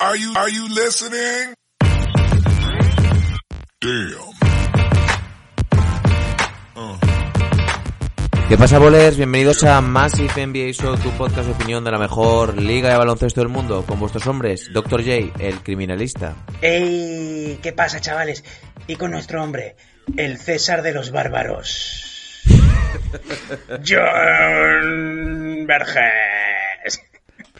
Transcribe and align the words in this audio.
Are 0.00 0.16
you 0.16 0.32
are 0.36 0.48
you 0.48 0.68
listening? 0.68 1.54
Damn. 3.80 4.28
¿Qué 8.48 8.56
pasa, 8.56 8.78
bolers? 8.78 9.16
Bienvenidos 9.16 9.64
a 9.64 9.80
Massive 9.80 10.46
NBA 10.46 10.72
Show, 10.72 10.96
tu 10.98 11.10
podcast 11.18 11.48
de 11.48 11.52
opinión 11.54 11.82
de 11.82 11.90
la 11.90 11.98
mejor 11.98 12.62
liga 12.62 12.90
de 12.90 12.96
baloncesto 12.96 13.40
del 13.40 13.48
mundo, 13.48 13.84
con 13.84 13.98
vuestros 13.98 14.24
hombres, 14.28 14.70
Dr. 14.72 15.02
J, 15.02 15.32
el 15.44 15.64
criminalista. 15.64 16.36
¡Ey! 16.62 17.58
¿Qué 17.60 17.72
pasa, 17.72 18.00
chavales? 18.00 18.44
Y 18.86 18.94
con 18.94 19.10
nuestro 19.10 19.42
hombre, 19.42 19.74
el 20.16 20.38
César 20.38 20.82
de 20.82 20.92
los 20.92 21.10
Bárbaros. 21.10 22.44
John 23.84 25.66
Verges. 25.66 27.02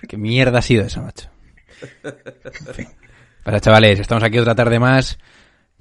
¿Qué 0.09 0.17
mierda 0.17 0.61
ha 0.61 0.63
sido 0.63 0.85
eso, 0.85 1.03
macho? 1.03 1.31
Para 3.45 3.61
chavales, 3.61 3.99
estamos 3.99 4.25
aquí 4.25 4.39
otra 4.39 4.55
tarde 4.55 4.79
más. 4.79 5.19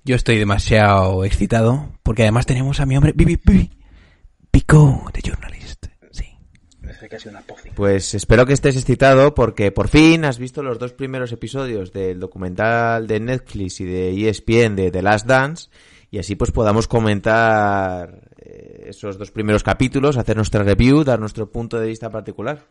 Yo 0.03 0.15
estoy 0.15 0.37
demasiado 0.37 1.25
excitado 1.25 1.91
porque 2.01 2.23
además 2.23 2.45
tenemos 2.45 2.79
a 2.79 2.85
mi 2.85 2.95
hombre 2.95 3.11
Bibi 3.13 3.39
Bibi 3.43 3.71
Pico 4.51 5.11
de 5.13 5.21
Journalist. 5.21 5.87
Sí. 6.11 6.25
Pues 7.75 8.13
espero 8.13 8.45
que 8.45 8.53
estés 8.53 8.77
excitado 8.77 9.35
porque 9.35 9.71
por 9.71 9.89
fin 9.89 10.23
has 10.23 10.39
visto 10.39 10.63
los 10.63 10.79
dos 10.79 10.93
primeros 10.93 11.31
episodios 11.33 11.91
del 11.91 12.19
documental 12.19 13.05
de 13.05 13.19
Netflix 13.19 13.81
y 13.81 13.85
de 13.85 14.29
ESPN 14.29 14.75
de 14.75 14.91
The 14.91 15.01
Last 15.01 15.25
Dance 15.27 15.69
y 16.09 16.19
así 16.19 16.35
pues 16.35 16.51
podamos 16.51 16.87
comentar 16.87 18.29
eh, 18.37 18.85
esos 18.87 19.17
dos 19.17 19.31
primeros 19.31 19.63
capítulos, 19.63 20.17
hacer 20.17 20.37
nuestra 20.37 20.63
review, 20.63 21.03
dar 21.03 21.19
nuestro 21.19 21.51
punto 21.51 21.79
de 21.79 21.87
vista 21.87 22.09
particular. 22.09 22.65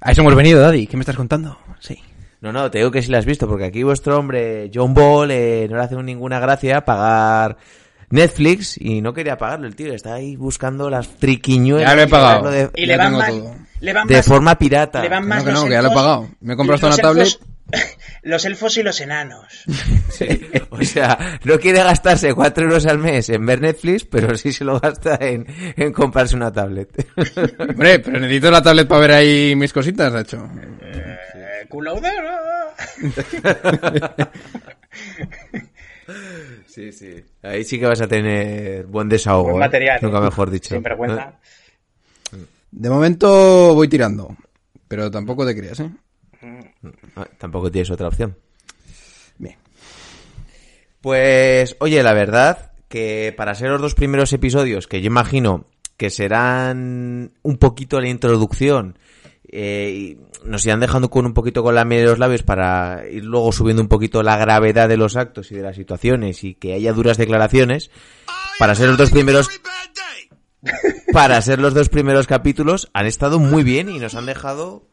A 0.00 0.12
eso 0.12 0.22
hemos 0.22 0.34
venido, 0.34 0.60
Daddy. 0.60 0.86
¿Qué 0.86 0.96
me 0.96 1.02
estás 1.02 1.16
contando? 1.16 1.58
Sí. 1.80 1.98
No, 2.40 2.52
no, 2.52 2.70
te 2.70 2.78
digo 2.78 2.90
que 2.90 3.02
sí 3.02 3.10
lo 3.10 3.18
has 3.18 3.26
visto, 3.26 3.46
porque 3.46 3.66
aquí 3.66 3.82
vuestro 3.82 4.18
hombre, 4.18 4.70
John 4.74 4.94
Ball, 4.94 5.30
eh, 5.30 5.66
no 5.70 5.76
le 5.76 5.82
hace 5.82 5.96
ninguna 6.02 6.40
gracia 6.40 6.84
pagar 6.84 7.56
Netflix 8.08 8.76
y 8.80 9.02
no 9.02 9.12
quería 9.12 9.36
pagarlo 9.36 9.66
el 9.66 9.76
tío. 9.76 9.92
Está 9.92 10.14
ahí 10.14 10.36
buscando 10.36 10.88
las 10.88 11.08
triquiñuelas. 11.18 11.88
Ya 11.90 11.96
lo 11.96 12.02
he 12.02 12.06
pagado. 12.08 12.50
de, 12.50 12.70
Y 12.76 12.86
le 12.86 12.96
van 12.96 13.06
tengo 13.08 13.18
más, 13.18 13.28
todo. 13.30 13.54
le 13.80 13.92
van 13.92 14.06
de 14.08 14.16
más- 14.16 14.26
forma 14.26 14.58
pirata. 14.58 15.02
le 15.02 15.08
van 15.10 15.28
más 15.28 15.44
que 15.44 15.50
no, 15.50 15.56
los 15.60 15.64
que 15.64 15.70
ya 15.70 15.82
lo 15.82 15.88
he 15.88 15.90
elfos- 15.90 15.94
pagado. 15.94 16.28
Me 16.40 16.54
he 16.54 16.56
comprado 16.56 16.86
una 16.86 16.96
elfos- 16.96 17.40
Los 18.22 18.44
elfos 18.44 18.76
y 18.78 18.82
los 18.82 19.00
enanos. 19.00 19.44
O 20.70 20.82
sea, 20.82 21.38
no 21.44 21.58
quiere 21.58 21.82
gastarse 21.82 22.32
cuatro 22.34 22.64
euros 22.64 22.86
al 22.86 22.98
mes 22.98 23.28
en 23.28 23.44
ver 23.44 23.60
Netflix, 23.60 24.04
pero 24.04 24.36
sí 24.36 24.52
se 24.52 24.64
lo 24.64 24.78
gasta 24.80 25.16
en, 25.20 25.46
en 25.76 25.92
comprarse 25.92 26.36
una 26.36 26.50
tablet. 26.52 27.06
Hombre, 27.58 27.98
pero 27.98 28.18
necesito 28.20 28.50
la 28.50 28.62
tablet 28.62 28.88
para 28.88 29.00
ver 29.02 29.10
ahí 29.12 29.54
mis 29.56 29.72
cositas, 29.72 30.12
de 30.12 30.20
hecho. 30.20 30.48
Eh, 30.82 31.16
culoudero. 31.70 32.28
Sí, 36.66 36.92
sí. 36.92 37.24
Ahí 37.42 37.64
sí 37.64 37.78
que 37.78 37.86
vas 37.86 38.00
a 38.00 38.08
tener 38.08 38.86
buen 38.86 39.08
desahogo. 39.08 39.50
Buen 39.50 39.56
¿eh? 39.56 39.66
material. 39.66 39.98
Nunca 40.02 40.18
¿eh? 40.18 40.22
mejor 40.22 40.50
dicho. 40.50 40.74
Sin 40.74 40.82
vergüenza. 40.82 41.34
De 42.70 42.90
momento 42.90 43.74
voy 43.74 43.88
tirando. 43.88 44.36
Pero 44.88 45.10
tampoco 45.10 45.46
te 45.46 45.56
creas, 45.56 45.80
¿eh? 45.80 45.90
Ah, 47.16 47.28
tampoco 47.38 47.70
tienes 47.70 47.90
otra 47.90 48.08
opción. 48.08 48.36
Bien. 49.38 49.56
Pues, 51.00 51.76
oye, 51.80 52.02
la 52.02 52.12
verdad 52.12 52.72
que 52.88 53.32
para 53.36 53.54
ser 53.54 53.70
los 53.70 53.80
dos 53.80 53.94
primeros 53.94 54.32
episodios, 54.32 54.88
que 54.88 55.00
yo 55.00 55.06
imagino 55.06 55.66
que 55.96 56.10
serán 56.10 57.32
un 57.42 57.58
poquito 57.58 58.00
la 58.00 58.08
introducción, 58.08 58.98
eh, 59.52 60.16
nos 60.44 60.64
irán 60.64 60.80
dejando 60.80 61.10
con 61.10 61.26
un 61.26 61.34
poquito 61.34 61.62
con 61.62 61.74
la 61.74 61.84
miel 61.84 62.02
de 62.02 62.10
los 62.10 62.18
labios 62.18 62.42
para 62.42 63.04
ir 63.10 63.24
luego 63.24 63.52
subiendo 63.52 63.82
un 63.82 63.88
poquito 63.88 64.22
la 64.22 64.36
gravedad 64.36 64.88
de 64.88 64.96
los 64.96 65.16
actos 65.16 65.50
y 65.50 65.56
de 65.56 65.62
las 65.62 65.76
situaciones 65.76 66.44
y 66.44 66.54
que 66.54 66.72
haya 66.74 66.92
duras 66.92 67.16
declaraciones, 67.16 67.90
para 68.58 68.74
ser 68.74 68.88
los 68.88 68.98
dos 68.98 69.10
primeros 69.10 69.48
para 71.12 71.40
ser 71.42 71.58
los 71.58 71.74
dos 71.74 71.88
primeros 71.88 72.26
capítulos 72.26 72.90
han 72.92 73.06
estado 73.06 73.38
muy 73.38 73.64
bien 73.64 73.88
y 73.88 73.98
nos 73.98 74.14
han 74.14 74.26
dejado 74.26 74.86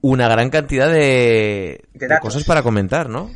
una 0.00 0.28
gran 0.28 0.50
cantidad 0.50 0.90
de, 0.90 1.82
De 1.92 2.18
cosas 2.20 2.44
para 2.44 2.62
comentar, 2.62 3.08
¿no? 3.08 3.30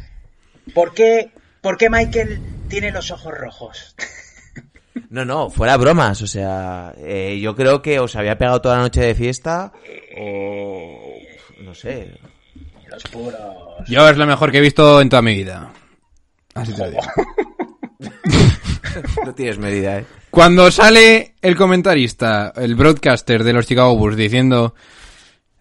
¿Por 0.75 0.95
qué, 0.95 1.31
¿Por 1.61 1.77
qué 1.77 1.91
Michael 1.91 2.41
tiene 2.69 2.93
los 2.93 3.11
ojos 3.11 3.33
rojos? 3.37 3.97
No, 5.11 5.25
no, 5.25 5.51
fuera 5.51 5.77
bromas, 5.77 6.21
o 6.23 6.27
sea, 6.27 6.95
eh, 6.99 7.39
yo 7.41 7.55
creo 7.55 7.83
que 7.83 7.99
os 7.99 8.17
había 8.17 8.37
pegado 8.37 8.61
toda 8.61 8.77
la 8.77 8.83
noche 8.83 9.01
de 9.01 9.15
fiesta 9.15 9.73
o 10.19 11.13
no 11.63 11.75
sé. 11.75 12.19
Los 12.91 13.03
puros. 13.05 13.41
Yo 13.89 14.09
es 14.09 14.17
lo 14.17 14.27
mejor 14.27 14.51
que 14.51 14.59
he 14.59 14.63
visto 14.63 15.01
en 15.01 15.09
toda 15.09 15.23
mi 15.23 15.35
vida. 15.35 15.73
Así 16.55 16.73
te 16.73 16.79
lo 16.79 16.91
digo. 16.91 17.03
No 19.25 19.35
tienes 19.35 19.59
medida, 19.59 19.99
¿eh? 19.99 20.05
Cuando 20.31 20.71
sale 20.71 21.35
el 21.41 21.57
comentarista, 21.57 22.53
el 22.57 22.75
broadcaster 22.75 23.43
de 23.43 23.53
los 23.55 23.67
Chicago 23.67 23.97
Bulls 23.97 24.17
diciendo 24.17 24.75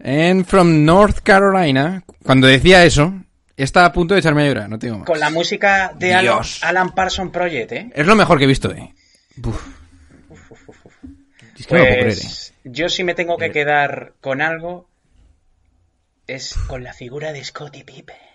And 0.04 0.46
from 0.46 0.84
North 0.84 1.20
Carolina, 1.24 2.04
cuando 2.24 2.48
decía 2.48 2.84
eso, 2.84 3.14
está 3.56 3.86
a 3.86 3.94
punto 3.94 4.14
de 4.14 4.20
echarme 4.20 4.44
a 4.44 4.48
llorar, 4.48 4.70
no 4.70 4.80
tengo 4.80 5.00
más. 5.00 5.08
Con 5.08 5.20
la 5.20 5.30
música 5.30 5.94
de 5.98 6.14
Alan. 6.14 6.42
Alan 6.62 6.90
Parson 6.94 7.32
Project, 7.32 7.72
¿eh? 7.72 7.90
Es 7.94 8.06
lo 8.06 8.16
mejor 8.16 8.38
que 8.38 8.46
he 8.46 8.48
visto, 8.48 8.72
eh. 8.72 8.94
Uf. 9.46 9.82
Es 11.58 11.68
que 11.68 11.74
no 11.74 11.80
lo 11.80 11.86
puedo 11.86 11.96
creer, 11.96 12.00
eh. 12.00 12.04
Pues 12.04 12.54
yo 12.64 12.90
si 12.90 13.04
me 13.04 13.16
tengo 13.16 13.38
que 13.38 13.52
quedar 13.52 14.14
con 14.22 14.42
algo 14.42 14.90
es 16.28 16.54
con 16.68 16.84
la 16.84 16.94
figura 16.94 17.34
de 17.34 17.44
Scottie 17.44 17.84
Pippen. 17.84 18.31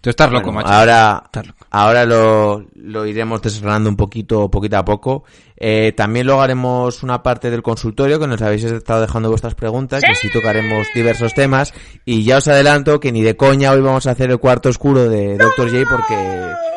Tú 0.00 0.08
estás 0.10 0.30
loco, 0.32 0.46
Bueno, 0.50 0.60
macho. 0.66 0.72
ahora 0.72 1.22
Estás 1.26 1.46
loco. 1.48 1.66
ahora 1.70 2.04
lo, 2.06 2.64
lo 2.74 3.04
iremos 3.06 3.42
desgranando 3.42 3.90
un 3.90 3.96
poquito, 3.96 4.50
poquito 4.50 4.78
a 4.78 4.84
poco. 4.84 5.24
Eh, 5.56 5.92
también 5.94 6.24
luego 6.26 6.40
haremos 6.40 7.02
una 7.02 7.22
parte 7.22 7.50
del 7.50 7.62
consultorio 7.62 8.18
que 8.18 8.26
nos 8.26 8.40
habéis 8.40 8.64
estado 8.64 9.02
dejando 9.02 9.28
vuestras 9.28 9.54
preguntas 9.54 10.02
y 10.02 10.10
así 10.10 10.30
tocaremos 10.32 10.86
diversos 10.94 11.34
temas. 11.34 11.74
Y 12.06 12.24
ya 12.24 12.38
os 12.38 12.48
adelanto 12.48 12.98
que 12.98 13.12
ni 13.12 13.20
de 13.22 13.36
coña 13.36 13.72
hoy 13.72 13.82
vamos 13.82 14.06
a 14.06 14.12
hacer 14.12 14.30
el 14.30 14.38
cuarto 14.38 14.70
oscuro 14.70 15.06
de 15.08 15.36
Dr. 15.36 15.70
J 15.70 15.84
porque 15.90 16.14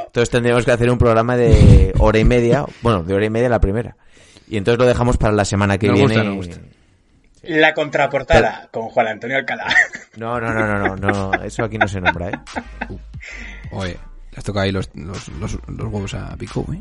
entonces 0.07 0.29
tendremos 0.29 0.65
que 0.65 0.71
hacer 0.71 0.91
un 0.91 0.97
programa 0.97 1.37
de 1.37 1.93
hora 1.99 2.19
y 2.19 2.25
media, 2.25 2.65
bueno, 2.81 3.03
de 3.03 3.13
hora 3.13 3.25
y 3.25 3.29
media 3.29 3.47
la 3.47 3.61
primera. 3.61 3.95
Y 4.49 4.57
entonces 4.57 4.77
lo 4.79 4.85
dejamos 4.85 5.15
para 5.17 5.31
la 5.33 5.45
semana 5.45 5.77
que 5.77 5.87
Nos 5.87 5.95
viene. 5.97 6.13
gusta, 6.13 6.23
nos 6.29 6.35
gusta. 6.35 6.61
La 7.43 7.73
contraportada 7.73 8.69
con 8.71 8.89
Juan 8.89 9.07
Antonio 9.07 9.37
Alcalá. 9.37 9.67
No, 10.15 10.39
no, 10.39 10.53
no, 10.53 10.67
no, 10.67 10.95
no, 10.95 10.95
no, 10.95 11.43
eso 11.43 11.63
aquí 11.63 11.79
no 11.79 11.87
se 11.87 11.99
nombra, 11.99 12.29
¿eh? 12.29 12.39
Oye, 13.71 13.97
le 14.31 14.37
has 14.37 14.43
tocado 14.43 14.65
ahí 14.65 14.71
los, 14.71 14.87
los, 14.93 15.27
los, 15.29 15.57
los 15.67 15.91
huevos 15.91 16.13
a 16.13 16.37
Pico, 16.37 16.63
eh. 16.71 16.79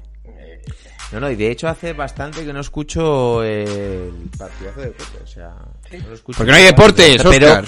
No, 1.12 1.20
no, 1.20 1.30
y 1.30 1.36
de 1.36 1.50
hecho 1.50 1.68
hace 1.68 1.94
bastante 1.94 2.44
que 2.44 2.52
no 2.52 2.60
escucho 2.60 3.42
el 3.42 4.30
partidazo 4.38 4.80
de 4.80 4.86
deporte, 4.86 5.18
o 5.22 5.26
sea... 5.26 5.54
no 5.92 6.08
lo 6.08 6.14
escucho. 6.14 6.36
Porque 6.38 6.52
no 6.52 6.56
hay 6.58 6.64
deportes, 6.64 7.22
Pero 7.22 7.62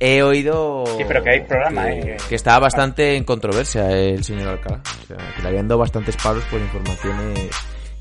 he 0.00 0.22
oído... 0.22 0.84
Sí, 0.96 1.04
pero 1.06 1.22
que 1.22 1.30
hay 1.30 1.40
programa, 1.42 1.84
que, 1.86 2.00
¿eh? 2.00 2.16
que 2.28 2.34
estaba 2.34 2.60
bastante 2.60 3.16
en 3.16 3.24
controversia 3.24 3.90
el 3.90 4.24
señor 4.24 4.48
Alcalá. 4.48 4.80
O 5.04 5.06
sea, 5.06 5.16
que 5.34 5.42
le 5.42 5.48
habían 5.48 5.68
dado 5.68 5.78
bastantes 5.78 6.16
palos 6.16 6.44
por 6.44 6.60
informaciones 6.60 7.50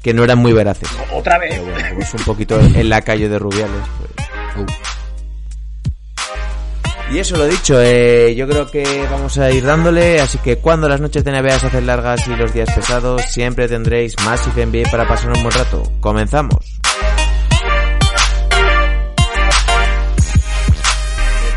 que 0.01 0.13
no 0.13 0.23
eran 0.23 0.39
muy 0.39 0.53
veraces. 0.53 0.89
Otra 1.13 1.37
vez. 1.37 1.49
Pero 1.51 1.63
bueno, 1.63 1.89
como 1.89 2.01
es 2.01 2.13
un 2.13 2.23
poquito 2.23 2.59
en 2.59 2.89
la 2.89 3.01
calle 3.01 3.29
de 3.29 3.37
Rubiales, 3.37 3.81
pues... 3.99 4.26
Y 7.09 7.19
eso 7.19 7.37
lo 7.37 7.47
dicho, 7.47 7.81
eh, 7.81 8.35
yo 8.35 8.49
creo 8.49 8.69
que 8.69 9.07
vamos 9.09 9.37
a 9.37 9.49
ir 9.49 9.63
dándole, 9.63 10.19
así 10.19 10.39
que 10.39 10.57
cuando 10.57 10.89
las 10.89 10.99
noches 10.99 11.23
de 11.23 11.31
NBA 11.31 11.57
se 11.59 11.67
hacen 11.67 11.87
largas 11.87 12.27
y 12.27 12.35
los 12.35 12.53
días 12.53 12.69
pesados, 12.73 13.21
siempre 13.29 13.69
tendréis 13.69 14.13
Massive 14.25 14.65
NBA 14.65 14.91
para 14.91 15.07
pasar 15.07 15.31
un 15.31 15.41
buen 15.41 15.55
rato. 15.55 15.83
Comenzamos. 16.01 16.79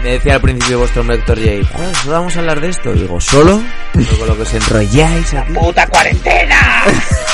Me 0.04 0.12
decía 0.12 0.34
al 0.34 0.40
principio 0.40 0.78
vuestro 0.78 1.00
hombre 1.02 1.16
Héctor 1.16 1.38
J, 1.38 1.50
"Joder, 1.76 1.96
¿solo 1.96 2.12
vamos 2.12 2.36
a 2.36 2.38
hablar 2.38 2.60
de 2.60 2.68
esto? 2.68 2.92
Digo, 2.92 3.20
¿solo? 3.20 3.60
Luego 3.92 4.26
lo 4.26 4.36
que 4.36 4.42
os 4.42 4.54
enrolláis 4.54 5.34
aquí. 5.34 5.52
¡Puta 5.52 5.86
cuarentena! 5.88 6.84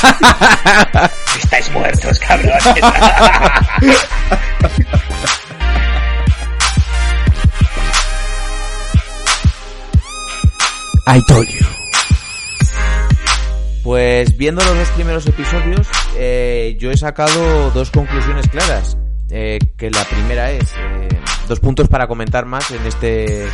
Estáis 1.38 1.70
muertos, 1.70 2.19
cabrones. 2.19 2.64
I 11.08 11.20
told 11.29 11.47
you. 11.49 11.64
Pues 13.85 14.37
viendo 14.37 14.64
los 14.64 14.76
dos 14.76 14.88
primeros 14.91 15.25
episodios, 15.26 15.87
eh, 16.17 16.76
yo 16.81 16.91
he 16.91 16.97
sacado 16.97 17.70
dos 17.70 17.93
conclusiones 17.93 18.49
claras. 18.49 18.99
Eh, 19.31 19.58
que 19.76 19.91
la 19.91 20.05
primera 20.05 20.50
es 20.50 20.64
eh, 20.79 21.08
dos 21.49 21.58
puntos 21.58 21.88
para 21.88 22.06
comentar 22.06 22.47
más 22.47 22.70
en 22.70 22.87
este 22.87 23.44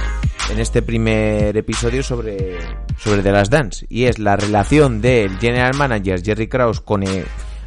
en 0.51 0.61
este 0.61 0.83
primer 0.83 1.57
episodio 1.57 2.03
sobre 2.03 2.59
sobre 2.99 3.23
The 3.23 3.33
Last 3.33 3.51
Dance 3.51 3.87
y 3.89 4.05
es 4.05 4.19
la 4.19 4.37
relación 4.37 5.01
del 5.01 5.39
general 5.39 5.75
manager 5.75 6.23
Jerry 6.23 6.47
Krause 6.47 6.83
con 6.83 7.05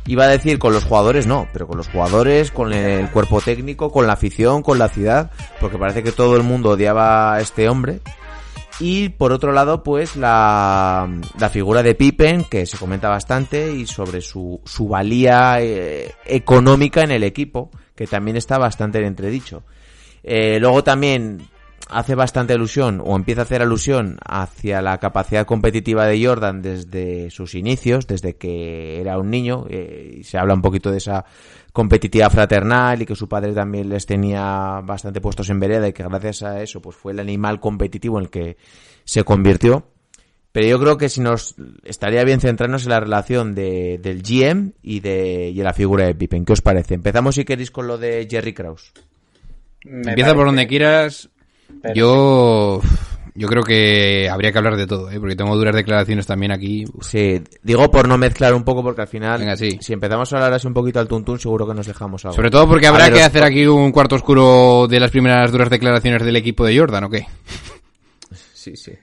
iba 0.06 0.24
a 0.24 0.28
decir 0.28 0.60
con 0.60 0.74
los 0.74 0.84
jugadores 0.84 1.26
no 1.26 1.48
pero 1.52 1.66
con 1.66 1.78
los 1.78 1.88
jugadores 1.88 2.52
con 2.52 2.74
el 2.74 3.10
cuerpo 3.10 3.42
técnico 3.42 3.92
con 3.92 4.06
la 4.06 4.14
afición 4.14 4.62
con 4.62 4.78
la 4.78 4.90
ciudad 4.90 5.32
porque 5.60 5.80
parece 5.80 6.04
que 6.04 6.12
todo 6.12 6.38
el 6.38 6.44
mundo 6.44 6.72
odiaba 6.72 7.34
a 7.34 7.42
este 7.42 7.68
hombre 7.70 8.02
y 8.80 9.10
por 9.10 9.32
otro 9.32 9.52
lado, 9.52 9.84
pues 9.84 10.16
la, 10.16 11.10
la 11.40 11.50
figura 11.50 11.82
de 11.82 11.96
Pippen, 11.96 12.44
que 12.44 12.66
se 12.66 12.78
comenta 12.78 13.10
bastante, 13.10 13.72
y 13.72 13.86
sobre 13.86 14.22
su, 14.22 14.60
su 14.66 14.88
valía 14.88 15.62
eh, 15.62 16.14
económica 16.26 17.02
en 17.02 17.12
el 17.12 17.24
equipo, 17.24 17.72
que 17.96 18.08
también 18.08 18.38
está 18.38 18.58
bastante 18.58 19.00
en 19.00 19.06
entredicho. 19.06 19.64
Eh, 20.24 20.60
luego 20.60 20.84
también 20.84 21.48
hace 21.90 22.16
bastante 22.16 22.54
alusión, 22.54 23.02
o 23.04 23.16
empieza 23.16 23.42
a 23.42 23.44
hacer 23.44 23.62
alusión, 23.62 24.18
hacia 24.26 24.82
la 24.82 24.98
capacidad 24.98 25.46
competitiva 25.46 26.06
de 26.06 26.26
Jordan 26.26 26.62
desde 26.62 27.30
sus 27.30 27.56
inicios, 27.56 28.08
desde 28.08 28.36
que 28.36 29.00
era 29.00 29.18
un 29.18 29.30
niño, 29.30 29.66
eh, 29.70 30.18
y 30.20 30.24
se 30.24 30.38
habla 30.38 30.54
un 30.54 30.62
poquito 30.62 30.92
de 30.92 30.98
esa 30.98 31.26
competitiva 31.72 32.30
fraternal 32.30 33.02
y 33.02 33.06
que 33.06 33.16
su 33.16 33.28
padre 33.28 33.54
también 33.54 33.90
les 33.90 34.06
tenía 34.06 34.82
bastante 34.84 35.20
puestos 35.20 35.50
en 35.50 35.60
vereda 35.60 35.88
y 35.88 35.94
que 35.94 36.04
gracias 36.04 36.42
a 36.44 36.62
eso 36.62 36.82
pues 36.82 36.96
fue 36.96 37.12
el 37.12 37.20
animal 37.20 37.60
competitivo 37.60 38.18
en 38.18 38.24
el 38.24 38.30
que 38.30 38.58
se 39.04 39.24
convirtió. 39.24 39.86
Pero 40.54 40.68
yo 40.68 40.80
creo 40.80 40.98
que 40.98 41.10
si 41.10 41.20
nos 41.20 41.56
estaría 41.84 42.24
bien 42.24 42.40
centrarnos 42.40 42.84
en 42.84 42.92
la 42.92 43.02
relación 43.02 43.54
de, 43.54 44.00
del 44.02 44.24
GM 44.24 44.72
y 44.82 45.02
de, 45.02 45.50
y 45.50 45.58
de 45.58 45.64
la 45.66 45.74
figura 45.74 46.06
de 46.06 46.16
Pippen. 46.16 46.46
¿Qué 46.46 46.54
os 46.54 46.62
parece? 46.62 46.94
Empezamos 46.94 47.36
si 47.36 47.44
queréis 47.44 47.72
con 47.72 47.88
lo 47.88 47.98
de 47.98 48.26
Jerry 48.32 48.54
Krause. 48.54 48.94
Me 49.84 50.12
Empieza 50.12 50.34
por 50.34 50.46
donde 50.46 50.66
quieras. 50.66 51.30
Pero- 51.82 51.96
Yo, 51.96 52.82
yo 53.34 53.48
creo 53.48 53.64
que 53.64 54.30
habría 54.30 54.52
que 54.52 54.58
hablar 54.58 54.76
de 54.78 54.88
todo, 54.88 55.12
¿eh? 55.12 55.20
porque 55.20 55.36
tengo 55.36 55.56
duras 55.56 55.76
declaraciones 55.76 56.26
también 56.26 56.52
aquí. 56.52 56.86
Uf, 56.94 57.06
Sí, 57.06 57.42
digo 57.64 57.90
por 57.92 58.08
no 58.08 58.18
mezclar 58.18 58.54
un 58.54 58.64
poco 58.64 58.82
porque 58.84 59.02
al 59.02 59.08
final, 59.08 59.40
Venga, 59.40 59.56
sí. 59.58 59.78
si 59.82 59.94
empezamos 59.94 60.32
a 60.32 60.38
hablar 60.38 60.54
así 60.54 60.68
un 60.68 60.74
poquito 60.74 61.00
al 61.00 61.08
tuntún, 61.08 61.40
seguro 61.40 61.68
que 61.68 61.74
nos 61.74 61.88
dejamos 61.88 62.24
algo. 62.26 62.36
Sobre 62.36 62.50
todo 62.50 62.68
porque 62.68 62.88
habrá 62.88 63.06
ver, 63.06 63.14
que 63.14 63.22
hacer 63.24 63.44
aquí 63.44 63.66
un 63.68 63.92
cuarto 63.92 64.16
oscuro 64.16 64.88
de 64.88 65.00
las 65.00 65.12
primeras 65.12 65.52
duras 65.52 65.70
declaraciones 65.70 66.24
del 66.24 66.36
equipo 66.36 66.66
de 66.66 66.78
Jordan, 66.78 67.04
¿o 67.06 67.10
qué? 67.10 67.26
Sí, 68.54 68.76
sí. 68.76 68.94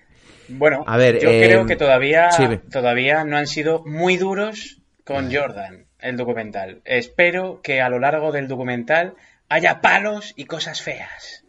Bueno, 0.48 0.82
A 0.86 0.96
ver, 0.96 1.20
yo 1.20 1.30
eh, 1.30 1.42
creo 1.46 1.66
que 1.66 1.76
todavía, 1.76 2.30
sí, 2.32 2.44
todavía 2.70 3.24
no 3.24 3.36
han 3.36 3.46
sido 3.46 3.82
muy 3.86 4.16
duros 4.16 4.80
con 5.04 5.32
Jordan, 5.32 5.86
el 6.00 6.16
documental. 6.16 6.82
Espero 6.84 7.60
que 7.62 7.80
a 7.80 7.88
lo 7.88 7.98
largo 7.98 8.32
del 8.32 8.48
documental 8.48 9.14
haya 9.48 9.80
palos 9.80 10.32
y 10.36 10.44
cosas 10.44 10.82
feas. 10.82 11.41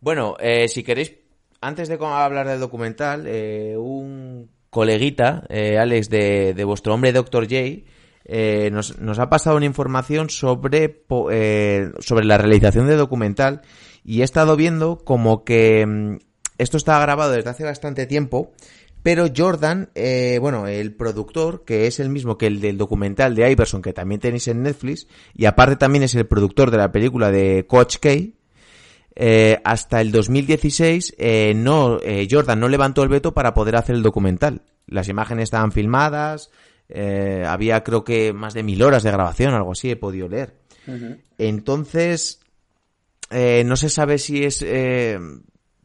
Bueno, 0.00 0.36
eh, 0.38 0.68
si 0.68 0.82
queréis, 0.82 1.14
antes 1.60 1.88
de 1.88 1.98
hablar 2.00 2.46
del 2.46 2.60
documental, 2.60 3.24
eh, 3.26 3.76
un 3.76 4.50
coleguita, 4.70 5.44
eh, 5.48 5.78
Alex, 5.78 6.08
de, 6.08 6.54
de 6.54 6.64
vuestro 6.64 6.94
hombre 6.94 7.12
Dr. 7.12 7.44
J, 7.44 7.84
eh, 8.30 8.70
nos, 8.70 8.98
nos 8.98 9.18
ha 9.18 9.30
pasado 9.30 9.56
una 9.56 9.64
información 9.64 10.28
sobre, 10.28 11.02
eh, 11.30 11.90
sobre 12.00 12.26
la 12.26 12.36
realización 12.36 12.86
del 12.86 12.98
documental 12.98 13.62
y 14.04 14.20
he 14.20 14.24
estado 14.24 14.54
viendo 14.54 14.98
como 14.98 15.44
que 15.44 15.86
mm, 15.86 16.18
esto 16.58 16.76
está 16.76 17.00
grabado 17.00 17.32
desde 17.32 17.48
hace 17.48 17.64
bastante 17.64 18.06
tiempo, 18.06 18.52
pero 19.02 19.26
Jordan, 19.34 19.90
eh, 19.94 20.38
bueno, 20.42 20.66
el 20.66 20.94
productor, 20.94 21.64
que 21.64 21.86
es 21.86 22.00
el 22.00 22.10
mismo 22.10 22.36
que 22.36 22.48
el 22.48 22.60
del 22.60 22.76
documental 22.76 23.34
de 23.34 23.50
Iverson, 23.50 23.80
que 23.80 23.94
también 23.94 24.20
tenéis 24.20 24.48
en 24.48 24.62
Netflix, 24.62 25.08
y 25.34 25.46
aparte 25.46 25.76
también 25.76 26.04
es 26.04 26.14
el 26.14 26.26
productor 26.26 26.70
de 26.70 26.76
la 26.76 26.92
película 26.92 27.30
de 27.30 27.64
Coach 27.66 27.96
K, 27.98 28.10
eh, 29.20 29.60
hasta 29.64 30.00
el 30.00 30.12
2016 30.12 31.16
eh, 31.18 31.52
no 31.56 31.98
eh, 32.00 32.28
Jordan 32.30 32.60
no 32.60 32.68
levantó 32.68 33.02
el 33.02 33.08
veto 33.08 33.34
para 33.34 33.52
poder 33.52 33.74
hacer 33.74 33.96
el 33.96 34.04
documental. 34.04 34.62
Las 34.86 35.08
imágenes 35.08 35.44
estaban 35.44 35.72
filmadas, 35.72 36.50
eh, 36.88 37.44
había 37.44 37.82
creo 37.82 38.04
que 38.04 38.32
más 38.32 38.54
de 38.54 38.62
mil 38.62 38.80
horas 38.80 39.02
de 39.02 39.10
grabación, 39.10 39.54
algo 39.54 39.72
así 39.72 39.90
he 39.90 39.96
podido 39.96 40.28
leer. 40.28 40.54
Entonces, 41.36 42.38
eh, 43.30 43.64
no 43.66 43.76
se 43.76 43.90
sabe 43.90 44.18
si 44.18 44.44
es 44.44 44.62
eh, 44.62 45.18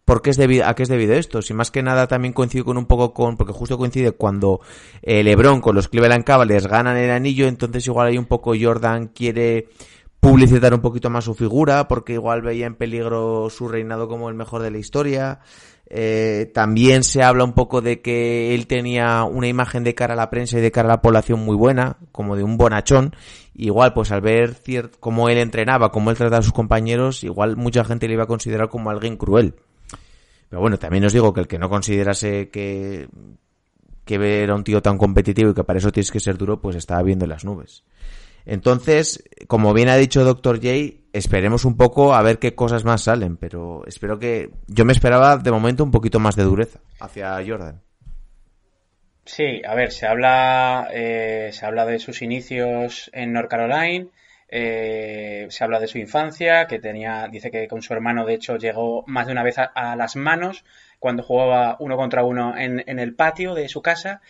por 0.06 0.22
qué 0.22 0.30
es 0.30 0.38
debido, 0.38 0.68
a 0.68 0.76
qué 0.76 0.84
es 0.84 0.90
debido 0.90 1.16
esto. 1.16 1.42
Si 1.42 1.56
más 1.56 1.72
que 1.72 1.82
nada 1.82 2.06
también 2.08 2.34
coincide 2.36 2.64
con 2.64 2.78
un 2.78 2.86
poco 2.86 3.16
con, 3.16 3.36
porque 3.36 3.52
justo 3.52 3.80
coincide 3.80 4.12
cuando 4.12 4.62
LeBron 5.02 5.60
con 5.60 5.76
los 5.76 5.90
Cleveland 5.90 6.24
Cavaliers 6.24 6.68
ganan 6.68 6.98
el 6.98 7.10
anillo, 7.10 7.48
entonces 7.48 7.88
igual 7.88 8.10
hay 8.10 8.20
un 8.20 8.26
poco 8.26 8.54
Jordan 8.58 9.08
quiere 9.08 9.70
publicitar 10.24 10.74
un 10.74 10.80
poquito 10.80 11.10
más 11.10 11.26
su 11.26 11.36
figura, 11.36 11.88
porque 11.88 12.14
igual 12.14 12.42
veía 12.42 12.66
en 12.66 12.76
peligro 12.76 13.50
su 13.50 13.68
reinado 13.68 14.08
como 14.08 14.30
el 14.30 14.36
mejor 14.36 14.62
de 14.62 14.72
la 14.72 14.78
historia. 14.78 15.40
Eh, 15.88 16.50
también 16.54 17.04
se 17.04 17.22
habla 17.22 17.44
un 17.44 17.52
poco 17.52 17.82
de 17.82 18.02
que 18.02 18.56
él 18.56 18.66
tenía 18.66 19.26
una 19.26 19.48
imagen 19.48 19.84
de 19.84 19.94
cara 19.94 20.14
a 20.14 20.18
la 20.18 20.30
prensa 20.30 20.58
y 20.58 20.62
de 20.62 20.72
cara 20.72 20.88
a 20.88 20.94
la 20.94 21.02
población 21.02 21.42
muy 21.42 21.58
buena, 21.58 21.98
como 22.12 22.38
de 22.38 22.44
un 22.44 22.58
bonachón. 22.58 23.14
Igual, 23.54 23.94
pues 23.94 24.12
al 24.12 24.22
ver 24.22 24.56
cómo 25.00 25.28
él 25.30 25.38
entrenaba, 25.38 25.92
cómo 25.92 26.10
él 26.10 26.18
trataba 26.18 26.40
a 26.40 26.44
sus 26.44 26.54
compañeros, 26.54 27.24
igual 27.24 27.58
mucha 27.58 27.84
gente 27.84 28.08
le 28.08 28.14
iba 28.14 28.24
a 28.24 28.28
considerar 28.28 28.70
como 28.70 28.90
alguien 28.90 29.18
cruel. 29.18 29.56
Pero 30.50 30.62
bueno, 30.62 30.80
también 30.80 31.04
os 31.04 31.14
digo 31.14 31.34
que 31.34 31.42
el 31.42 31.48
que 31.48 31.60
no 31.60 31.70
considerase 31.70 32.50
que, 32.50 33.10
que 34.06 34.44
era 34.44 34.56
un 34.56 34.64
tío 34.64 34.82
tan 34.82 34.98
competitivo 34.98 35.52
y 35.52 35.54
que 35.54 35.64
para 35.64 35.80
eso 35.80 35.92
tienes 35.92 36.12
que 36.12 36.20
ser 36.20 36.38
duro, 36.38 36.62
pues 36.62 36.78
estaba 36.78 37.04
viendo 37.04 37.26
en 37.26 37.30
las 37.30 37.44
nubes. 37.44 37.84
Entonces, 38.46 39.24
como 39.48 39.74
bien 39.74 39.90
ha 39.90 39.96
dicho 39.96 40.24
Dr. 40.24 40.58
J, 40.58 41.02
esperemos 41.14 41.66
un 41.66 41.78
poco 41.78 42.14
a 42.14 42.22
ver 42.22 42.40
qué 42.40 42.56
cosas 42.56 42.84
más 42.84 43.04
salen, 43.04 43.38
pero 43.38 43.84
espero 43.88 44.20
que... 44.20 44.50
Yo 44.68 44.86
me 44.86 44.94
esperaba 44.94 45.38
de 45.38 45.52
momento 45.52 45.84
un 45.84 45.92
poquito 45.92 46.20
más 46.20 46.36
de 46.36 46.44
dureza 46.44 46.80
hacia 47.00 47.42
Jordan. 47.46 47.82
Sí, 49.26 49.62
a 49.66 49.74
ver, 49.74 49.92
se 49.92 50.06
habla, 50.06 50.90
eh, 50.92 51.50
se 51.54 51.66
habla 51.66 51.86
de 51.86 52.00
sus 52.00 52.22
inicios 52.22 53.10
en 53.14 53.32
North 53.32 53.50
Carolina, 53.50 54.08
eh, 54.50 55.48
se 55.50 55.64
habla 55.64 55.80
de 55.80 55.88
su 55.88 55.98
infancia, 55.98 56.68
que 56.68 56.80
tenía, 56.80 57.30
dice 57.32 57.50
que 57.50 57.68
con 57.70 57.82
su 57.82 57.94
hermano 57.94 58.26
de 58.26 58.34
hecho 58.34 58.58
llegó 58.58 59.04
más 59.08 59.28
de 59.28 59.32
una 59.32 59.44
vez 59.44 59.60
a, 59.60 59.64
a 59.64 59.96
las 59.96 60.18
manos 60.18 60.66
cuando 61.00 61.24
jugaba 61.24 61.78
uno 61.80 61.96
contra 61.96 62.24
uno 62.24 62.58
en, 62.58 62.84
en 62.86 63.00
el 63.00 63.16
patio 63.16 63.56
de 63.56 63.70
su 63.70 63.82
casa. 63.82 64.22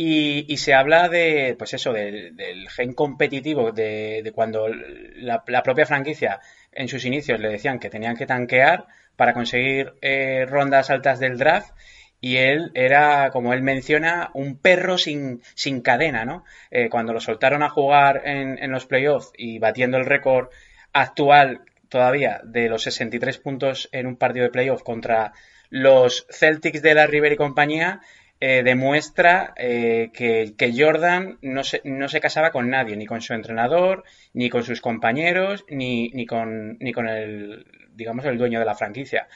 Y, 0.00 0.56
se 0.58 0.74
habla 0.74 1.08
de, 1.08 1.56
pues 1.58 1.74
eso, 1.74 1.92
del, 1.92 2.36
del 2.36 2.70
gen 2.70 2.92
competitivo, 2.92 3.72
de, 3.72 4.20
de 4.22 4.30
cuando 4.30 4.68
la, 4.68 5.42
propia 5.42 5.86
franquicia 5.86 6.38
en 6.70 6.86
sus 6.86 7.04
inicios 7.04 7.40
le 7.40 7.48
decían 7.48 7.80
que 7.80 7.90
tenían 7.90 8.16
que 8.16 8.24
tanquear 8.24 8.86
para 9.16 9.34
conseguir 9.34 9.94
eh, 10.00 10.46
rondas 10.48 10.90
altas 10.90 11.18
del 11.18 11.36
draft 11.36 11.72
y 12.20 12.36
él 12.36 12.70
era, 12.74 13.30
como 13.32 13.52
él 13.52 13.62
menciona, 13.62 14.30
un 14.34 14.56
perro 14.56 14.98
sin, 14.98 15.42
sin 15.56 15.80
cadena, 15.80 16.24
¿no? 16.24 16.44
Eh, 16.70 16.88
cuando 16.88 17.12
lo 17.12 17.18
soltaron 17.18 17.64
a 17.64 17.68
jugar 17.68 18.22
en, 18.24 18.56
en 18.62 18.70
los 18.70 18.86
playoffs 18.86 19.32
y 19.36 19.58
batiendo 19.58 19.98
el 19.98 20.06
récord 20.06 20.50
actual 20.92 21.62
todavía 21.88 22.40
de 22.44 22.68
los 22.68 22.84
63 22.84 23.38
puntos 23.38 23.88
en 23.90 24.06
un 24.06 24.14
partido 24.14 24.44
de 24.44 24.52
playoff 24.52 24.84
contra 24.84 25.32
los 25.70 26.26
Celtics 26.30 26.82
de 26.82 26.94
la 26.94 27.06
River 27.06 27.32
y 27.32 27.36
compañía, 27.36 28.00
eh, 28.40 28.62
demuestra 28.62 29.52
eh, 29.56 30.10
que, 30.12 30.72
Jordan 30.76 31.38
no 31.42 31.64
se, 31.64 31.80
no 31.84 32.08
se 32.08 32.20
casaba 32.20 32.52
con 32.52 32.70
nadie, 32.70 32.96
ni 32.96 33.04
con 33.04 33.20
su 33.20 33.34
entrenador, 33.34 34.04
ni 34.32 34.48
con 34.48 34.62
sus 34.62 34.80
compañeros, 34.80 35.64
ni, 35.68 36.10
ni, 36.10 36.24
con, 36.24 36.78
ni 36.78 36.92
con 36.92 37.08
el, 37.08 37.66
digamos, 37.94 38.24
el 38.26 38.38
dueño 38.38 38.60
de 38.60 38.64
la 38.64 38.76
franquicia. 38.76 39.26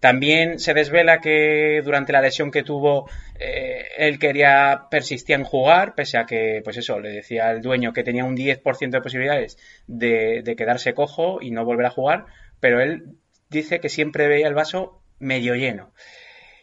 También 0.00 0.60
se 0.60 0.74
desvela 0.74 1.20
que 1.20 1.82
durante 1.84 2.12
la 2.12 2.22
lesión 2.22 2.50
que 2.50 2.62
tuvo, 2.62 3.10
eh, 3.38 3.84
él 3.98 4.18
quería, 4.18 4.84
persistía 4.90 5.36
en 5.36 5.44
jugar, 5.44 5.94
pese 5.94 6.18
a 6.18 6.24
que, 6.24 6.62
pues 6.64 6.76
eso, 6.76 7.00
le 7.00 7.10
decía 7.10 7.48
al 7.48 7.60
dueño 7.60 7.92
que 7.92 8.04
tenía 8.04 8.24
un 8.24 8.36
10% 8.36 8.90
de 8.90 9.00
posibilidades 9.02 9.58
de, 9.86 10.42
de 10.42 10.56
quedarse 10.56 10.94
cojo 10.94 11.42
y 11.42 11.50
no 11.50 11.64
volver 11.64 11.86
a 11.86 11.90
jugar, 11.90 12.26
pero 12.60 12.80
él 12.80 13.16
dice 13.50 13.80
que 13.80 13.88
siempre 13.88 14.28
veía 14.28 14.46
el 14.46 14.54
vaso 14.54 15.02
medio 15.18 15.54
lleno. 15.54 15.92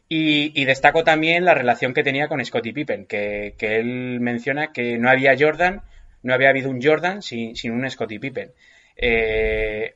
Y, 0.08 0.52
y, 0.60 0.66
destaco 0.66 1.04
también 1.04 1.46
la 1.46 1.56
relación 1.56 1.94
que 1.94 2.04
tenía 2.04 2.28
con 2.28 2.44
Scottie 2.44 2.74
Pippen, 2.74 3.06
que, 3.08 3.56
él 3.60 4.20
menciona 4.20 4.72
que 4.72 5.00
no 5.00 5.10
había 5.10 5.36
Jordan, 5.38 5.82
no 6.22 6.34
había 6.34 6.50
habido 6.50 6.70
un 6.70 6.82
Jordan 6.82 7.24
sin, 7.24 7.56
sin 7.56 7.72
un 7.72 7.90
Scottie 7.90 8.20
Pippen. 8.20 8.52
Eh, 8.96 9.96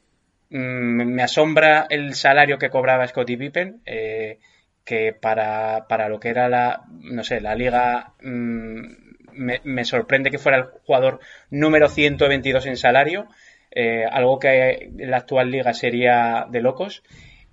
me 0.50 1.22
asombra 1.22 1.86
el 1.89 2.16
salario 2.16 2.58
que 2.58 2.72
cobraba 2.72 3.08
Scottie 3.08 3.38
Pippen, 3.38 3.82
eh, 3.86 4.39
que 4.84 5.13
para, 5.13 5.86
para, 5.88 6.10
lo 6.10 6.20
que 6.20 6.30
era 6.30 6.50
la, 6.50 6.86
no 6.89 7.24
sé, 7.24 7.39
la 7.39 7.54
liga, 7.54 8.13
me, 8.20 9.62
me, 9.63 9.86
sorprende 9.86 10.32
que 10.32 10.39
fuera 10.39 10.58
el 10.58 10.63
jugador 10.63 11.20
número 11.51 11.88
122 11.88 12.66
en 12.66 12.78
salario, 12.78 13.28
eh, 13.72 14.06
algo 14.12 14.39
que 14.39 14.89
en 14.98 15.12
la 15.12 15.18
actual 15.18 15.51
liga 15.51 15.74
sería 15.74 16.48
de 16.50 16.62
locos. 16.62 17.04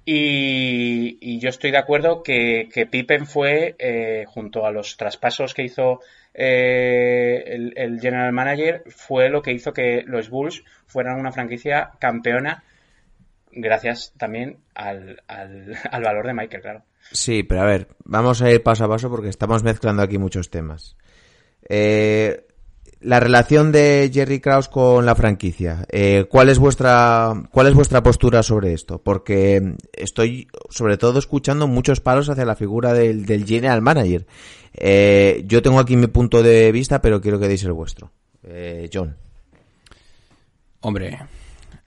Y, 0.08 1.40
yo 1.40 1.48
estoy 1.48 1.72
de 1.72 1.78
acuerdo 1.78 2.22
que, 2.22 2.88
Pippen 2.88 3.26
fue, 3.26 3.74
eh, 3.80 4.24
junto 4.28 4.64
a 4.64 4.70
los 4.70 4.96
traspasos 4.96 5.52
que 5.52 5.64
hizo 5.64 6.00
eh, 6.32 7.42
el, 7.44 7.72
el, 7.76 8.00
general 8.00 8.32
manager, 8.32 8.84
fue 8.86 9.28
lo 9.28 9.42
que 9.42 9.52
hizo 9.52 9.72
que 9.72 10.04
los 10.06 10.30
Bulls 10.30 10.62
fueran 10.86 11.18
una 11.18 11.32
franquicia 11.32 11.90
campeona, 11.98 12.62
gracias 13.50 14.12
también 14.16 14.58
al, 14.76 15.22
al, 15.26 15.76
al 15.90 16.02
valor 16.04 16.26
de 16.28 16.34
Michael, 16.34 16.62
claro. 16.62 16.82
Sí, 17.10 17.42
pero 17.42 17.62
a 17.62 17.66
ver, 17.66 17.88
vamos 18.04 18.42
a 18.42 18.50
ir 18.50 18.62
paso 18.62 18.84
a 18.84 18.88
paso 18.88 19.10
porque 19.10 19.28
estamos 19.28 19.64
mezclando 19.64 20.02
aquí 20.02 20.18
muchos 20.18 20.50
temas. 20.50 20.96
Eh, 21.68 22.45
la 23.06 23.20
relación 23.20 23.70
de 23.70 24.10
Jerry 24.12 24.40
Krause 24.40 24.68
con 24.68 25.06
la 25.06 25.14
franquicia. 25.14 25.86
Eh, 25.90 26.26
¿Cuál 26.28 26.48
es 26.48 26.58
vuestra 26.58 27.32
cuál 27.52 27.68
es 27.68 27.74
vuestra 27.74 28.02
postura 28.02 28.42
sobre 28.42 28.72
esto? 28.72 29.00
Porque 29.00 29.76
estoy 29.92 30.48
sobre 30.70 30.96
todo 30.98 31.20
escuchando 31.20 31.68
muchos 31.68 32.00
palos 32.00 32.28
hacia 32.28 32.44
la 32.44 32.56
figura 32.56 32.92
del, 32.92 33.24
del 33.24 33.46
general 33.46 33.80
manager. 33.80 34.26
Eh, 34.74 35.44
yo 35.46 35.62
tengo 35.62 35.78
aquí 35.78 35.96
mi 35.96 36.08
punto 36.08 36.42
de 36.42 36.72
vista, 36.72 37.00
pero 37.00 37.20
quiero 37.20 37.38
que 37.38 37.46
deis 37.46 37.62
el 37.62 37.74
vuestro. 37.74 38.10
Eh, 38.42 38.90
John. 38.92 39.16
Hombre, 40.80 41.16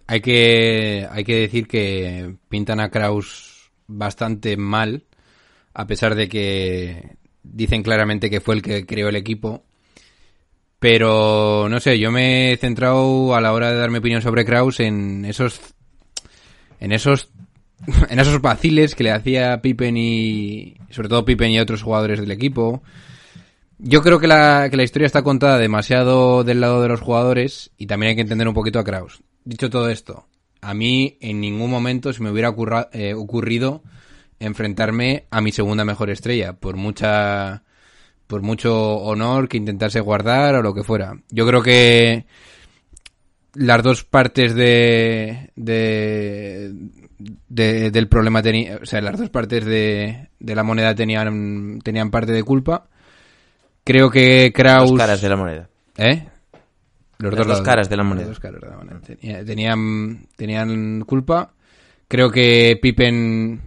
hay 0.08 0.22
que 0.22 1.06
hay 1.12 1.26
que 1.26 1.36
decir 1.36 1.68
que 1.68 2.34
pintan 2.48 2.80
a 2.80 2.92
Kraus 2.92 3.72
bastante 3.88 4.56
mal, 4.56 5.04
a 5.74 5.86
pesar 5.86 6.16
de 6.16 6.30
que 6.30 7.18
dicen 7.44 7.84
claramente 7.84 8.30
que 8.30 8.40
fue 8.40 8.56
el 8.56 8.62
que 8.62 8.86
creó 8.86 9.10
el 9.10 9.18
equipo 9.18 9.66
pero 10.80 11.68
no 11.70 11.80
sé, 11.80 12.00
yo 12.00 12.12
me 12.12 12.54
he 12.54 12.58
centrado 12.58 13.36
a 13.36 13.42
la 13.42 13.54
hora 13.54 13.72
de 13.72 13.78
dar 13.78 13.92
mi 13.92 13.98
opinión 13.98 14.22
sobre 14.22 14.46
Kraus 14.46 14.80
en 14.80 15.26
esos 15.26 15.60
en 16.80 16.94
esos 16.94 17.30
en 18.10 18.20
esos 18.20 18.42
vaciles 18.42 18.96
que 18.96 19.04
le 19.04 19.12
hacía 19.12 19.62
Pippen 19.62 19.98
y 19.98 20.78
sobre 20.90 21.10
todo 21.10 21.26
Pippen 21.26 21.52
y 21.52 21.60
otros 21.60 21.84
jugadores 21.84 22.20
del 22.20 22.32
equipo. 22.32 22.82
Yo 23.78 24.02
creo 24.02 24.20
que 24.20 24.28
la, 24.28 24.68
que 24.70 24.76
la 24.76 24.84
historia 24.84 25.06
está 25.06 25.22
contada 25.22 25.58
demasiado 25.58 26.44
del 26.44 26.60
lado 26.60 26.82
de 26.82 26.90
los 26.90 27.00
jugadores 27.00 27.72
y 27.78 27.88
también 27.88 28.10
hay 28.10 28.16
que 28.16 28.24
entender 28.24 28.48
un 28.48 28.54
poquito 28.54 28.80
a 28.80 28.84
Kraus. 28.84 29.22
Dicho 29.46 29.70
todo 29.70 29.90
esto, 29.90 30.28
a 30.60 30.74
mí 30.74 31.18
en 31.22 31.40
ningún 31.40 31.72
momento 31.72 32.12
se 32.12 32.22
me 32.22 32.30
hubiera 32.30 32.54
eh, 32.92 33.14
ocurrido 33.14 33.82
enfrentarme 34.40 35.26
a 35.32 35.40
mi 35.40 35.52
segunda 35.52 35.86
mejor 35.86 36.10
estrella, 36.10 36.54
por 36.54 36.76
mucha 36.76 37.64
por 38.30 38.44
mucho 38.44 38.78
honor 38.98 39.50
que 39.50 39.58
intentase 39.58 40.00
guardar 40.00 40.54
o 40.54 40.62
lo 40.62 40.72
que 40.72 40.84
fuera. 40.84 41.14
Yo 41.32 41.48
creo 41.48 41.64
que 41.64 42.28
las 43.56 43.82
dos 43.82 44.04
partes 44.04 44.54
de, 44.54 45.50
de, 45.56 46.72
de 47.48 47.90
del 47.90 48.08
problema 48.08 48.44
tenían, 48.44 48.84
o 48.84 48.86
sea, 48.86 49.02
las 49.02 49.18
dos 49.18 49.32
partes 49.32 49.66
de, 49.66 50.30
de 50.40 50.56
la 50.56 50.62
moneda 50.62 50.94
tenían, 50.94 51.80
tenían 51.84 52.12
parte 52.12 52.32
de 52.32 52.44
culpa. 52.44 52.88
Creo 53.84 54.12
que 54.12 54.54
Kraus... 54.54 54.92
Dos 54.92 55.00
caras 55.00 55.22
de 55.22 55.30
la 55.30 55.36
moneda. 55.36 55.70
¿Eh? 55.98 56.28
Los 57.18 57.36
dos, 57.36 57.48
dos 57.48 57.62
caras 57.62 57.90
de 57.90 57.98
la 57.98 58.04
moneda. 58.04 58.28
Las 58.28 58.36
dos 58.36 58.40
caras 58.40 58.62
de 58.62 58.70
la 58.70 58.78
moneda. 58.78 59.00
Tenían, 59.44 60.28
tenían 60.36 61.02
culpa. 61.02 61.52
Creo 62.08 62.30
que 62.30 62.78
Pippen 62.80 63.60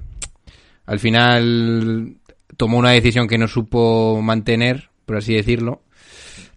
al 0.87 1.01
final 1.01 2.17
tomó 2.57 2.79
una 2.79 2.91
decisión 2.91 3.29
que 3.29 3.39
no 3.39 3.49
supo 3.49 4.21
mantener, 4.23 4.91
por 5.07 5.17
así 5.17 5.35
decirlo. 5.35 5.83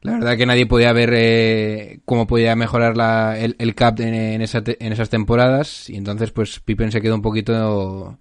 La 0.02 0.14
verdad 0.14 0.38
que 0.38 0.46
nadie 0.46 0.68
podía 0.68 0.94
ver 0.94 1.12
eh, 1.16 2.00
cómo 2.06 2.28
podía 2.28 2.56
mejorar 2.56 2.96
la, 2.96 3.40
el, 3.40 3.56
el, 3.58 3.74
cap 3.74 4.00
en, 4.00 4.42
esa 4.42 4.62
en, 4.66 4.94
esas 4.94 5.10
temporadas 5.10 5.90
y 5.90 5.96
entonces 5.96 6.30
pues 6.30 6.60
Pippen 6.60 6.92
se 6.92 7.02
quedó 7.02 7.16
un 7.16 7.24
poquito 7.24 8.20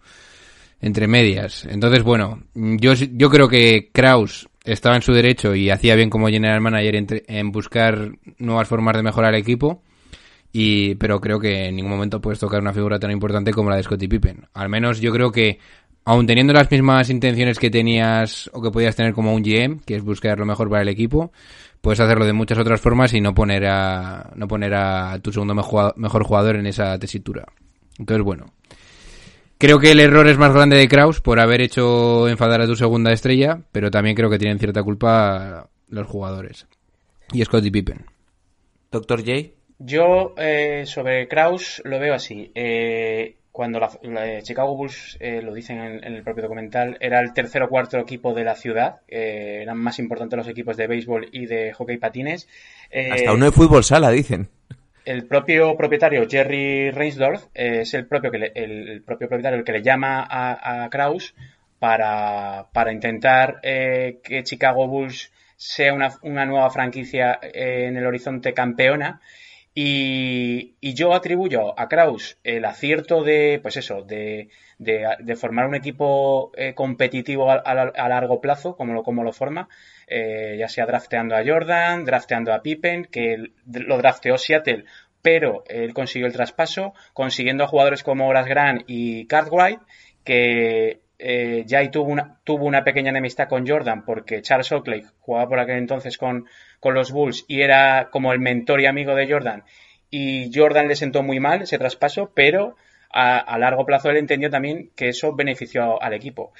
entre 0.80 1.06
medias. 1.06 1.66
Entonces 1.66 2.02
bueno, 2.02 2.42
yo, 2.54 2.94
yo 2.94 3.28
creo 3.28 3.48
que 3.48 3.90
Kraus 3.92 4.48
estaba 4.64 4.96
en 4.96 5.02
su 5.02 5.12
derecho 5.12 5.54
y 5.54 5.68
hacía 5.68 5.94
bien 5.94 6.08
como 6.08 6.28
general 6.28 6.62
manager 6.62 6.96
en, 6.96 7.06
en 7.26 7.52
buscar 7.52 8.12
nuevas 8.38 8.66
formas 8.66 8.96
de 8.96 9.02
mejorar 9.02 9.34
el 9.34 9.40
equipo. 9.40 9.82
Y, 10.56 10.94
pero 10.94 11.20
creo 11.20 11.40
que 11.40 11.66
en 11.66 11.76
ningún 11.76 11.90
momento 11.90 12.20
puedes 12.20 12.38
tocar 12.38 12.60
una 12.60 12.72
figura 12.72 13.00
tan 13.00 13.10
importante 13.10 13.52
como 13.52 13.70
la 13.70 13.76
de 13.76 13.82
Scottie 13.82 14.08
Pippen. 14.08 14.46
Al 14.54 14.68
menos 14.68 15.00
yo 15.00 15.12
creo 15.12 15.32
que 15.32 15.58
aun 16.04 16.26
teniendo 16.26 16.52
las 16.52 16.70
mismas 16.70 17.10
intenciones 17.10 17.58
que 17.58 17.70
tenías 17.70 18.50
o 18.52 18.62
que 18.62 18.70
podías 18.70 18.96
tener 18.96 19.14
como 19.14 19.34
un 19.34 19.42
GM, 19.42 19.80
que 19.84 19.96
es 19.96 20.02
buscar 20.02 20.38
lo 20.38 20.46
mejor 20.46 20.68
para 20.68 20.82
el 20.82 20.88
equipo, 20.88 21.32
puedes 21.80 22.00
hacerlo 22.00 22.26
de 22.26 22.32
muchas 22.32 22.58
otras 22.58 22.80
formas 22.80 23.12
y 23.14 23.20
no 23.20 23.34
poner 23.34 23.66
a, 23.66 24.30
no 24.34 24.48
poner 24.48 24.74
a 24.74 25.18
tu 25.20 25.32
segundo 25.32 25.54
mejor 25.54 26.24
jugador 26.24 26.56
en 26.56 26.66
esa 26.66 26.98
tesitura. 26.98 27.46
Entonces, 27.98 28.24
bueno. 28.24 28.46
Creo 29.56 29.78
que 29.78 29.92
el 29.92 30.00
error 30.00 30.26
es 30.26 30.36
más 30.36 30.52
grande 30.52 30.76
de 30.76 30.88
Kraus 30.88 31.20
por 31.20 31.40
haber 31.40 31.60
hecho 31.60 32.28
enfadar 32.28 32.60
a 32.60 32.66
tu 32.66 32.74
segunda 32.74 33.12
estrella, 33.12 33.60
pero 33.72 33.90
también 33.90 34.16
creo 34.16 34.28
que 34.28 34.38
tienen 34.38 34.58
cierta 34.58 34.82
culpa 34.82 35.70
los 35.88 36.06
jugadores. 36.06 36.66
Y 37.32 37.42
Scottie 37.44 37.70
Pippen. 37.70 38.04
Doctor 38.90 39.20
J. 39.20 39.54
Yo 39.78 40.34
eh, 40.36 40.84
sobre 40.86 41.28
Kraus 41.28 41.80
lo 41.84 41.98
veo 41.98 42.14
así. 42.14 42.50
Eh, 42.54 43.36
cuando 43.54 43.78
la, 43.78 43.88
la 44.02 44.42
Chicago 44.42 44.74
Bulls, 44.74 45.16
eh, 45.20 45.40
lo 45.40 45.54
dicen 45.54 45.78
en, 45.78 46.04
en, 46.04 46.14
el 46.14 46.24
propio 46.24 46.42
documental, 46.42 46.96
era 46.98 47.20
el 47.20 47.32
tercer 47.32 47.62
o 47.62 47.68
cuarto 47.68 47.96
equipo 47.98 48.34
de 48.34 48.42
la 48.42 48.56
ciudad, 48.56 48.96
eh, 49.06 49.60
eran 49.62 49.78
más 49.78 50.00
importantes 50.00 50.36
los 50.36 50.48
equipos 50.48 50.76
de 50.76 50.88
béisbol 50.88 51.28
y 51.30 51.46
de 51.46 51.72
hockey 51.72 51.98
patines. 51.98 52.48
Eh, 52.90 53.12
Hasta 53.12 53.32
uno 53.32 53.44
de 53.44 53.52
fútbol 53.52 53.84
sala, 53.84 54.10
dicen. 54.10 54.48
El 55.04 55.28
propio 55.28 55.76
propietario, 55.76 56.26
Jerry 56.28 56.90
Reinsdorf, 56.90 57.44
es 57.54 57.94
el 57.94 58.08
propio, 58.08 58.32
que 58.32 58.38
le, 58.38 58.52
el, 58.56 58.88
el, 58.88 59.02
propio 59.02 59.28
propietario 59.28 59.60
el 59.60 59.64
que 59.64 59.70
le 59.70 59.82
llama 59.82 60.26
a, 60.28 60.82
a 60.82 60.90
Kraus 60.90 61.36
para, 61.78 62.66
para 62.72 62.92
intentar 62.92 63.60
eh, 63.62 64.18
que 64.24 64.42
Chicago 64.42 64.88
Bulls 64.88 65.30
sea 65.56 65.94
una, 65.94 66.12
una 66.22 66.44
nueva 66.44 66.70
franquicia 66.70 67.38
eh, 67.40 67.86
en 67.86 67.96
el 67.96 68.04
horizonte 68.04 68.52
campeona 68.52 69.20
y, 69.74 70.76
y, 70.80 70.94
yo 70.94 71.14
atribuyo 71.14 71.78
a 71.78 71.88
Kraus 71.88 72.38
el 72.44 72.64
acierto 72.64 73.24
de, 73.24 73.58
pues 73.60 73.76
eso, 73.76 74.02
de, 74.02 74.48
de, 74.78 75.16
de 75.18 75.36
formar 75.36 75.66
un 75.66 75.74
equipo 75.74 76.52
eh, 76.56 76.74
competitivo 76.74 77.50
a, 77.50 77.56
a, 77.56 78.08
largo 78.08 78.40
plazo, 78.40 78.76
como 78.76 78.94
lo, 78.94 79.02
como 79.02 79.24
lo 79.24 79.32
forma, 79.32 79.68
eh, 80.06 80.56
ya 80.58 80.68
sea 80.68 80.86
drafteando 80.86 81.34
a 81.34 81.44
Jordan, 81.44 82.04
drafteando 82.04 82.52
a 82.52 82.62
Pippen, 82.62 83.06
que 83.06 83.50
lo 83.66 83.98
drafteó 83.98 84.38
Seattle, 84.38 84.84
pero 85.22 85.64
él 85.68 85.92
consiguió 85.92 86.28
el 86.28 86.32
traspaso, 86.34 86.94
consiguiendo 87.12 87.64
a 87.64 87.68
jugadores 87.68 88.04
como 88.04 88.28
Horace 88.28 88.50
Grant 88.50 88.82
y 88.86 89.26
Cartwright, 89.26 89.80
que 90.22 91.00
eh, 91.18 91.64
ya 91.66 91.90
tuvo 91.90 92.12
una, 92.12 92.38
tuvo 92.44 92.66
una 92.66 92.84
pequeña 92.84 93.10
enemistad 93.10 93.48
con 93.48 93.66
Jordan 93.66 94.04
porque 94.04 94.42
Charles 94.42 94.70
Oakley 94.72 95.04
jugaba 95.20 95.48
por 95.48 95.58
aquel 95.58 95.78
entonces 95.78 96.18
con, 96.18 96.46
con 96.84 96.92
los 96.92 97.12
Bulls 97.12 97.46
y 97.48 97.62
era 97.62 98.10
como 98.10 98.34
el 98.34 98.40
mentor 98.40 98.78
y 98.82 98.84
amigo 98.84 99.14
de 99.14 99.26
Jordan 99.26 99.64
y 100.10 100.50
Jordan 100.54 100.86
le 100.86 100.96
sentó 100.96 101.22
muy 101.22 101.40
mal 101.40 101.62
ese 101.62 101.78
traspaso, 101.78 102.30
pero 102.34 102.76
a, 103.08 103.56
largo 103.58 103.86
plazo 103.86 104.10
él 104.10 104.18
entendió 104.18 104.50
también 104.50 104.90
que 104.94 105.08
eso 105.08 105.34
benefició 105.34 106.02
al 106.02 106.12
equipo. 106.12 106.52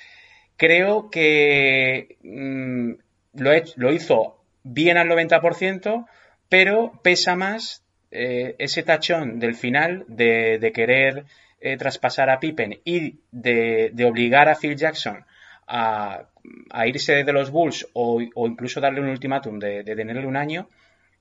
Creo 0.56 1.10
que 1.10 2.16
mmm, 2.22 2.92
lo, 3.34 3.92
hizo 3.92 4.42
bien 4.62 4.96
al 4.96 5.08
90%, 5.08 6.06
pero 6.48 6.98
pesa 7.02 7.36
más 7.36 7.84
eh, 8.10 8.54
ese 8.58 8.82
tachón 8.82 9.38
del 9.40 9.54
final 9.54 10.06
de, 10.08 10.58
de 10.58 10.72
querer 10.72 11.26
eh, 11.60 11.76
traspasar 11.76 12.30
a 12.30 12.40
Pippen 12.40 12.80
y 12.82 13.18
de, 13.30 13.90
de, 13.92 14.04
obligar 14.06 14.48
a 14.48 14.56
Phil 14.56 14.74
Jackson 14.74 15.26
a, 15.66 16.28
a 16.70 16.86
irse 16.86 17.24
de 17.24 17.32
los 17.32 17.50
Bulls 17.50 17.88
o, 17.92 18.22
o, 18.34 18.46
incluso 18.46 18.80
darle 18.80 19.00
un 19.00 19.08
ultimátum 19.08 19.58
de, 19.58 19.82
de 19.82 19.96
tenerle 19.96 20.26
un 20.26 20.36
año, 20.36 20.68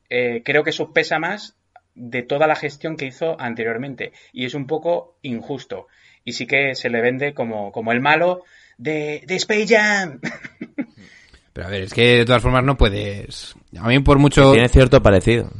eh, 0.09 0.41
creo 0.43 0.63
que 0.63 0.71
eso 0.71 0.93
pesa 0.93 1.19
más 1.19 1.55
de 1.95 2.23
toda 2.23 2.47
la 2.47 2.55
gestión 2.55 2.97
que 2.97 3.05
hizo 3.05 3.39
anteriormente 3.39 4.13
y 4.31 4.45
es 4.45 4.53
un 4.53 4.67
poco 4.67 5.17
injusto 5.21 5.87
y 6.25 6.33
sí 6.33 6.47
que 6.47 6.75
se 6.75 6.89
le 6.89 7.01
vende 7.01 7.33
como, 7.33 7.71
como 7.71 7.91
el 7.91 8.01
malo 8.01 8.43
de, 8.77 9.23
de 9.27 9.35
Space 9.35 9.67
Jam. 9.67 10.19
Pero 11.53 11.67
a 11.67 11.69
ver, 11.69 11.83
es 11.83 11.93
que 11.93 12.17
de 12.17 12.25
todas 12.25 12.41
formas 12.41 12.63
no 12.63 12.77
puedes... 12.77 13.55
A 13.77 13.87
mí 13.87 13.99
por 13.99 14.17
mucho... 14.17 14.53
Tiene 14.53 14.69
cierto 14.69 15.03
parecido. 15.03 15.51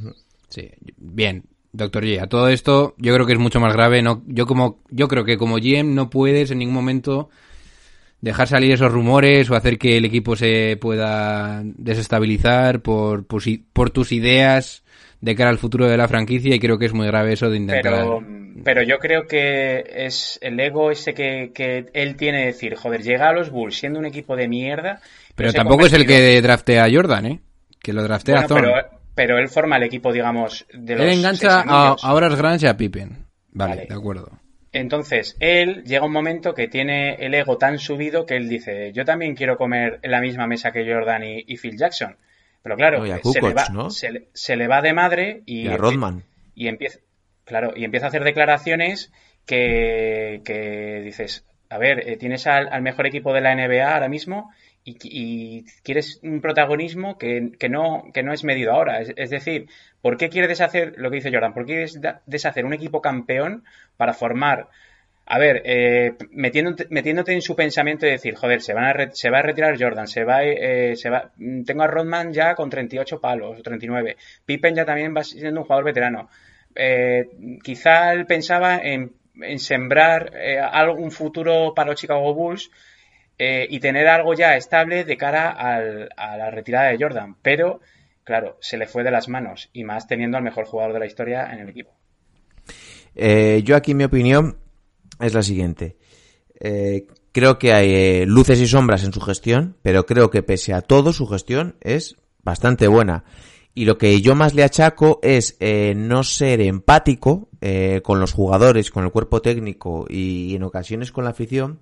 Sí, 0.49 0.71
bien, 0.97 1.43
Doctor 1.71 2.03
J, 2.03 2.23
a 2.23 2.27
todo 2.27 2.47
esto 2.47 2.95
yo 2.97 3.13
creo 3.13 3.27
que 3.27 3.33
es 3.33 3.39
mucho 3.39 3.59
más 3.59 3.73
grave. 3.73 4.01
No, 4.01 4.23
yo 4.25 4.47
como, 4.47 4.79
yo 4.89 5.07
creo 5.07 5.23
que 5.23 5.37
como 5.37 5.57
GM 5.57 5.93
no 5.93 6.09
puedes 6.09 6.49
en 6.49 6.59
ningún 6.59 6.73
momento 6.73 7.29
dejar 8.23 8.47
salir 8.47 8.71
esos 8.71 8.89
rumores 8.89 9.51
o 9.51 9.55
hacer 9.55 9.77
que 9.77 9.97
el 9.97 10.05
equipo 10.05 10.37
se 10.37 10.77
pueda 10.79 11.61
desestabilizar 11.63 12.79
por, 12.79 13.27
por, 13.27 13.43
por 13.73 13.89
tus 13.89 14.13
ideas 14.13 14.85
de 15.19 15.35
cara 15.35 15.49
al 15.49 15.57
futuro 15.57 15.89
de 15.89 15.97
la 15.97 16.07
franquicia 16.07 16.55
y 16.55 16.59
creo 16.59 16.77
que 16.77 16.85
es 16.85 16.93
muy 16.93 17.05
grave 17.05 17.33
eso 17.33 17.49
de 17.49 17.57
intentar. 17.57 17.91
Pero, 17.91 18.23
pero 18.63 18.81
yo 18.81 18.97
creo 18.99 19.27
que 19.27 19.83
es 19.93 20.39
el 20.41 20.57
ego 20.57 20.89
ese 20.89 21.13
que, 21.13 21.51
que 21.53 21.87
él 21.93 22.15
tiene 22.15 22.39
de 22.39 22.45
decir, 22.45 22.75
joder, 22.75 23.03
llega 23.03 23.27
a 23.27 23.33
los 23.33 23.49
Bulls 23.49 23.75
siendo 23.75 23.99
un 23.99 24.05
equipo 24.05 24.37
de 24.37 24.47
mierda. 24.47 25.01
Pero 25.35 25.51
tampoco 25.51 25.85
es 25.85 25.93
el 25.93 26.07
que 26.07 26.41
draftea 26.41 26.85
a 26.85 26.89
Jordan, 26.89 27.25
¿eh? 27.25 27.39
Que 27.81 27.91
lo 27.91 28.03
draftea 28.03 28.47
bueno, 28.47 28.55
a. 28.55 28.61
Pero, 28.61 28.99
pero 29.15 29.37
él 29.37 29.49
forma 29.49 29.75
el 29.75 29.83
equipo, 29.83 30.13
digamos, 30.13 30.65
de 30.73 30.95
los 30.95 31.05
Él 31.05 31.11
engancha 31.11 31.61
a, 31.67 31.97
a 32.01 32.29
Grant 32.37 32.63
y 32.63 32.67
a 32.67 32.77
Pippen. 32.77 33.25
Vale, 33.51 33.75
vale, 33.75 33.87
de 33.89 33.93
acuerdo. 33.93 34.42
Entonces, 34.73 35.37
él 35.39 35.83
llega 35.85 36.05
un 36.05 36.11
momento 36.11 36.53
que 36.55 36.67
tiene 36.67 37.15
el 37.15 37.33
ego 37.35 37.57
tan 37.57 37.77
subido 37.79 38.25
que 38.25 38.35
él 38.35 38.49
dice, 38.49 38.91
yo 38.91 39.05
también 39.05 39.35
quiero 39.35 39.55
comer 39.57 39.99
en 40.01 40.11
la 40.11 40.19
misma 40.19 40.47
mesa 40.47 40.71
que 40.71 40.83
Jordan 40.91 41.23
y, 41.23 41.43
y 41.47 41.57
Phil 41.57 41.77
Jackson. 41.77 42.17
Pero 42.63 42.75
claro, 42.75 43.05
No, 43.05 43.31
se, 43.31 43.41
le 43.41 43.53
va, 43.53 43.69
¿no? 43.69 43.89
se, 43.89 44.11
le, 44.11 44.27
se 44.33 44.55
le 44.55 44.67
va 44.67 44.81
de 44.81 44.93
madre 44.93 45.43
y, 45.45 45.63
Y 45.63 45.67
a 45.67 45.77
Rodman. 45.77 46.23
y 46.55 46.67
empieza, 46.67 46.99
claro, 47.45 47.73
y 47.75 47.83
empieza 47.85 48.07
a 48.07 48.09
hacer 48.09 48.23
declaraciones 48.23 49.11
que, 49.45 50.41
que 50.45 51.01
dices, 51.03 51.45
a 51.69 51.77
ver, 51.77 52.07
eh, 52.09 52.17
tienes 52.17 52.47
al, 52.47 52.69
al 52.71 52.81
mejor 52.81 53.05
equipo 53.05 53.33
de 53.33 53.41
la 53.41 53.53
NBA 53.55 53.93
ahora 53.93 54.07
mismo 54.09 54.51
y, 54.85 54.97
y 55.01 55.65
quieres 55.83 56.19
un 56.23 56.41
protagonismo 56.41 57.17
que, 57.17 57.51
que 57.57 57.69
no, 57.69 58.05
que 58.13 58.23
no 58.23 58.33
es 58.33 58.43
medido 58.43 58.73
ahora. 58.73 59.01
Es, 59.01 59.29
decir, 59.29 59.67
¿por 60.01 60.17
qué 60.17 60.29
quieres 60.29 60.49
deshacer 60.49 60.93
lo 60.97 61.09
que 61.09 61.17
dice 61.17 61.31
Jordan? 61.31 61.53
¿Por 61.53 61.65
qué 61.65 61.73
quieres 61.73 61.99
deshacer 62.25 62.65
un 62.65 62.73
equipo 62.73 63.01
campeón 63.01 63.63
para 63.97 64.13
formar 64.13 64.69
a 65.25 65.39
ver, 65.39 65.61
eh, 65.63 66.15
metiéndote, 66.31 66.87
metiéndote 66.89 67.31
en 67.31 67.41
su 67.41 67.55
pensamiento 67.55 68.05
y 68.05 68.11
decir, 68.11 68.35
joder, 68.35 68.61
se, 68.61 68.73
van 68.73 68.85
a 68.85 69.11
se 69.13 69.29
va 69.29 69.39
a 69.39 69.41
retirar 69.41 69.81
Jordan, 69.81 70.05
se 70.05 70.25
va, 70.25 70.43
eh, 70.43 70.97
se 70.97 71.09
va, 71.09 71.31
tengo 71.65 71.83
a 71.83 71.87
Rodman 71.87 72.33
ya 72.33 72.55
con 72.55 72.69
38 72.69 73.21
palos, 73.21 73.57
o 73.59 73.63
39, 73.63 74.17
Pippen 74.45 74.75
ya 74.75 74.83
también 74.83 75.15
va 75.15 75.23
siendo 75.23 75.61
un 75.61 75.65
jugador 75.65 75.85
veterano. 75.85 76.29
Eh, 76.75 77.29
quizá 77.63 78.11
él 78.13 78.25
pensaba 78.25 78.77
en, 78.77 79.13
sembrar 79.57 80.31
eh, 80.35 80.59
algún 80.59 81.11
futuro 81.11 81.73
para 81.73 81.91
los 81.91 81.99
Chicago 81.99 82.33
Bulls 82.33 82.69
eh, 83.37 83.67
y 83.69 83.79
tener 83.79 84.07
algo 84.07 84.33
ya 84.33 84.55
estable 84.55 85.03
de 85.03 85.17
cara 85.17 85.49
al- 85.51 86.09
a 86.17 86.37
la 86.37 86.51
retirada 86.51 86.89
de 86.89 86.97
Jordan, 86.99 87.35
pero 87.41 87.79
claro, 88.23 88.57
se 88.61 88.77
le 88.77 88.87
fue 88.87 89.03
de 89.03 89.11
las 89.11 89.27
manos 89.27 89.69
y 89.73 89.83
más 89.83 90.07
teniendo 90.07 90.37
al 90.37 90.43
mejor 90.43 90.65
jugador 90.65 90.93
de 90.93 90.99
la 90.99 91.05
historia 91.05 91.51
en 91.51 91.59
el 91.59 91.69
equipo. 91.69 91.91
Eh, 93.15 93.61
yo 93.63 93.75
aquí 93.75 93.93
mi 93.93 94.03
opinión 94.03 94.57
es 95.19 95.33
la 95.33 95.43
siguiente. 95.43 95.97
Eh, 96.59 97.07
creo 97.31 97.59
que 97.59 97.73
hay 97.73 97.93
eh, 97.93 98.25
luces 98.25 98.59
y 98.59 98.67
sombras 98.67 99.03
en 99.03 99.13
su 99.13 99.21
gestión, 99.21 99.77
pero 99.81 100.05
creo 100.05 100.29
que 100.29 100.43
pese 100.43 100.73
a 100.73 100.81
todo 100.81 101.13
su 101.13 101.27
gestión 101.27 101.75
es 101.81 102.15
bastante 102.43 102.87
buena. 102.87 103.23
Y 103.75 103.85
lo 103.85 103.97
que 103.97 104.21
yo 104.21 104.35
más 104.35 104.53
le 104.53 104.63
achaco 104.63 105.19
es 105.23 105.57
eh, 105.59 105.93
no 105.95 106.23
ser 106.23 106.61
empático 106.61 107.49
eh, 107.59 108.01
con 108.03 108.19
los 108.19 108.31
jugadores, 108.31 108.91
con 108.91 109.03
el 109.03 109.11
cuerpo 109.11 109.41
técnico 109.41 110.05
y, 110.07 110.55
en 110.55 110.63
ocasiones 110.63 111.11
con 111.11 111.23
la 111.23 111.31
afición. 111.31 111.79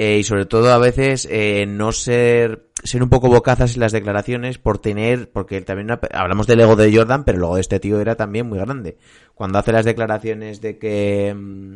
Eh, 0.00 0.18
y 0.20 0.22
sobre 0.22 0.46
todo 0.46 0.72
a 0.72 0.78
veces 0.78 1.26
eh, 1.28 1.66
no 1.66 1.90
ser 1.92 2.68
ser 2.84 3.02
un 3.02 3.08
poco 3.08 3.28
bocazas 3.28 3.74
en 3.74 3.80
las 3.80 3.90
declaraciones 3.90 4.56
por 4.56 4.78
tener 4.78 5.28
porque 5.32 5.60
también 5.62 5.88
hablamos 6.12 6.46
del 6.46 6.60
ego 6.60 6.76
de 6.76 6.94
Jordan 6.96 7.24
pero 7.24 7.38
luego 7.38 7.56
de 7.56 7.62
este 7.62 7.80
tío 7.80 8.00
era 8.00 8.14
también 8.14 8.48
muy 8.48 8.58
grande. 8.60 8.96
Cuando 9.34 9.58
hace 9.58 9.72
las 9.72 9.84
declaraciones 9.84 10.60
de 10.60 10.78
que 10.78 11.34
mm, 11.36 11.74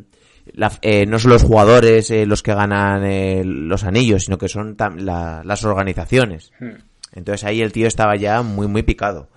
la- 0.54 0.78
eh, 0.82 1.04
no 1.06 1.18
son 1.18 1.32
los 1.32 1.42
jugadores 1.42 2.12
eh, 2.12 2.24
los 2.24 2.44
que 2.44 2.54
ganan 2.54 3.04
eh, 3.04 3.42
los 3.44 3.82
anillos 3.82 4.24
sino 4.26 4.38
que 4.38 4.48
son 4.48 4.76
la- 4.98 5.42
las 5.44 5.64
organizaciones. 5.64 6.52
Hmm. 6.60 6.76
entonces 7.16 7.42
ahí 7.42 7.60
el 7.60 7.72
tío 7.72 7.88
estaba 7.88 8.14
ya 8.14 8.42
muy 8.42 8.68
muy 8.68 8.84
picado. 8.84 9.30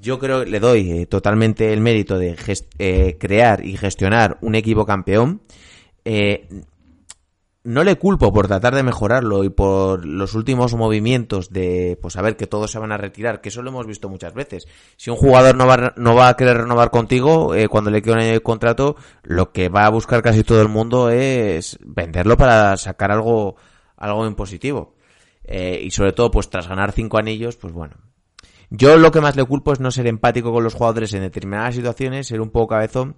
Yo 0.00 0.20
creo 0.20 0.44
que 0.44 0.50
le 0.50 0.60
doy 0.60 1.06
totalmente 1.06 1.72
el 1.72 1.80
mérito 1.80 2.16
de 2.20 2.36
gest- 2.36 2.68
eh, 2.78 3.16
crear 3.18 3.64
y 3.66 3.76
gestionar 3.76 4.38
un 4.42 4.54
equipo 4.54 4.86
campeón. 4.86 5.42
Eh, 6.04 6.46
no 7.64 7.84
le 7.84 7.96
culpo 7.96 8.32
por 8.32 8.46
tratar 8.46 8.74
de 8.74 8.82
mejorarlo 8.82 9.44
y 9.44 9.50
por 9.50 10.04
los 10.06 10.34
últimos 10.34 10.74
movimientos 10.74 11.50
de, 11.50 11.98
pues 12.00 12.16
a 12.16 12.22
ver, 12.22 12.36
que 12.36 12.46
todos 12.46 12.70
se 12.70 12.78
van 12.78 12.92
a 12.92 12.96
retirar, 12.96 13.40
que 13.40 13.48
eso 13.48 13.62
lo 13.62 13.70
hemos 13.70 13.86
visto 13.86 14.08
muchas 14.08 14.32
veces. 14.32 14.66
Si 14.96 15.10
un 15.10 15.16
jugador 15.16 15.56
no 15.56 15.66
va, 15.66 15.92
no 15.96 16.14
va 16.14 16.28
a 16.28 16.36
querer 16.36 16.58
renovar 16.58 16.90
contigo, 16.90 17.54
eh, 17.54 17.68
cuando 17.68 17.90
le 17.90 18.00
queda 18.00 18.14
un 18.14 18.20
año 18.20 18.32
de 18.32 18.40
contrato, 18.40 18.96
lo 19.22 19.52
que 19.52 19.68
va 19.68 19.86
a 19.86 19.90
buscar 19.90 20.22
casi 20.22 20.44
todo 20.44 20.62
el 20.62 20.68
mundo 20.68 21.10
es 21.10 21.78
venderlo 21.84 22.36
para 22.36 22.76
sacar 22.76 23.10
algo, 23.10 23.56
algo 23.96 24.26
en 24.26 24.34
positivo. 24.34 24.94
Eh, 25.44 25.80
y 25.82 25.90
sobre 25.90 26.12
todo, 26.12 26.30
pues 26.30 26.50
tras 26.50 26.68
ganar 26.68 26.92
cinco 26.92 27.18
anillos, 27.18 27.56
pues 27.56 27.72
bueno. 27.72 27.96
Yo 28.70 28.98
lo 28.98 29.10
que 29.10 29.22
más 29.22 29.34
le 29.34 29.44
culpo 29.44 29.72
es 29.72 29.80
no 29.80 29.90
ser 29.90 30.06
empático 30.06 30.52
con 30.52 30.62
los 30.62 30.74
jugadores 30.74 31.14
en 31.14 31.22
determinadas 31.22 31.74
situaciones, 31.74 32.26
ser 32.26 32.40
un 32.40 32.50
poco 32.50 32.68
cabezón 32.68 33.16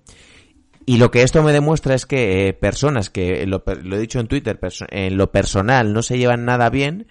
y 0.86 0.98
lo 0.98 1.10
que 1.10 1.22
esto 1.22 1.42
me 1.42 1.52
demuestra 1.52 1.94
es 1.94 2.06
que 2.06 2.48
eh, 2.48 2.52
personas 2.52 3.10
que, 3.10 3.46
lo, 3.46 3.62
lo 3.82 3.96
he 3.96 4.00
dicho 4.00 4.20
en 4.20 4.28
Twitter, 4.28 4.58
en 4.90 5.16
lo 5.16 5.30
personal 5.30 5.92
no 5.92 6.02
se 6.02 6.18
llevan 6.18 6.44
nada 6.44 6.70
bien, 6.70 7.06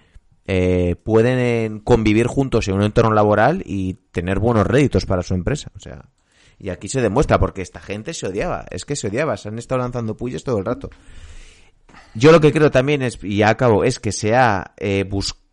eh, 0.52 0.96
pueden 0.96 1.38
eh, 1.38 1.82
convivir 1.84 2.26
juntos 2.26 2.68
en 2.68 2.74
un 2.74 2.82
entorno 2.82 3.14
laboral 3.14 3.62
y 3.68 3.94
tener 4.12 4.40
buenos 4.40 4.66
réditos 4.66 5.06
para 5.06 5.22
su 5.22 5.36
empresa. 5.36 5.72
O 5.76 5.80
sea, 5.80 6.10
y 6.58 6.70
aquí 6.70 6.88
se 6.88 7.02
demuestra 7.02 7.40
porque 7.40 7.62
esta 7.62 7.80
gente 7.80 8.16
se 8.16 8.26
odiaba, 8.26 8.66
es 8.72 8.84
que 8.84 8.96
se 8.96 9.10
odiaba, 9.10 9.38
se 9.38 9.50
han 9.50 9.60
estado 9.60 9.82
lanzando 9.82 10.18
puyes 10.18 10.44
todo 10.44 10.58
el 10.58 10.66
rato. 10.66 10.90
Yo 12.16 12.32
lo 12.32 12.42
que 12.42 12.52
creo 12.52 12.72
también 12.72 13.04
es, 13.04 13.20
y 13.22 13.38
ya 13.38 13.50
acabo, 13.50 13.84
es 13.84 14.00
que 14.00 14.12
se 14.12 14.36
ha, 14.36 14.74
eh, 14.78 15.08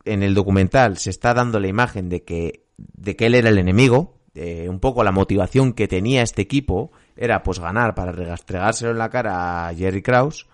en 0.06 0.22
el 0.22 0.34
documental 0.34 0.96
se 0.96 1.10
está 1.10 1.34
dando 1.34 1.60
la 1.60 1.68
imagen 1.68 2.08
de 2.08 2.24
que, 2.24 2.64
de 2.78 3.16
que 3.16 3.26
él 3.26 3.34
era 3.34 3.50
el 3.50 3.58
enemigo, 3.58 4.15
eh, 4.36 4.68
un 4.68 4.78
poco 4.80 5.02
la 5.02 5.12
motivación 5.12 5.72
que 5.72 5.88
tenía 5.88 6.22
este 6.22 6.42
equipo 6.42 6.92
era 7.16 7.42
pues 7.42 7.58
ganar 7.58 7.94
para 7.94 8.12
restregárselo 8.12 8.90
en 8.92 8.98
la 8.98 9.10
cara 9.10 9.68
a 9.68 9.74
Jerry 9.74 10.02
Krause. 10.02 10.46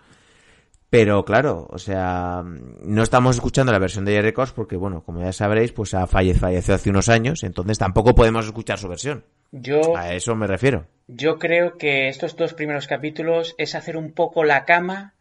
Pero 0.89 1.25
claro, 1.25 1.67
o 1.71 1.79
sea, 1.79 2.43
no 2.43 3.01
estamos 3.01 3.35
escuchando 3.35 3.71
la 3.71 3.79
versión 3.79 4.05
de 4.05 4.11
Jerry 4.13 4.31
Krause 4.31 4.51
porque, 4.51 4.75
bueno, 4.77 5.01
como 5.03 5.21
ya 5.23 5.33
sabréis, 5.33 5.71
pues 5.71 5.95
ha 5.95 6.05
falle- 6.05 6.35
falleció 6.35 6.75
hace 6.75 6.91
unos 6.91 7.09
años, 7.09 7.41
entonces 7.43 7.79
tampoco 7.79 8.13
podemos 8.13 8.45
escuchar 8.45 8.77
su 8.77 8.87
versión. 8.87 9.25
Yo, 9.51 9.97
A 9.97 10.13
eso 10.13 10.35
me 10.35 10.45
refiero. 10.45 10.85
Yo 11.07 11.39
creo 11.39 11.77
que 11.79 12.09
estos 12.09 12.35
dos 12.35 12.53
primeros 12.53 12.85
capítulos 12.85 13.55
es 13.57 13.73
hacer 13.73 13.97
un 13.97 14.11
poco 14.11 14.43
la 14.43 14.65
cama 14.65 15.15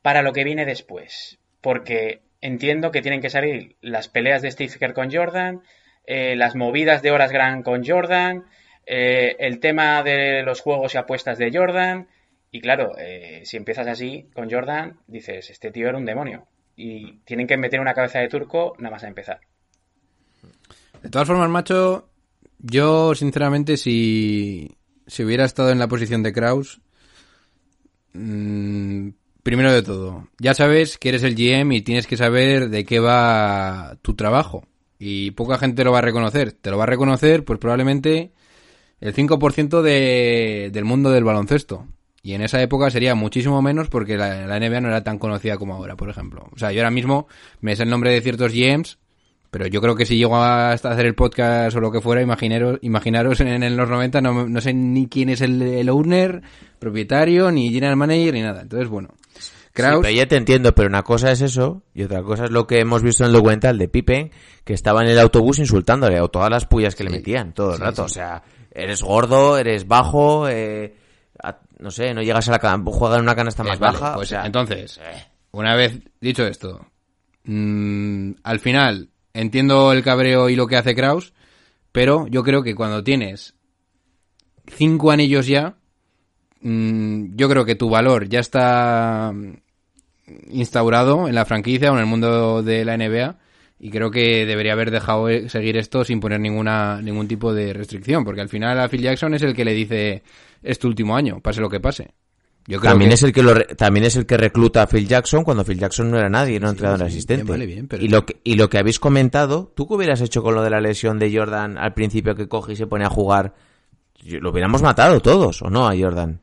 para 0.00 0.22
lo 0.22 0.32
que 0.32 0.44
viene 0.44 0.64
después. 0.64 1.38
Porque 1.60 2.22
entiendo 2.40 2.90
que 2.90 3.02
tienen 3.02 3.20
que 3.20 3.28
salir 3.28 3.76
las 3.82 4.08
peleas 4.08 4.40
de 4.40 4.50
Steve 4.50 4.72
Kerr 4.78 4.94
con 4.94 5.10
Jordan, 5.12 5.60
eh, 6.12 6.34
las 6.34 6.56
movidas 6.56 7.02
de 7.02 7.12
horas 7.12 7.30
gran 7.30 7.62
con 7.62 7.86
Jordan, 7.86 8.44
eh, 8.84 9.36
el 9.38 9.60
tema 9.60 10.02
de 10.02 10.42
los 10.42 10.60
juegos 10.60 10.92
y 10.92 10.98
apuestas 10.98 11.38
de 11.38 11.52
Jordan. 11.56 12.08
Y 12.50 12.60
claro, 12.60 12.98
eh, 12.98 13.42
si 13.44 13.56
empiezas 13.56 13.86
así 13.86 14.26
con 14.34 14.50
Jordan, 14.50 14.98
dices, 15.06 15.50
este 15.50 15.70
tío 15.70 15.88
era 15.88 15.98
un 15.98 16.04
demonio. 16.04 16.48
Y 16.74 17.18
tienen 17.18 17.46
que 17.46 17.56
meter 17.56 17.78
una 17.78 17.94
cabeza 17.94 18.18
de 18.18 18.28
turco 18.28 18.74
nada 18.78 18.90
más 18.90 19.04
a 19.04 19.06
empezar. 19.06 19.38
De 21.00 21.10
todas 21.10 21.28
formas, 21.28 21.48
macho, 21.48 22.08
yo 22.58 23.14
sinceramente 23.14 23.76
si, 23.76 24.76
si 25.06 25.22
hubiera 25.22 25.44
estado 25.44 25.70
en 25.70 25.78
la 25.78 25.86
posición 25.86 26.24
de 26.24 26.32
Kraus, 26.32 26.80
mm, 28.14 29.10
primero 29.44 29.72
de 29.72 29.84
todo, 29.84 30.28
ya 30.40 30.54
sabes 30.54 30.98
que 30.98 31.10
eres 31.10 31.22
el 31.22 31.36
GM 31.36 31.72
y 31.72 31.82
tienes 31.82 32.08
que 32.08 32.16
saber 32.16 32.68
de 32.68 32.84
qué 32.84 32.98
va 32.98 33.96
tu 34.02 34.16
trabajo. 34.16 34.66
Y 35.02 35.30
poca 35.30 35.56
gente 35.56 35.82
lo 35.82 35.92
va 35.92 35.98
a 35.98 36.02
reconocer. 36.02 36.52
Te 36.52 36.70
lo 36.70 36.76
va 36.76 36.84
a 36.84 36.86
reconocer, 36.86 37.42
pues 37.42 37.58
probablemente 37.58 38.32
el 39.00 39.14
5% 39.14 39.80
de, 39.80 40.68
del 40.70 40.84
mundo 40.84 41.10
del 41.10 41.24
baloncesto. 41.24 41.86
Y 42.22 42.34
en 42.34 42.42
esa 42.42 42.60
época 42.60 42.90
sería 42.90 43.14
muchísimo 43.14 43.62
menos 43.62 43.88
porque 43.88 44.18
la, 44.18 44.60
NBA 44.60 44.82
no 44.82 44.88
era 44.88 45.02
tan 45.02 45.18
conocida 45.18 45.56
como 45.56 45.74
ahora, 45.74 45.96
por 45.96 46.10
ejemplo. 46.10 46.50
O 46.52 46.58
sea, 46.58 46.70
yo 46.70 46.80
ahora 46.80 46.90
mismo 46.90 47.28
me 47.62 47.74
sé 47.76 47.84
el 47.84 47.88
nombre 47.88 48.12
de 48.12 48.20
ciertos 48.20 48.52
GMs, 48.52 48.98
pero 49.50 49.66
yo 49.66 49.80
creo 49.80 49.96
que 49.96 50.04
si 50.04 50.18
llego 50.18 50.36
hasta 50.36 50.90
hacer 50.90 51.06
el 51.06 51.14
podcast 51.14 51.74
o 51.78 51.80
lo 51.80 51.90
que 51.90 52.02
fuera, 52.02 52.20
imaginaros, 52.20 52.78
imaginaros 52.82 53.40
en, 53.40 53.62
en 53.62 53.76
los 53.78 53.88
90, 53.88 54.20
no, 54.20 54.46
no 54.46 54.60
sé 54.60 54.74
ni 54.74 55.08
quién 55.08 55.30
es 55.30 55.40
el, 55.40 55.62
el 55.62 55.88
owner, 55.88 56.42
propietario, 56.78 57.50
ni 57.50 57.72
general 57.72 57.96
manager, 57.96 58.34
ni 58.34 58.42
nada. 58.42 58.60
Entonces, 58.60 58.88
bueno. 58.90 59.14
Kraus, 59.80 59.96
Sí, 59.96 60.00
pero 60.02 60.14
ya 60.16 60.26
te 60.26 60.36
entiendo, 60.36 60.74
pero 60.74 60.88
una 60.88 61.02
cosa 61.02 61.30
es 61.32 61.40
eso 61.40 61.82
y 61.94 62.02
otra 62.04 62.22
cosa 62.22 62.44
es 62.44 62.50
lo 62.50 62.66
que 62.66 62.80
hemos 62.80 63.02
visto 63.02 63.24
en 63.24 63.28
el 63.28 63.32
documental 63.34 63.78
de 63.78 63.88
Pippen, 63.88 64.30
que 64.64 64.72
estaba 64.74 65.02
en 65.02 65.08
el 65.10 65.18
autobús 65.18 65.58
insultándole 65.58 66.20
o 66.20 66.28
todas 66.28 66.50
las 66.50 66.66
pullas 66.66 66.94
que 66.94 67.04
le 67.04 67.10
metían 67.10 67.52
todo 67.52 67.70
el 67.72 67.76
Sí, 67.78 67.82
rato. 67.82 68.04
O 68.04 68.08
sea, 68.08 68.42
eres 68.72 69.02
gordo, 69.02 69.58
eres 69.58 69.86
bajo, 69.88 70.48
eh, 70.48 70.94
a- 71.42 71.58
no 71.78 71.90
sé, 71.90 72.12
no 72.14 72.22
llegas 72.22 72.48
a 72.48 72.52
la 72.52 72.58
cana, 72.58 72.82
juega 72.86 73.16
en 73.16 73.22
una 73.22 73.34
canasta 73.34 73.62
Eh, 73.62 73.66
más 73.66 73.78
vale, 73.78 73.98
baja. 73.98 74.14
pues 74.14 74.28
o 74.28 74.30
sea, 74.30 74.46
entonces, 74.46 75.00
una 75.52 75.74
vez 75.74 75.98
dicho 76.20 76.46
esto, 76.46 76.86
mm, 77.44 78.32
al 78.42 78.60
final 78.60 79.08
entiendo 79.32 79.92
el 79.92 80.02
cabreo 80.02 80.48
y 80.50 80.56
lo 80.56 80.66
que 80.66 80.76
hace 80.76 80.94
Kraus, 80.94 81.32
pero 81.92 82.26
yo 82.28 82.42
creo 82.42 82.62
que 82.62 82.74
cuando 82.74 83.02
tienes 83.02 83.54
cinco 84.66 85.10
anillos 85.10 85.46
ya, 85.46 85.76
mm, 86.60 87.34
yo 87.36 87.48
creo 87.48 87.64
que 87.64 87.74
tu 87.74 87.88
valor 87.90 88.28
ya 88.28 88.40
está 88.40 89.32
instaurado 90.50 91.28
en 91.28 91.34
la 91.34 91.44
franquicia 91.44 91.90
o 91.90 91.94
en 91.94 92.00
el 92.00 92.06
mundo 92.06 92.62
de 92.62 92.84
la 92.84 92.96
NBA 92.96 93.36
y 93.78 93.90
creo 93.90 94.10
que 94.10 94.44
debería 94.46 94.72
haber 94.74 94.90
dejado 94.90 95.28
eh, 95.28 95.48
seguir 95.48 95.76
esto 95.76 96.04
sin 96.04 96.20
poner 96.20 96.40
ninguna 96.40 97.00
ningún 97.02 97.26
tipo 97.28 97.52
de 97.54 97.72
restricción 97.72 98.24
porque 98.24 98.40
al 98.42 98.48
final 98.48 98.78
a 98.78 98.88
Phil 98.88 99.00
Jackson 99.02 99.34
es 99.34 99.42
el 99.42 99.54
que 99.54 99.64
le 99.64 99.72
dice 99.72 100.22
este 100.62 100.86
último 100.86 101.16
año 101.16 101.40
pase 101.40 101.60
lo 101.60 101.70
que 101.70 101.80
pase 101.80 102.10
yo 102.66 102.78
creo 102.78 102.90
también 102.92 103.08
que 103.10 103.14
es 103.14 103.22
el 103.22 103.32
que 103.32 103.42
lo 103.42 103.54
re- 103.54 103.74
también 103.74 104.04
es 104.04 104.16
el 104.16 104.26
que 104.26 104.36
recluta 104.36 104.82
a 104.82 104.86
Phil 104.86 105.08
Jackson 105.08 105.44
cuando 105.44 105.64
Phil 105.64 105.78
Jackson 105.78 106.10
no 106.10 106.18
era 106.18 106.28
nadie, 106.28 106.56
era 106.56 106.66
un 106.66 106.72
entrenador 106.72 107.00
sí, 107.00 107.06
asistente. 107.06 107.42
bien, 107.44 107.52
vale, 107.54 107.66
bien, 107.66 107.88
pero- 107.88 108.02
y 108.04 108.08
lo 108.08 108.26
que 108.26 108.36
y 108.44 108.54
lo 108.56 108.68
que 108.68 108.78
habéis 108.78 109.00
comentado, 109.00 109.72
¿tú 109.74 109.88
qué 109.88 109.94
hubieras 109.94 110.20
hecho 110.20 110.42
con 110.42 110.54
lo 110.54 110.62
de 110.62 110.68
la 110.70 110.80
lesión 110.80 111.18
de 111.18 111.34
Jordan 111.34 111.78
al 111.78 111.94
principio 111.94 112.34
que 112.34 112.48
coge 112.48 112.74
y 112.74 112.76
se 112.76 112.86
pone 112.86 113.06
a 113.06 113.08
jugar? 113.08 113.54
Lo 114.24 114.50
hubiéramos 114.50 114.82
matado 114.82 115.20
todos, 115.20 115.62
¿o 115.62 115.70
no, 115.70 115.88
a 115.88 115.96
Jordan? 115.98 116.40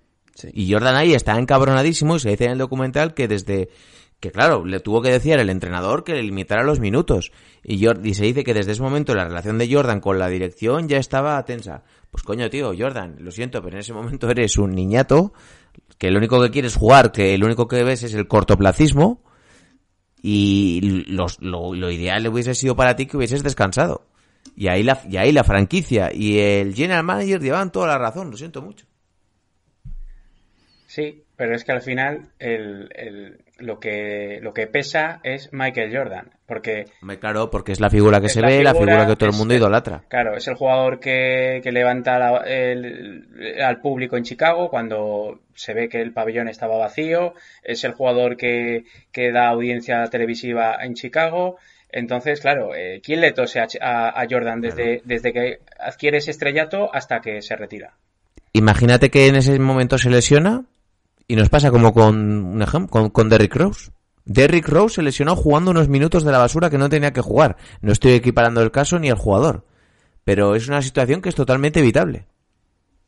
Y 0.53 0.71
Jordan 0.71 0.95
ahí 0.95 1.13
está 1.13 1.37
encabronadísimo 1.37 2.15
y 2.15 2.19
se 2.19 2.29
dice 2.29 2.45
en 2.45 2.51
el 2.51 2.57
documental 2.57 3.13
que 3.13 3.27
desde 3.27 3.69
que 4.19 4.31
claro, 4.31 4.65
le 4.65 4.79
tuvo 4.79 5.01
que 5.01 5.11
decir 5.11 5.35
al 5.35 5.49
entrenador 5.49 6.03
que 6.03 6.13
le 6.13 6.23
limitara 6.23 6.63
los 6.63 6.79
minutos. 6.79 7.31
Y, 7.63 7.87
y 7.87 8.13
se 8.15 8.23
dice 8.23 8.43
que 8.43 8.53
desde 8.53 8.71
ese 8.71 8.81
momento 8.81 9.13
la 9.13 9.25
relación 9.25 9.57
de 9.57 9.71
Jordan 9.71 9.99
con 9.99 10.17
la 10.17 10.27
dirección 10.27 10.87
ya 10.89 10.97
estaba 10.97 11.43
tensa. 11.45 11.83
Pues 12.09 12.23
coño, 12.23 12.49
tío, 12.49 12.73
Jordan, 12.77 13.17
lo 13.19 13.31
siento, 13.31 13.61
pero 13.61 13.75
en 13.75 13.81
ese 13.81 13.93
momento 13.93 14.29
eres 14.31 14.57
un 14.57 14.71
niñato 14.71 15.33
que 15.99 16.09
lo 16.09 16.17
único 16.17 16.41
que 16.41 16.49
quieres 16.49 16.75
jugar, 16.75 17.11
que 17.11 17.37
lo 17.37 17.45
único 17.45 17.67
que 17.67 17.83
ves 17.83 18.03
es 18.03 18.13
el 18.13 18.27
cortoplacismo 18.27 19.21
y 20.21 21.05
lo, 21.07 21.27
lo, 21.39 21.91
ideal 21.91 22.27
hubiese 22.27 22.55
sido 22.55 22.75
para 22.75 22.95
ti 22.95 23.05
que 23.05 23.17
hubieses 23.17 23.43
descansado. 23.43 24.07
Y 24.55 24.69
ahí, 24.69 24.81
la, 24.81 24.99
y 25.07 25.17
ahí 25.17 25.31
la 25.31 25.43
franquicia 25.43 26.11
y 26.11 26.39
el 26.39 26.73
general 26.73 27.03
manager 27.03 27.39
llevaban 27.39 27.71
toda 27.71 27.87
la 27.87 27.97
razón, 27.99 28.31
lo 28.31 28.37
siento 28.37 28.61
mucho. 28.61 28.86
Sí, 30.87 31.23
pero 31.35 31.53
es 31.53 31.65
que 31.65 31.73
al 31.73 31.81
final 31.81 32.29
el, 32.39 32.89
el, 32.95 33.37
lo, 33.59 33.79
que, 33.79 34.39
lo 34.41 34.53
que 34.53 34.67
pesa 34.67 35.19
es 35.23 35.51
Michael 35.51 35.95
Jordan. 35.95 36.31
Porque. 36.45 36.85
Claro, 37.19 37.49
porque 37.49 37.73
es 37.73 37.81
la 37.81 37.89
figura 37.89 38.21
que 38.21 38.29
se 38.29 38.41
ve, 38.41 38.63
la 38.63 38.73
figura 38.73 39.05
que 39.05 39.17
todo 39.17 39.29
el 39.29 39.35
mundo 39.35 39.53
idolatra. 39.53 40.03
Claro, 40.07 40.35
es 40.37 40.47
el 40.47 40.55
jugador 40.55 40.99
que, 40.99 41.59
que 41.61 41.73
levanta 41.73 42.41
el, 42.45 43.57
al 43.61 43.81
público 43.81 44.15
en 44.15 44.23
Chicago 44.23 44.69
cuando 44.69 45.41
se 45.55 45.73
ve 45.73 45.89
que 45.89 46.01
el 46.01 46.13
pabellón 46.13 46.47
estaba 46.47 46.77
vacío. 46.77 47.33
Es 47.63 47.83
el 47.83 47.91
jugador 47.91 48.37
que, 48.37 48.85
que 49.11 49.31
da 49.33 49.49
audiencia 49.49 50.07
televisiva 50.07 50.77
en 50.81 50.93
Chicago. 50.93 51.57
Entonces, 51.89 52.39
claro, 52.39 52.75
eh, 52.75 53.01
¿quién 53.03 53.19
le 53.19 53.33
tose 53.33 53.59
a, 53.59 54.25
Jordan 54.29 54.61
desde, 54.61 55.01
desde 55.03 55.33
que 55.33 55.59
adquiere 55.79 56.17
ese 56.17 56.31
estrellato 56.31 56.89
hasta 56.93 57.19
que 57.19 57.41
se 57.41 57.55
retira? 57.57 57.93
Imagínate 58.53 59.09
que 59.09 59.27
en 59.27 59.35
ese 59.35 59.59
momento 59.59 59.97
se 59.97 60.09
lesiona 60.09 60.63
y 61.27 61.35
nos 61.35 61.49
pasa 61.49 61.71
como 61.71 61.93
con 61.93 62.45
un 62.45 62.61
ejemplo, 62.61 62.89
con, 62.89 63.09
con 63.09 63.29
Derrick 63.29 63.55
Rose. 63.55 63.91
Derrick 64.25 64.67
Rose 64.67 64.95
se 64.95 65.01
lesionó 65.01 65.35
jugando 65.35 65.71
unos 65.71 65.89
minutos 65.89 66.23
de 66.23 66.31
la 66.31 66.37
basura 66.37 66.69
que 66.69 66.77
no 66.77 66.89
tenía 66.89 67.13
que 67.13 67.21
jugar. 67.21 67.57
No 67.81 67.91
estoy 67.91 68.13
equiparando 68.13 68.61
el 68.61 68.71
caso 68.71 68.99
ni 68.99 69.09
el 69.09 69.15
jugador. 69.15 69.65
Pero 70.23 70.55
es 70.55 70.67
una 70.67 70.81
situación 70.81 71.21
que 71.21 71.29
es 71.29 71.35
totalmente 71.35 71.79
evitable. 71.79 72.25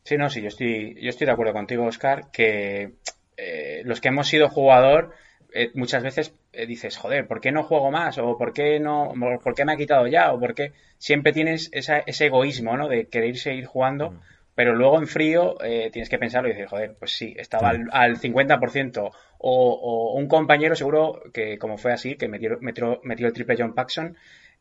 Sí, 0.03 0.17
no, 0.17 0.29
sí, 0.29 0.41
yo 0.41 0.47
estoy, 0.47 0.97
yo 1.01 1.09
estoy 1.09 1.27
de 1.27 1.33
acuerdo 1.33 1.53
contigo, 1.53 1.85
Oscar, 1.85 2.31
que 2.31 2.93
eh, 3.35 3.81
los 3.83 3.99
que 3.99 4.07
hemos 4.07 4.27
sido 4.27 4.49
jugador 4.49 5.13
eh, 5.53 5.71
muchas 5.73 6.03
veces 6.03 6.33
eh, 6.53 6.65
dices, 6.65 6.95
joder, 6.97 7.27
¿por 7.27 7.41
qué 7.41 7.51
no 7.51 7.63
juego 7.63 7.91
más? 7.91 8.17
O 8.17 8.37
¿por 8.37 8.53
qué 8.53 8.79
no, 8.79 9.13
por 9.43 9.55
qué 9.55 9.65
me 9.65 9.73
ha 9.73 9.77
quitado 9.77 10.07
ya? 10.07 10.31
O 10.31 10.39
¿por 10.39 10.55
qué 10.55 10.71
siempre 10.97 11.33
tienes 11.33 11.69
ese 11.73 12.25
egoísmo, 12.25 12.77
¿no? 12.77 12.87
De 12.87 13.07
querer 13.07 13.37
seguir 13.37 13.65
jugando. 13.65 14.11
Mm 14.11 14.19
pero 14.59 14.75
luego 14.75 14.99
en 14.99 15.07
frío 15.07 15.55
eh, 15.63 15.89
tienes 15.89 16.09
que 16.09 16.17
pensarlo 16.17 16.49
y 16.49 16.51
decir, 16.51 16.67
joder, 16.67 16.93
pues 16.99 17.13
sí, 17.13 17.33
estaba 17.37 17.69
al, 17.69 18.19
50%. 18.19 19.09
O, 19.37 20.13
un 20.17 20.27
compañero 20.27 20.75
seguro 20.75 21.23
que, 21.33 21.57
como 21.57 21.77
fue 21.77 21.93
así, 21.93 22.17
que 22.17 22.27
metió, 22.27 22.57
metió, 22.59 22.99
metió 23.05 23.27
el 23.27 23.31
triple 23.31 23.55
John 23.57 23.73
Paxson, 23.73 24.17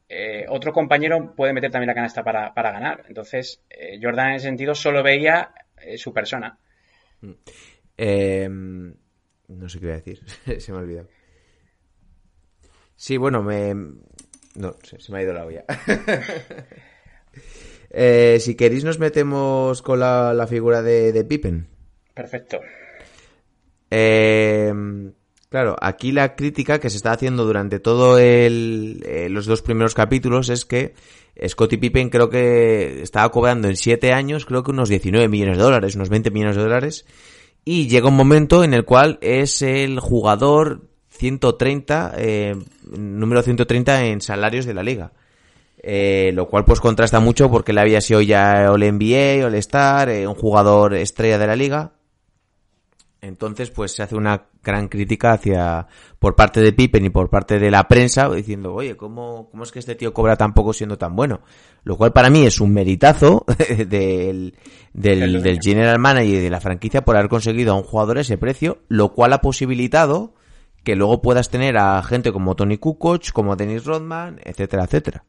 eh, 0.09 0.47
otro 0.51 0.73
compañero 0.73 1.35
puede 1.35 1.53
meter 1.53 1.73
también 1.73 1.89
la 1.89 1.97
canasta 1.97 2.23
para, 2.23 2.53
ganar. 2.55 3.07
Entonces, 3.09 3.61
eh, 3.71 3.99
Jordan 4.01 4.29
en 4.29 4.35
ese 4.37 4.47
sentido 4.47 4.77
solo 4.77 5.03
veía 5.03 5.53
su 5.97 6.13
persona. 6.13 6.57
Mm. 7.21 7.33
Em, 7.97 8.95
no 9.49 9.69
sé 9.69 9.81
qué 9.81 9.87
iba 9.87 9.95
a 9.95 9.97
decir, 9.97 10.21
se 10.61 10.71
me 10.71 10.79
ha 10.79 10.81
olvidado. 10.81 11.09
Sí, 12.95 13.17
bueno, 13.17 13.43
me... 13.43 13.75
No, 14.55 14.77
se 14.81 15.11
me 15.11 15.19
ha 15.19 15.23
ido 15.23 15.33
la 15.33 15.45
olla. 15.45 15.65
Eh, 17.91 18.39
si 18.41 18.55
queréis 18.55 18.85
nos 18.85 18.99
metemos 18.99 19.83
con 19.83 20.01
la, 20.01 20.47
figura 20.49 20.83
de, 20.83 21.25
Pippen. 21.25 21.67
Perfecto. 22.15 22.59
Eh, 23.91 24.73
claro, 25.49 25.77
aquí 25.81 26.13
la 26.13 26.35
crítica 26.35 26.79
que 26.79 26.91
se 26.91 26.99
está 26.99 27.13
haciendo 27.13 27.45
durante 27.45 27.81
todo 27.81 28.19
el, 28.19 29.03
eh, 29.07 29.29
los 29.31 29.47
dos 29.47 29.63
primeros 29.63 29.95
capítulos 29.95 30.51
es 30.51 30.65
que 30.65 30.95
Scottie 31.47 31.79
Pippen 31.79 32.11
creo 32.11 32.29
que 32.29 33.01
estaba 33.03 33.31
cobrando 33.31 33.69
en 33.69 33.77
7 33.77 34.13
años 34.13 34.45
creo 34.45 34.63
que 34.63 34.73
unos 34.73 34.89
19 34.89 35.29
millones 35.29 35.57
de 35.57 35.63
dólares, 35.63 35.95
unos 35.95 36.11
20 36.11 36.31
millones 36.31 36.57
de 36.57 36.63
dólares. 36.63 37.07
Y 37.65 37.89
llega 37.89 38.09
un 38.09 38.17
momento 38.17 38.65
en 38.65 38.73
el 38.73 38.85
cual 38.85 39.19
es 39.21 39.61
el 39.63 40.01
jugador 40.01 40.89
130, 41.11 42.15
número 42.97 43.43
130 43.43 44.07
en 44.07 44.21
salarios 44.23 44.65
de 44.65 44.75
la 44.75 44.83
liga. 44.83 45.13
Eh, 45.81 46.33
lo 46.35 46.49
cual 46.49 46.65
pues 46.65 46.81
contrasta 46.81 47.21
mucho 47.21 47.51
porque 47.51 47.73
él 47.73 47.79
había 47.79 48.01
sido 48.01 48.21
ya 48.21 48.71
All 48.71 48.81
NBA, 48.81 49.47
All 49.47 49.55
Star, 49.55 50.09
eh, 50.09 50.27
un 50.27 50.35
jugador 50.35 50.95
estrella 50.95 51.39
de 51.39 51.47
la 51.47 51.57
liga. 51.57 51.93
Entonces 53.21 53.71
pues 53.71 53.93
se 53.93 54.03
hace 54.03 54.15
una 54.15 54.47
gran 54.63 54.89
crítica 54.89 55.33
hacia 55.33 55.87
por 56.19 56.37
parte 56.37 56.61
de 56.61 56.73
Pippen 56.73 57.05
y 57.05 57.11
por 57.11 57.31
parte 57.31 57.59
de 57.59 57.71
la 57.71 57.89
prensa 57.89 58.29
diciendo, 58.29 58.75
oye, 58.75 58.97
¿cómo, 58.97 59.49
cómo 59.51 59.65
es 59.65 59.73
que 59.73 59.79
este 59.81 59.95
tío 59.95 60.13
cobra 60.13 60.37
tan 60.37 60.53
poco 60.53 60.73
siendo 60.73 60.99
tan 60.99 61.17
bueno? 61.17 61.41
Lo 61.85 61.97
cual 61.97 62.13
para 62.13 62.31
mí 62.31 62.45
es 62.45 62.61
un 62.61 62.73
meritazo 62.73 63.45
del, 63.69 64.55
del, 64.93 65.43
del 65.43 65.61
general 65.61 65.99
manager 65.99 66.35
y 66.35 66.39
de 66.39 66.51
la 66.51 66.61
franquicia 66.61 67.05
por 67.05 67.17
haber 67.17 67.29
conseguido 67.29 67.73
a 67.73 67.77
un 67.77 67.83
jugador 67.83 68.19
ese 68.19 68.39
precio, 68.39 68.79
lo 68.89 69.13
cual 69.13 69.33
ha 69.33 69.41
posibilitado 69.41 70.35
que 70.85 70.97
luego 70.97 71.23
puedas 71.23 71.51
tener 71.51 71.77
a 71.77 72.03
gente 72.03 72.33
como 72.33 72.57
Tony 72.57 72.79
Kukoc, 72.79 73.31
como 73.33 73.57
Dennis 73.57 73.85
Rodman, 73.85 74.41
etcétera, 74.45 74.85
etcétera. 74.85 75.25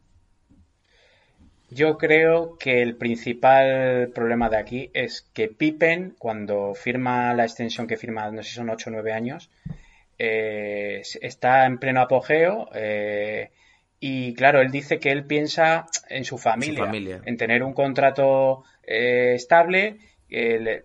Yo 1.71 1.97
creo 1.97 2.58
que 2.58 2.82
el 2.82 2.95
principal 2.95 4.12
problema 4.13 4.49
de 4.49 4.58
aquí 4.58 4.89
es 4.93 5.29
que 5.34 5.49
Pippen, 5.49 6.15
cuando 6.17 6.73
firma 6.73 7.34
la 7.36 7.43
extensión 7.43 7.86
que 7.86 7.97
firma, 7.97 8.32
no 8.32 8.41
sé 8.41 8.49
si 8.49 8.55
son 8.55 8.69
8 8.69 8.89
o 8.89 8.93
9 8.93 9.13
años, 9.13 9.51
eh, 10.17 11.01
está 11.21 11.65
en 11.65 11.77
pleno 11.77 12.01
apogeo 12.01 12.69
eh, 12.73 13.51
y 13.99 14.34
claro, 14.34 14.62
él 14.62 14.71
dice 14.71 14.99
que 14.99 15.12
él 15.12 15.25
piensa 15.25 15.86
en 16.10 16.25
su 16.25 16.38
familia, 16.38 17.21
en 17.23 17.38
tener 17.38 17.63
un 17.63 17.73
contrato 17.73 18.63
eh, 18.84 19.34
estable. 19.36 19.97
Él, 20.29 20.84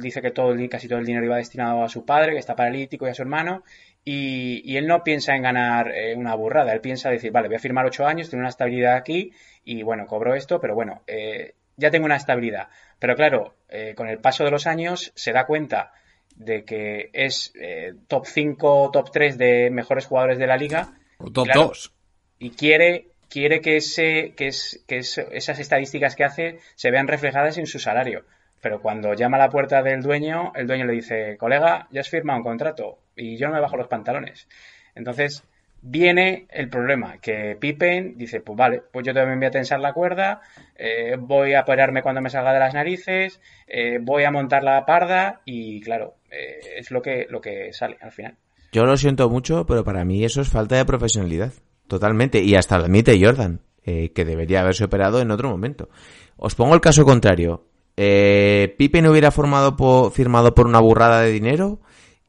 dice 0.00 0.22
que 0.22 0.30
todo, 0.30 0.54
casi 0.70 0.88
todo 0.88 0.98
el 0.98 1.06
dinero 1.06 1.24
iba 1.24 1.36
destinado 1.36 1.82
a 1.82 1.88
su 1.88 2.04
padre, 2.04 2.32
que 2.32 2.38
está 2.38 2.56
paralítico, 2.56 3.06
y 3.06 3.10
a 3.10 3.14
su 3.14 3.22
hermano, 3.22 3.62
y, 4.04 4.76
él 4.76 4.86
no 4.86 5.04
piensa 5.04 5.36
en 5.36 5.42
ganar 5.42 5.92
una 6.16 6.34
burrada, 6.34 6.72
él 6.72 6.80
piensa 6.80 7.10
decir, 7.10 7.30
vale, 7.30 7.48
voy 7.48 7.56
a 7.56 7.60
firmar 7.60 7.84
ocho 7.84 8.06
años, 8.06 8.30
tengo 8.30 8.40
una 8.40 8.48
estabilidad 8.48 8.96
aquí 8.96 9.32
y 9.68 9.82
bueno, 9.82 10.06
cobro 10.06 10.34
esto, 10.34 10.62
pero 10.62 10.74
bueno, 10.74 11.02
eh, 11.06 11.54
ya 11.76 11.90
tengo 11.90 12.06
una 12.06 12.16
estabilidad. 12.16 12.68
Pero 12.98 13.14
claro, 13.16 13.54
eh, 13.68 13.92
con 13.94 14.08
el 14.08 14.18
paso 14.18 14.42
de 14.44 14.50
los 14.50 14.66
años 14.66 15.12
se 15.14 15.32
da 15.32 15.44
cuenta 15.44 15.92
de 16.36 16.64
que 16.64 17.10
es 17.12 17.52
eh, 17.60 17.92
top 18.06 18.24
5, 18.24 18.90
top 18.90 19.10
3 19.12 19.36
de 19.36 19.68
mejores 19.70 20.06
jugadores 20.06 20.38
de 20.38 20.46
la 20.46 20.56
liga. 20.56 20.94
O 21.18 21.30
top 21.30 21.48
2. 21.52 21.92
Y 22.38 22.50
quiere, 22.52 23.08
quiere 23.28 23.60
que, 23.60 23.76
ese, 23.76 24.32
que, 24.38 24.46
es, 24.46 24.82
que 24.88 25.00
esas 25.00 25.58
estadísticas 25.58 26.16
que 26.16 26.24
hace 26.24 26.60
se 26.74 26.90
vean 26.90 27.06
reflejadas 27.06 27.58
en 27.58 27.66
su 27.66 27.78
salario. 27.78 28.24
Pero 28.62 28.80
cuando 28.80 29.12
llama 29.12 29.36
a 29.36 29.40
la 29.40 29.50
puerta 29.50 29.82
del 29.82 30.00
dueño, 30.00 30.52
el 30.54 30.66
dueño 30.66 30.86
le 30.86 30.94
dice, 30.94 31.36
colega, 31.36 31.88
ya 31.90 32.00
has 32.00 32.08
firmado 32.08 32.38
un 32.38 32.44
contrato 32.44 33.00
y 33.14 33.36
yo 33.36 33.48
no 33.48 33.54
me 33.54 33.60
bajo 33.60 33.76
los 33.76 33.88
pantalones. 33.88 34.48
Entonces, 34.94 35.44
viene 35.82 36.46
el 36.50 36.68
problema, 36.68 37.18
que 37.18 37.56
Pippen 37.58 38.16
dice, 38.16 38.40
pues 38.40 38.56
vale, 38.56 38.82
pues 38.92 39.06
yo 39.06 39.14
también 39.14 39.38
voy 39.38 39.46
a 39.46 39.52
tensar 39.52 39.80
la 39.80 39.92
cuerda, 39.92 40.40
eh, 40.76 41.16
voy 41.18 41.54
a 41.54 41.60
apoyarme 41.60 42.02
cuando 42.02 42.20
me 42.20 42.30
salga 42.30 42.52
de 42.52 42.58
las 42.58 42.74
narices, 42.74 43.40
eh, 43.66 43.98
voy 44.00 44.24
a 44.24 44.30
montar 44.30 44.62
la 44.62 44.84
parda 44.84 45.40
y 45.44 45.80
claro, 45.80 46.14
eh, 46.30 46.58
es 46.78 46.90
lo 46.90 47.00
que, 47.00 47.26
lo 47.30 47.40
que 47.40 47.72
sale 47.72 47.96
al 48.00 48.12
final. 48.12 48.36
Yo 48.72 48.84
lo 48.84 48.96
siento 48.96 49.28
mucho, 49.30 49.66
pero 49.66 49.84
para 49.84 50.04
mí 50.04 50.24
eso 50.24 50.40
es 50.40 50.48
falta 50.48 50.76
de 50.76 50.84
profesionalidad, 50.84 51.52
totalmente, 51.86 52.42
y 52.42 52.54
hasta 52.54 52.78
lo 52.78 52.84
admite 52.84 53.18
Jordan, 53.22 53.60
que 53.84 54.24
debería 54.26 54.60
haberse 54.60 54.84
operado 54.84 55.22
en 55.22 55.30
otro 55.30 55.48
momento. 55.48 55.88
Os 56.36 56.54
pongo 56.54 56.74
el 56.74 56.82
caso 56.82 57.06
contrario. 57.06 57.64
Pippen 57.96 59.06
hubiera 59.06 59.30
formado 59.30 60.10
firmado 60.10 60.54
por 60.54 60.66
una 60.66 60.78
burrada 60.78 61.22
de 61.22 61.32
dinero 61.32 61.80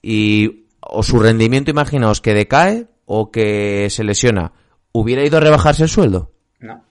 y 0.01 0.67
o 0.79 1.03
su 1.03 1.19
rendimiento, 1.19 1.71
imaginaos, 1.71 2.21
que 2.21 2.33
decae 2.33 2.87
o 3.11 3.31
que 3.31 3.89
se 3.89 4.03
lesiona, 4.03 4.53
¿hubiera 4.91 5.25
ido 5.25 5.37
a 5.37 5.39
rebajarse 5.39 5.81
el 5.81 5.89
sueldo? 5.89 6.31
No. 6.59 6.85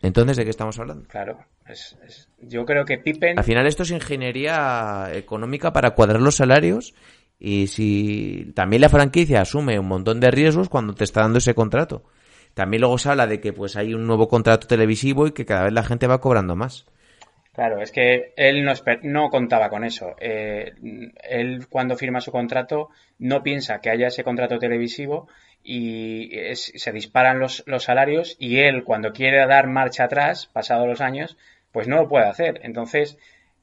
Entonces, 0.00 0.38
¿de 0.38 0.44
qué 0.44 0.50
estamos 0.50 0.78
hablando? 0.78 1.06
Claro, 1.08 1.44
yo 2.38 2.64
creo 2.64 2.86
que 2.86 2.96
Pippen... 2.96 3.38
Al 3.38 3.44
final 3.44 3.66
esto 3.66 3.82
es 3.82 3.90
ingeniería 3.90 5.10
económica 5.12 5.74
para 5.74 5.90
cuadrar 5.90 6.22
los 6.22 6.36
salarios 6.36 6.94
y 7.38 7.66
si 7.66 8.50
también 8.54 8.80
la 8.80 8.88
franquicia 8.88 9.42
asume 9.42 9.78
un 9.78 9.88
montón 9.88 10.20
de 10.20 10.30
riesgos 10.30 10.70
cuando 10.70 10.94
te 10.94 11.04
está 11.04 11.20
dando 11.20 11.36
ese 11.36 11.54
contrato. 11.54 12.04
También 12.54 12.80
luego 12.80 12.96
se 12.96 13.10
habla 13.10 13.26
de 13.26 13.40
que 13.40 13.52
pues 13.52 13.76
hay 13.76 13.92
un 13.92 14.06
nuevo 14.06 14.26
contrato 14.26 14.66
televisivo 14.66 15.26
y 15.26 15.32
que 15.32 15.44
cada 15.44 15.64
vez 15.64 15.74
la 15.74 15.82
gente 15.82 16.06
va 16.06 16.22
cobrando 16.22 16.56
más. 16.56 16.86
Claro, 17.54 17.80
es 17.80 17.92
que 17.92 18.32
él 18.36 18.64
no, 18.64 18.72
no 19.02 19.30
contaba 19.30 19.70
con 19.70 19.84
eso. 19.84 20.16
Eh, 20.18 20.72
él 21.22 21.66
cuando 21.68 21.96
firma 21.96 22.20
su 22.20 22.32
contrato 22.32 22.90
no 23.18 23.44
piensa 23.44 23.80
que 23.80 23.90
haya 23.90 24.08
ese 24.08 24.24
contrato 24.24 24.58
televisivo 24.58 25.28
y 25.62 26.32
se 26.54 26.92
disparan 26.92 27.38
los, 27.38 27.62
los, 27.66 27.84
salarios 27.84 28.36
y 28.40 28.58
él 28.58 28.82
cuando 28.82 29.12
quiere 29.12 29.46
dar 29.46 29.68
marcha 29.68 30.04
atrás, 30.04 30.46
pasados 30.52 30.88
los 30.88 31.00
años, 31.00 31.36
pues 31.70 31.86
no 31.86 31.96
lo 31.96 32.08
puede 32.08 32.26
hacer. 32.26 32.60
Entonces, 32.64 33.18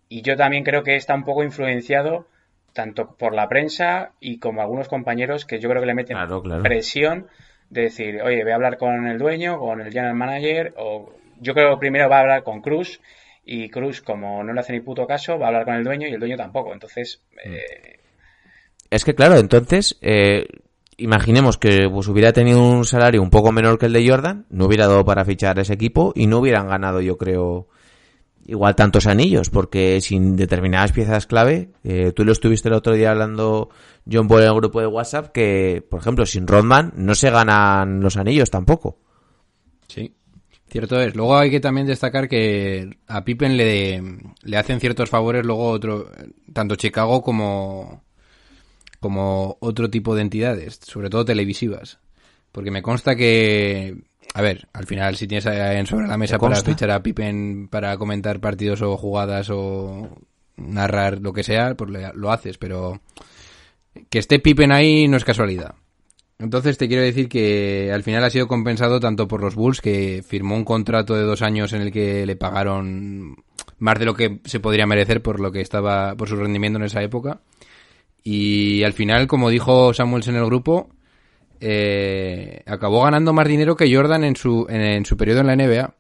Y 0.08 0.22
yo 0.22 0.36
también 0.36 0.64
creo 0.64 0.84
que 0.84 0.96
está 0.96 1.14
un 1.14 1.26
poco 1.26 1.44
influenciado 1.44 2.28
tanto 2.74 3.16
por 3.18 3.34
la 3.34 3.50
prensa 3.50 4.12
y 4.20 4.40
como 4.40 4.62
algunos 4.62 4.88
compañeros 4.88 5.46
que 5.46 5.60
yo 5.60 5.70
creo 5.70 5.82
que 5.82 5.88
le 5.88 5.94
meten 5.94 6.16
Claro, 6.16 6.42
claro. 6.42 6.64
presión 6.64 7.28
de 7.70 7.84
decir, 7.84 8.22
oye, 8.22 8.44
voy 8.44 8.52
a 8.52 8.56
hablar 8.56 8.78
con 8.78 9.08
el 9.08 9.18
dueño, 9.18 9.60
con 9.60 9.82
el 9.82 9.92
general 9.92 10.16
manager, 10.16 10.74
o 10.78 11.14
yo 11.40 11.54
creo 11.54 11.72
que 11.72 11.80
primero 11.80 12.10
va 12.10 12.18
a 12.18 12.22
hablar 12.22 12.44
con 12.44 12.62
Cruz 12.62 13.02
y 13.44 13.70
Cruz, 13.70 14.02
como 14.02 14.44
no 14.44 14.54
le 14.54 14.60
hace 14.60 14.74
ni 14.74 14.82
puto 14.82 15.08
caso, 15.08 15.38
va 15.38 15.46
a 15.46 15.48
hablar 15.48 15.66
con 15.66 15.76
el 15.76 15.84
dueño 15.84 16.08
y 16.08 16.14
el 16.14 16.20
dueño 16.20 16.38
tampoco. 16.38 16.74
Entonces, 16.74 17.22
eh, 17.44 18.00
Es 18.90 19.04
que 19.04 19.16
claro, 19.16 19.38
entonces, 19.38 19.98
eh, 20.02 20.46
imaginemos 20.98 21.58
que 21.58 21.90
pues, 21.92 22.08
hubiera 22.08 22.34
tenido 22.34 22.62
un 22.62 22.86
salario 22.86 23.22
un 23.22 23.30
poco 23.30 23.52
menor 23.52 23.80
que 23.80 23.88
el 23.88 23.94
de 23.94 24.08
Jordan, 24.08 24.46
no 24.50 24.66
hubiera 24.66 24.88
dado 24.88 25.04
para 25.04 25.26
fichar 25.26 25.60
ese 25.60 25.74
equipo 25.74 26.14
y 26.16 26.28
no 26.28 26.40
hubieran 26.40 26.68
ganado, 26.68 27.02
yo 27.02 27.18
creo, 27.18 27.68
igual 28.46 28.76
tantos 28.76 29.08
anillos, 29.08 29.50
porque 29.50 30.00
sin 30.02 30.36
determinadas 30.36 30.92
piezas 30.92 31.26
clave, 31.26 31.70
eh, 31.84 32.12
tú 32.16 32.24
lo 32.24 32.32
estuviste 32.32 32.70
el 32.70 32.76
otro 32.76 32.94
día 32.94 33.12
hablando, 33.12 33.70
John 34.12 34.28
en 34.32 34.44
el 34.44 34.54
grupo 34.54 34.82
de 34.82 34.88
WhatsApp, 34.88 35.32
que, 35.32 35.86
por 35.90 36.00
ejemplo, 36.00 36.26
sin 36.26 36.48
Rodman 36.48 36.94
no 36.96 37.16
se 37.16 37.30
ganan 37.30 38.02
los 38.02 38.18
anillos 38.18 38.50
tampoco. 38.50 39.00
Sí, 39.88 40.16
cierto 40.72 41.00
es. 41.02 41.16
Luego 41.16 41.38
hay 41.38 41.52
que 41.52 41.60
también 41.60 41.86
destacar 41.86 42.28
que 42.30 42.90
a 43.08 43.24
Pippen 43.26 43.58
le, 43.58 44.02
le 44.44 44.58
hacen 44.58 44.80
ciertos 44.80 45.10
favores 45.10 45.46
luego 45.46 45.68
otro, 45.70 46.10
tanto 46.54 46.76
Chicago 46.76 47.22
como, 47.22 48.04
como 49.00 49.58
otro 49.60 49.90
tipo 49.90 50.16
de 50.16 50.22
entidades, 50.22 50.80
sobre 50.84 51.10
todo 51.10 51.26
televisivas. 51.26 52.00
Porque 52.52 52.72
me 52.72 52.82
consta 52.82 53.16
que, 53.16 53.96
a 54.34 54.42
ver, 54.42 54.68
al 54.74 54.86
final 54.86 55.16
si 55.16 55.28
tienes 55.28 55.46
en 55.46 55.86
sobre 55.88 56.08
la 56.08 56.18
mesa 56.18 56.36
¿Te 56.36 56.40
para 56.40 56.56
fichar 56.74 56.92
a 56.92 57.02
Pippen 57.04 57.68
para 57.70 57.98
comentar 57.98 58.40
partidos 58.40 58.82
o 58.82 58.98
jugadas 58.98 59.50
o 59.52 60.10
narrar 60.58 61.20
lo 61.22 61.34
que 61.34 61.44
sea, 61.44 61.76
pues 61.76 61.90
le- 61.92 62.12
lo 62.14 62.32
haces, 62.32 62.58
pero 62.58 63.02
que 64.10 64.20
esté 64.20 64.40
Pippen 64.40 64.72
ahí 64.72 65.08
no 65.08 65.18
es 65.18 65.24
casualidad. 65.26 65.76
Entonces 66.42 66.78
te 66.78 66.88
quiero 66.88 67.04
decir 67.04 67.30
que 67.30 67.92
al 67.94 68.02
final 68.02 68.24
ha 68.24 68.30
sido 68.32 68.48
compensado 68.48 69.00
tanto 69.00 69.28
por 69.28 69.42
los 69.42 69.54
Bulls, 69.54 69.80
que 69.80 70.24
firmó 70.28 70.56
un 70.56 70.66
contrato 70.66 71.14
de 71.14 71.22
dos 71.22 71.44
años 71.44 71.72
en 71.74 71.84
el 71.84 71.92
que 71.92 72.26
le 72.26 72.36
pagaron 72.36 73.36
más 73.78 74.00
de 74.00 74.06
lo 74.06 74.16
que 74.16 74.40
se 74.46 74.60
podría 74.60 74.88
merecer 74.88 75.22
por 75.22 75.40
lo 75.40 75.52
que 75.52 75.62
estaba, 75.62 76.16
por 76.16 76.28
su 76.28 76.36
rendimiento 76.36 76.80
en 76.80 76.86
esa 76.86 77.04
época. 77.04 77.42
Y 78.24 78.82
al 78.84 78.94
final, 78.94 79.28
como 79.28 79.52
dijo 79.52 79.94
Samuels 79.94 80.28
en 80.30 80.36
el 80.36 80.46
grupo, 80.46 80.90
eh, 81.60 82.64
acabó 82.66 83.04
ganando 83.04 83.34
más 83.34 83.48
dinero 83.48 83.76
que 83.76 83.94
Jordan 83.94 84.24
en 84.24 84.36
su, 84.36 84.66
en, 84.68 84.82
en 84.82 85.06
su 85.06 85.16
periodo 85.16 85.42
en 85.42 85.48
la 85.48 85.56
NBA. 85.56 85.94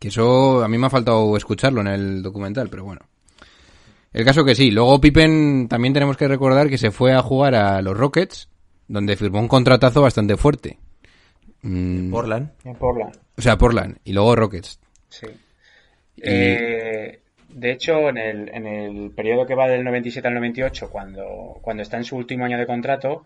Que 0.00 0.08
eso 0.08 0.64
a 0.64 0.68
mí 0.68 0.78
me 0.78 0.88
ha 0.88 0.90
faltado 0.90 1.36
escucharlo 1.36 1.80
en 1.80 1.86
el 1.86 2.22
documental, 2.22 2.68
pero 2.68 2.82
bueno. 2.82 3.02
El 4.12 4.24
caso 4.24 4.44
que 4.44 4.56
sí. 4.56 4.72
Luego 4.72 5.00
Pippen 5.00 5.68
también 5.68 5.94
tenemos 5.94 6.16
que 6.16 6.26
recordar 6.26 6.68
que 6.68 6.78
se 6.78 6.90
fue 6.90 7.12
a 7.12 7.22
jugar 7.22 7.54
a 7.54 7.82
los 7.82 7.96
Rockets, 7.96 8.48
donde 8.88 9.16
firmó 9.16 9.40
un 9.40 9.48
contratazo 9.48 10.02
bastante 10.02 10.36
fuerte. 10.36 10.78
Mm, 11.62 12.10
Portland. 12.10 12.50
en 12.64 12.74
Portland. 12.76 13.16
o 13.36 13.42
sea, 13.42 13.56
Portland 13.56 13.98
y 14.04 14.12
luego 14.12 14.36
Rockets. 14.36 14.80
Sí. 15.08 15.26
Eh, 16.18 17.20
de 17.48 17.70
hecho, 17.70 18.08
en 18.08 18.18
el, 18.18 18.48
en 18.52 18.66
el 18.66 19.10
periodo 19.12 19.46
que 19.46 19.54
va 19.54 19.68
del 19.68 19.84
97 19.84 20.26
al 20.28 20.34
98, 20.34 20.90
cuando, 20.90 21.58
cuando 21.62 21.82
está 21.82 21.96
en 21.96 22.04
su 22.04 22.16
último 22.16 22.44
año 22.44 22.58
de 22.58 22.66
contrato, 22.66 23.24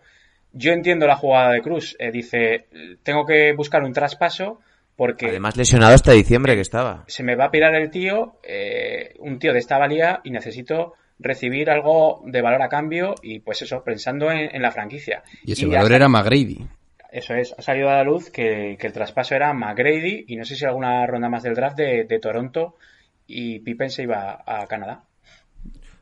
yo 0.53 0.71
entiendo 0.71 1.07
la 1.07 1.15
jugada 1.15 1.51
de 1.51 1.61
Cruz. 1.61 1.95
Eh, 1.99 2.11
dice, 2.11 2.67
tengo 3.03 3.25
que 3.25 3.53
buscar 3.53 3.83
un 3.83 3.93
traspaso 3.93 4.59
porque 4.95 5.27
Además, 5.27 5.55
lesionado 5.55 5.93
hasta 5.93 6.11
diciembre 6.11 6.55
que 6.55 6.61
estaba. 6.61 7.05
se 7.07 7.23
me 7.23 7.35
va 7.35 7.45
a 7.45 7.51
pirar 7.51 7.73
el 7.75 7.89
tío, 7.89 8.35
eh, 8.43 9.15
un 9.19 9.39
tío 9.39 9.53
de 9.53 9.59
esta 9.59 9.77
valía, 9.77 10.19
y 10.25 10.31
necesito 10.31 10.93
recibir 11.19 11.69
algo 11.69 12.21
de 12.25 12.41
valor 12.41 12.61
a 12.61 12.69
cambio 12.69 13.15
y 13.21 13.39
pues 13.39 13.61
eso, 13.61 13.83
pensando 13.83 14.31
en, 14.31 14.55
en 14.55 14.61
la 14.61 14.71
franquicia. 14.71 15.23
Y 15.43 15.51
ese 15.51 15.65
ha 15.65 15.69
valor 15.69 15.91
era 15.91 16.09
McGrady. 16.09 16.65
Eso 17.11 17.33
es, 17.33 17.53
ha 17.57 17.61
salido 17.61 17.89
a 17.89 17.95
la 17.95 18.03
luz 18.03 18.29
que, 18.29 18.77
que 18.79 18.87
el 18.87 18.93
traspaso 18.93 19.35
era 19.35 19.53
McGrady 19.53 20.25
y 20.27 20.35
no 20.35 20.45
sé 20.45 20.55
si 20.55 20.65
alguna 20.65 21.05
ronda 21.07 21.29
más 21.29 21.43
del 21.43 21.55
draft 21.55 21.77
de, 21.77 22.05
de 22.05 22.19
Toronto 22.19 22.75
y 23.27 23.59
Pippen 23.59 23.89
se 23.89 24.03
iba 24.03 24.43
a 24.45 24.65
Canadá. 24.67 25.03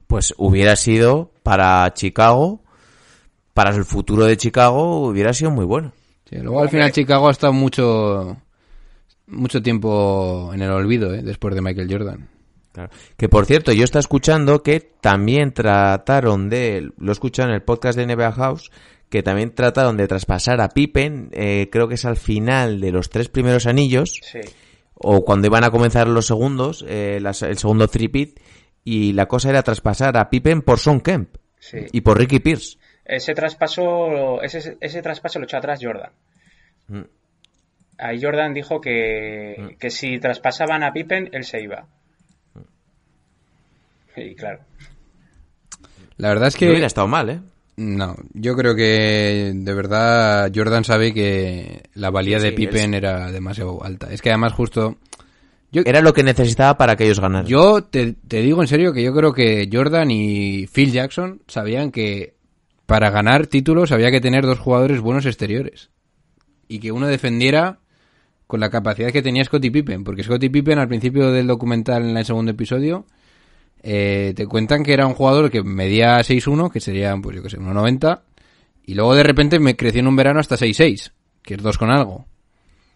Pues 0.08 0.34
hubiera 0.38 0.75
sido 0.75 1.32
para 1.43 1.93
Chicago, 1.93 2.62
para 3.53 3.75
el 3.75 3.86
futuro 3.86 4.25
de 4.25 4.38
Chicago, 4.38 5.08
hubiera 5.08 5.34
sido 5.34 5.51
muy 5.51 5.65
bueno. 5.65 5.91
Sí, 6.30 6.38
luego 6.38 6.62
al 6.62 6.69
final 6.69 6.91
Chicago 6.91 7.27
ha 7.27 7.32
estado 7.32 7.53
mucho 7.53 8.38
mucho 9.27 9.62
tiempo 9.62 10.51
en 10.53 10.62
el 10.62 10.71
olvido, 10.71 11.13
¿eh? 11.13 11.21
después 11.21 11.53
de 11.56 11.62
Michael 11.62 11.91
Jordan. 11.91 12.30
Claro. 12.78 12.92
Que 13.18 13.28
por 13.28 13.48
cierto, 13.48 13.72
yo 13.74 13.84
estaba 13.84 14.02
escuchando 14.02 14.62
que 14.62 14.80
también 14.82 15.52
trataron 15.52 16.48
de, 16.48 16.92
lo 17.00 17.10
he 17.10 17.12
escuchado 17.12 17.50
en 17.50 17.56
el 17.56 17.63
podcast 17.63 17.98
de 17.98 18.06
NBA 18.06 18.32
House, 18.34 18.70
que 19.10 19.24
también 19.24 19.56
trataron 19.56 19.98
de 19.98 20.08
traspasar 20.08 20.62
a 20.62 20.70
Pippen, 20.70 21.30
eh, 21.32 21.70
creo 21.72 21.88
que 21.88 21.96
es 21.96 22.06
al 22.06 22.18
final 22.18 22.80
de 22.80 22.92
los 22.92 23.10
tres 23.10 23.30
primeros 23.30 23.66
anillos, 23.66 24.20
Sí, 24.22 24.42
o 24.94 25.26
cuando 25.26 25.48
iban 25.48 25.63
a 25.63 25.72
comenzar 25.72 26.08
los 26.08 26.28
segundos, 26.28 26.86
eh, 26.88 27.18
las- 27.20 27.42
el 27.42 27.58
segundo 27.58 27.88
three-peat, 27.88 28.30
y 28.84 29.13
la 29.13 29.26
cosa 29.28 29.50
era 29.50 29.63
traspasar 29.63 30.16
a 30.16 30.30
Pippen 30.30 30.62
por 30.62 30.78
Son 30.78 31.02
Kemp 31.02 31.36
sí. 31.60 31.80
y 31.92 32.02
por 32.02 32.20
Ricky 32.20 32.40
Pierce. 32.40 32.78
Ese 33.06 33.34
traspaso, 33.34 34.40
ese, 34.44 34.78
ese 34.82 35.02
traspaso 35.02 35.40
lo 35.40 35.46
echó 35.46 35.58
atrás 35.58 35.80
Jordan. 35.82 36.12
Mm. 36.90 37.02
Ahí 37.98 38.22
Jordan 38.22 38.54
dijo 38.54 38.80
que, 38.82 39.78
que 39.80 39.90
si 39.90 40.20
traspasaban 40.20 40.84
a 40.84 40.94
Pippen, 40.94 41.30
él 41.32 41.44
se 41.44 41.60
iba. 41.62 41.88
Y 44.17 44.36
claro, 44.36 44.60
La 46.17 46.30
verdad 46.30 46.47
es 46.47 46.56
Que 46.56 46.65
no 46.65 46.71
hubiera 46.71 46.88
estado 46.88 47.08
mal, 47.08 47.30
¿eh? 47.30 47.39
No, 47.77 48.15
yo 48.34 48.56
creo 48.56 48.75
que 48.75 49.51
de 49.53 49.73
verdad 49.75 50.51
Jordan 50.53 50.84
sabe 50.84 51.13
que 51.13 51.84
la 51.93 52.10
valía 52.10 52.39
Sí, 52.39 52.45
de 52.45 52.49
sí, 52.49 52.56
Pippen 52.56 52.95
era 52.95 53.32
demasiado 53.32 53.84
alta. 53.84 54.12
Es 54.12 54.21
que 54.21 54.30
además 54.30 54.53
justo... 54.53 54.97
Yo, 55.71 55.84
Era 55.86 56.01
lo 56.01 56.13
que 56.13 56.23
necesitaba 56.23 56.77
para 56.77 56.95
que 56.95 57.03
ellos 57.03 57.19
ganaran. 57.19 57.45
yo 57.45 57.84
te, 57.84 58.13
te 58.13 58.41
digo 58.41 58.62
en 58.62 58.67
serio 58.67 58.93
que 58.93 59.03
yo 59.03 59.13
creo 59.13 59.34
que 59.34 59.69
Jordan 59.71 60.10
y 60.10 60.65
Phil 60.67 60.91
Jackson 60.91 61.41
sabían 61.47 61.91
que 61.91 62.34
para 62.88 63.12
ganar 63.12 63.47
títulos 63.47 63.91
había 63.91 64.10
que 64.10 64.21
tener 64.21 64.45
dos 64.45 64.60
jugadores 64.60 65.01
buenos 65.01 65.25
exteriores. 65.25 65.89
Y 66.69 66.80
que 66.80 66.91
uno 66.91 67.06
defendiera 67.08 67.80
con 68.47 68.60
la 68.62 68.69
capacidad 68.69 69.12
que 69.12 69.21
tenía 69.21 69.43
Scottie 69.43 69.71
Pippen. 69.71 70.03
Porque 70.03 70.23
Scottie 70.23 70.49
Pippen 70.49 70.80
al 70.80 70.88
principio 70.88 71.32
del 71.32 71.47
documental 71.47 72.10
en 72.10 72.17
el 72.17 72.25
segundo 72.25 72.51
episodio 72.51 73.06
eh, 73.84 74.34
te 74.36 74.46
cuentan 74.48 74.84
que 74.84 74.94
era 74.94 75.06
un 75.08 75.13
jugador 75.13 75.50
que 75.52 75.63
medía 75.63 76.18
6'1, 76.20 76.72
que 76.72 76.80
sería, 76.80 77.16
pues 77.22 77.36
yo 77.38 77.44
que 77.44 77.50
sé, 77.50 77.58
1'90. 77.58 78.22
Y 78.86 78.94
luego 78.96 79.16
de 79.16 79.24
repente 79.24 79.60
me 79.60 79.76
creció 79.76 80.00
en 80.00 80.08
un 80.08 80.16
verano 80.16 80.40
hasta 80.40 80.56
6'6, 80.56 81.12
que 81.44 81.56
es 81.56 81.62
dos 81.62 81.78
con 81.78 81.90
algo. 81.92 82.26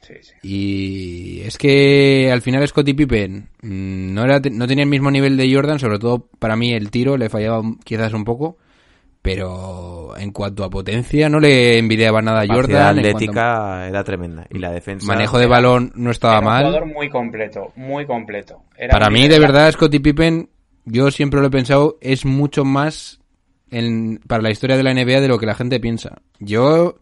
sí, 0.02 0.14
sí. 0.22 0.34
Y 0.42 1.42
es 1.42 1.58
que 1.58 2.30
al 2.32 2.42
final 2.42 2.68
Scottie 2.68 2.96
Pippen 2.96 3.50
mm, 3.62 4.14
no, 4.14 4.24
era, 4.24 4.40
no 4.52 4.68
tenía 4.68 4.84
el 4.84 4.90
mismo 4.90 5.12
nivel 5.12 5.38
de 5.38 5.54
Jordan, 5.54 5.80
sobre 5.80 6.00
todo 6.00 6.28
para 6.40 6.56
mí 6.56 6.74
el 6.74 6.90
tiro 6.92 7.18
le 7.18 7.30
fallaba 7.30 7.62
quizás 7.84 8.14
un 8.14 8.24
poco, 8.24 8.58
pero 9.22 10.18
en 10.18 10.32
cuanto 10.32 10.64
a 10.64 10.70
potencia 10.70 11.30
no 11.30 11.40
le 11.40 11.78
envidiaba 11.78 12.22
nada 12.22 12.42
a 12.42 12.46
La 12.46 12.54
Jordan. 12.56 12.96
cuanto 12.96 13.00
atlética 13.00 13.88
era 13.88 14.04
tremenda. 14.04 14.48
Y 14.50 14.60
la 14.60 14.72
defensa. 14.72 15.06
a 15.06 15.16
manejo 15.16 15.38
de 15.38 15.46
balón 15.48 15.92
no 15.96 16.10
estaba 16.12 16.38
Era 16.38 16.40
un 16.40 16.46
mal. 16.46 16.66
jugador 16.66 16.86
muy 16.88 17.10
completo, 17.10 17.72
muy 17.76 18.06
completo. 18.06 18.64
Era 18.78 18.92
Para 18.94 19.10
muy 19.10 19.22
mí, 19.22 19.28
de 19.28 19.40
verdad, 19.40 19.72
Scottie 19.72 20.00
Pippen, 20.00 20.50
yo 20.86 21.12
siempre 21.12 21.40
lo 21.40 21.48
he 21.48 21.52
pensado, 21.52 21.98
es 22.02 22.26
mucho 22.26 22.66
más 22.66 23.20
en, 23.70 24.20
para 24.28 24.44
la 24.44 24.52
historia 24.52 24.78
de 24.78 24.84
la 24.84 24.94
NBA 24.94 25.22
de 25.22 25.28
lo 25.28 25.40
que 25.40 25.46
la 25.46 25.56
gente 25.56 25.80
piensa. 25.80 26.22
Yo... 26.40 27.00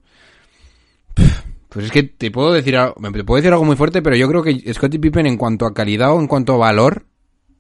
Pues 1.70 1.86
es 1.86 1.92
que 1.92 2.02
te 2.02 2.32
puedo 2.32 2.52
decir 2.52 2.76
algo, 2.76 2.96
te 3.12 3.24
puedo 3.24 3.36
decir 3.36 3.54
algo 3.54 3.64
muy 3.64 3.76
fuerte, 3.76 4.02
pero 4.02 4.16
yo 4.16 4.28
creo 4.28 4.42
que 4.42 4.74
Scottie 4.74 5.00
Pippen 5.00 5.28
en 5.28 5.38
cuanto 5.38 5.68
a 5.68 5.74
calidad 5.74 6.12
o 6.12 6.20
en 6.20 6.26
cuanto 6.26 6.54
a 6.56 6.58
valor 6.58 7.06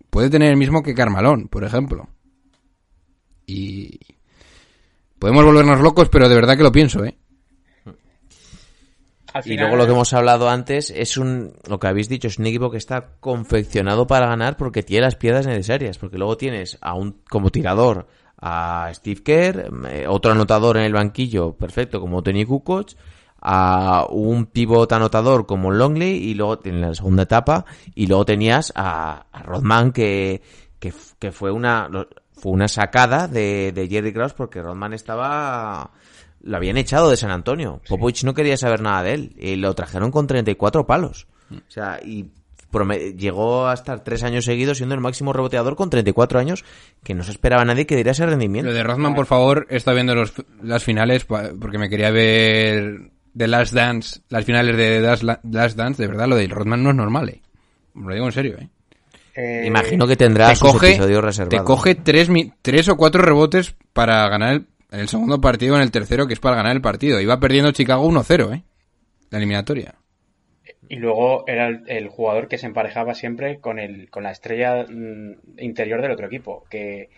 puede 0.09 0.31
tener 0.31 0.49
el 0.49 0.57
mismo 0.57 0.81
que 0.81 0.95
Carmalón, 0.95 1.47
por 1.47 1.63
ejemplo. 1.63 2.09
Y 3.45 3.99
podemos 5.19 5.45
volvernos 5.45 5.79
locos, 5.81 6.09
pero 6.09 6.27
de 6.27 6.33
verdad 6.33 6.57
que 6.57 6.63
lo 6.63 6.71
pienso, 6.71 7.05
¿eh? 7.05 7.19
Al 9.33 9.45
Y 9.45 9.57
luego 9.57 9.75
lo 9.75 9.85
que 9.85 9.91
hemos 9.91 10.13
hablado 10.13 10.49
antes 10.49 10.89
es 10.89 11.17
un, 11.17 11.53
lo 11.67 11.79
que 11.79 11.87
habéis 11.87 12.09
dicho, 12.09 12.27
es 12.27 12.39
un 12.39 12.47
equipo 12.47 12.71
que 12.71 12.77
está 12.77 13.13
confeccionado 13.19 14.07
para 14.07 14.27
ganar 14.27 14.57
porque 14.57 14.83
tiene 14.83 15.05
las 15.05 15.15
piezas 15.15 15.47
necesarias. 15.47 15.97
Porque 15.97 16.17
luego 16.17 16.37
tienes 16.37 16.77
a 16.81 16.95
un, 16.95 17.21
como 17.29 17.49
tirador, 17.49 18.07
a 18.41 18.89
Steve 18.93 19.21
Kerr, 19.23 19.71
eh, 19.89 20.05
otro 20.07 20.31
anotador 20.31 20.77
en 20.77 20.83
el 20.83 20.93
banquillo, 20.93 21.53
perfecto, 21.53 21.99
como 21.99 22.23
Tony 22.23 22.45
Kukoc, 22.45 22.91
a 23.41 24.05
un 24.09 24.45
pivot 24.45 24.91
anotador 24.91 25.45
como 25.45 25.71
Longley 25.71 26.17
y 26.17 26.33
luego 26.33 26.59
en 26.63 26.81
la 26.81 26.93
segunda 26.93 27.23
etapa, 27.23 27.65
y 27.95 28.07
luego 28.07 28.25
tenías 28.25 28.71
a, 28.75 29.25
a 29.31 29.43
Rodman 29.43 29.91
que, 29.91 30.41
que, 30.79 31.31
fue 31.31 31.51
una, 31.51 31.89
fue 32.33 32.51
una 32.51 32.67
sacada 32.67 33.27
de, 33.27 33.71
de 33.73 33.87
Jerry 33.87 34.13
Krause 34.13 34.33
porque 34.33 34.61
Rodman 34.61 34.93
estaba, 34.93 35.91
lo 36.41 36.57
habían 36.57 36.77
echado 36.77 37.09
de 37.09 37.17
San 37.17 37.31
Antonio. 37.31 37.81
Popovich 37.87 38.23
no 38.23 38.33
quería 38.33 38.57
saber 38.57 38.81
nada 38.81 39.03
de 39.03 39.13
él. 39.13 39.35
Y 39.39 39.55
lo 39.55 39.73
trajeron 39.75 40.11
con 40.11 40.27
34 40.27 40.85
palos. 40.85 41.27
O 41.51 41.71
sea, 41.71 41.99
y 42.03 42.29
llegó 43.17 43.67
a 43.67 43.73
estar 43.73 44.03
tres 44.03 44.21
años 44.23 44.45
seguidos 44.45 44.77
siendo 44.77 44.93
el 44.95 45.01
máximo 45.01 45.33
reboteador 45.33 45.75
con 45.75 45.89
34 45.89 46.39
años, 46.39 46.63
que 47.03 47.15
no 47.15 47.23
se 47.23 47.31
esperaba 47.31 47.65
nadie 47.65 47.87
que 47.87 47.95
diera 47.95 48.11
ese 48.11 48.25
rendimiento. 48.25 48.69
Lo 48.69 48.75
de 48.77 48.83
Rodman, 48.83 49.15
por 49.15 49.25
favor, 49.25 49.65
he 49.69 49.75
estado 49.77 49.95
viendo 49.95 50.13
los, 50.15 50.33
las 50.61 50.83
finales 50.83 51.25
porque 51.25 51.77
me 51.79 51.89
quería 51.89 52.11
ver 52.11 53.09
The 53.35 53.47
Last 53.47 53.73
Dance, 53.73 54.21
las 54.29 54.45
finales 54.45 54.77
de 54.77 54.83
The 54.97 55.01
Last, 55.01 55.23
La- 55.23 55.39
Last 55.49 55.77
Dance. 55.77 56.01
De 56.01 56.07
verdad, 56.07 56.27
lo 56.27 56.35
de 56.35 56.47
Rodman 56.47 56.83
no 56.83 56.91
es 56.91 56.95
normal, 56.95 57.29
eh. 57.29 57.41
Lo 57.95 58.13
digo 58.13 58.27
en 58.27 58.31
serio, 58.31 58.57
eh. 58.59 58.69
Eh, 59.35 59.63
Imagino 59.65 60.05
que 60.05 60.15
tendrá 60.15 60.49
Te 60.49 60.55
sus 60.57 60.71
coge, 60.71 60.89
episodios 60.91 61.23
reservados. 61.23 61.59
te 61.59 61.65
coge 61.65 61.95
tres, 61.95 62.29
tres 62.61 62.87
o 62.89 62.97
cuatro 62.97 63.21
rebotes 63.21 63.73
para 63.93 64.27
ganar 64.29 64.53
el, 64.53 64.67
en 64.91 64.99
el 64.99 65.07
segundo 65.07 65.39
partido, 65.39 65.75
en 65.75 65.81
el 65.81 65.91
tercero, 65.91 66.27
que 66.27 66.33
es 66.33 66.39
para 66.39 66.55
ganar 66.55 66.75
el 66.75 66.81
partido. 66.81 67.19
Iba 67.19 67.39
perdiendo 67.39 67.71
Chicago 67.71 68.09
1-0, 68.09 68.55
eh. 68.55 68.63
La 69.29 69.37
eliminatoria. 69.37 69.95
Y 70.87 70.95
luego 70.95 71.43
era 71.47 71.67
el, 71.67 72.07
jugador 72.07 72.47
que 72.47 72.57
se 72.57 72.65
emparejaba 72.65 73.13
siempre 73.13 73.59
con 73.59 73.77
el 73.77 74.09
con 74.09 74.23
la 74.23 74.31
estrella 74.31 74.85
mm, 74.89 75.59
interior 75.59 76.01
del 76.01 76.11
otro 76.11 76.25
equipo, 76.25 76.65
que 76.69 77.09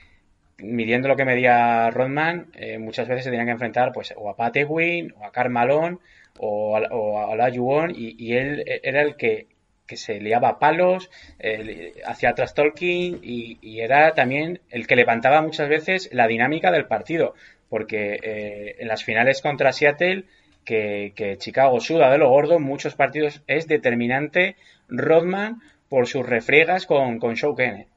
midiendo 0.57 1.07
lo 1.07 1.15
que 1.15 1.25
medía 1.25 1.89
Rodman, 1.89 2.47
eh, 2.53 2.77
muchas 2.77 3.07
veces 3.07 3.23
se 3.23 3.29
tenían 3.29 3.47
que 3.47 3.53
enfrentar 3.53 3.91
pues 3.93 4.13
o 4.17 4.29
a 4.29 4.35
Pat 4.35 4.57
Ewing, 4.57 5.13
o 5.17 5.25
a 5.25 5.31
Karl 5.31 5.49
Malone, 5.49 5.97
o 6.37 6.77
a, 6.77 6.81
o 6.91 7.19
a 7.19 7.27
Olajuwon, 7.29 7.93
y, 7.95 8.33
él 8.33 8.63
era 8.83 9.01
el 9.01 9.15
que, 9.15 9.47
que 9.87 9.97
se 9.97 10.19
liaba 10.19 10.59
palos, 10.59 11.09
eh, 11.39 11.93
hacía 12.05 12.33
trash 12.33 12.53
talking, 12.53 13.19
y, 13.21 13.57
y 13.61 13.79
era 13.79 14.13
también 14.13 14.59
el 14.69 14.87
que 14.87 14.95
levantaba 14.95 15.41
muchas 15.41 15.69
veces 15.69 16.09
la 16.11 16.27
dinámica 16.27 16.71
del 16.71 16.85
partido, 16.85 17.35
porque 17.71 18.19
eh, 18.21 18.75
en 18.79 18.87
las 18.89 19.03
finales 19.03 19.41
contra 19.41 19.71
Seattle 19.71 20.25
que, 20.65 21.13
que 21.15 21.37
Chicago 21.37 21.79
suda 21.79 22.11
de 22.11 22.17
lo 22.19 22.29
gordo, 22.29 22.59
muchos 22.59 22.93
partidos 22.95 23.41
es 23.47 23.65
determinante 23.67 24.57
Rodman 24.89 25.61
por 25.89 26.05
sus 26.05 26.25
refriegas 26.25 26.85
con, 26.85 27.17
con 27.17 27.35
Show 27.35 27.55
Kenneth. 27.55 27.87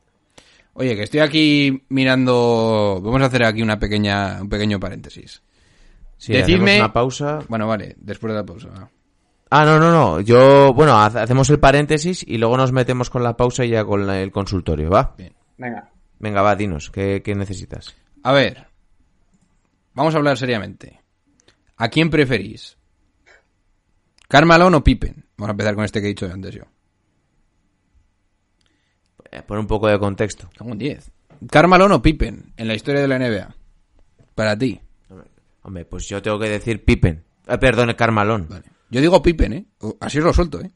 Oye, 0.74 0.96
que 0.96 1.02
estoy 1.02 1.20
aquí 1.20 1.82
mirando. 1.88 3.00
Vamos 3.02 3.22
a 3.22 3.26
hacer 3.26 3.44
aquí 3.44 3.62
una 3.62 3.78
pequeña, 3.78 4.38
un 4.42 4.48
pequeño 4.48 4.80
paréntesis. 4.80 5.42
Sí, 6.16 6.32
Decidme- 6.32 6.78
una 6.78 6.92
pausa. 6.92 7.40
Bueno, 7.48 7.66
vale, 7.66 7.94
después 7.98 8.32
de 8.32 8.38
la 8.38 8.46
pausa. 8.46 8.68
Ah, 9.50 9.64
no, 9.64 9.78
no, 9.78 9.90
no. 9.92 10.20
Yo, 10.20 10.72
bueno, 10.74 10.92
ha- 10.94 11.06
hacemos 11.06 11.50
el 11.50 11.60
paréntesis 11.60 12.24
y 12.26 12.38
luego 12.38 12.56
nos 12.56 12.72
metemos 12.72 13.10
con 13.10 13.22
la 13.22 13.36
pausa 13.36 13.64
y 13.64 13.70
ya 13.70 13.84
con 13.84 14.06
la- 14.06 14.20
el 14.20 14.30
consultorio, 14.32 14.90
¿va? 14.90 15.14
Venga, 15.58 15.90
Venga, 16.18 16.42
va, 16.42 16.56
dinos, 16.56 16.90
¿qué, 16.90 17.22
qué 17.22 17.34
necesitas? 17.34 17.94
A 18.22 18.32
ver, 18.32 18.66
vamos 19.94 20.14
a 20.14 20.18
hablar 20.18 20.36
seriamente. 20.36 21.00
¿A 21.76 21.88
quién 21.88 22.10
preferís? 22.10 22.76
¿Carmalón 24.28 24.74
o 24.74 24.84
Pippen? 24.84 25.24
Vamos 25.36 25.48
a 25.48 25.52
empezar 25.52 25.74
con 25.74 25.84
este 25.84 26.00
que 26.00 26.06
he 26.06 26.08
dicho 26.08 26.30
antes 26.32 26.54
yo. 26.54 26.64
Eh, 29.30 29.42
Pon 29.42 29.58
un 29.58 29.66
poco 29.66 29.88
de 29.88 29.98
contexto. 29.98 30.48
Cago 30.56 30.72
en 30.72 30.78
10. 30.78 31.10
¿Carmalón 31.50 31.92
o 31.92 32.02
Pippen 32.02 32.52
en 32.56 32.68
la 32.68 32.74
historia 32.74 33.00
de 33.00 33.08
la 33.08 33.18
NBA? 33.18 33.54
Para 34.34 34.56
ti. 34.56 34.80
Hombre, 35.62 35.84
pues 35.84 36.08
yo 36.08 36.22
tengo 36.22 36.38
que 36.38 36.48
decir 36.48 36.84
Pippen. 36.84 37.24
Eh, 37.46 37.58
perdón, 37.58 37.92
Carmalón. 37.94 38.46
Vale. 38.48 38.64
Yo 38.90 39.00
digo 39.00 39.22
Pippen, 39.22 39.52
¿eh? 39.52 39.66
Así 40.00 40.18
os 40.18 40.24
lo 40.24 40.32
suelto, 40.32 40.60
¿eh? 40.60 40.70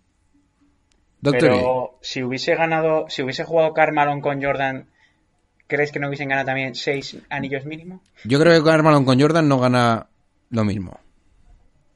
Doctor, 1.21 1.49
pero 1.49 1.99
si 2.01 2.23
hubiese 2.23 2.55
ganado, 2.55 3.07
si 3.09 3.23
hubiese 3.23 3.45
jugado 3.45 3.75
Carmalón 3.75 4.21
con 4.21 4.43
Jordan, 4.43 4.89
¿crees 5.69 5.93
que 5.93 6.01
no 6.01 6.09
hubiesen 6.09 6.29
ganado 6.31 6.47
también 6.47 6.75
seis 6.75 7.17
anillos 7.31 7.65
mínimo? 7.65 8.03
yo 8.25 8.41
creo 8.41 8.53
que 8.63 8.69
Carmalón 8.69 9.05
con 9.05 9.21
Jordan 9.21 9.49
no 9.49 9.61
gana 9.61 10.09
lo 10.51 10.65
mismo. 10.65 10.99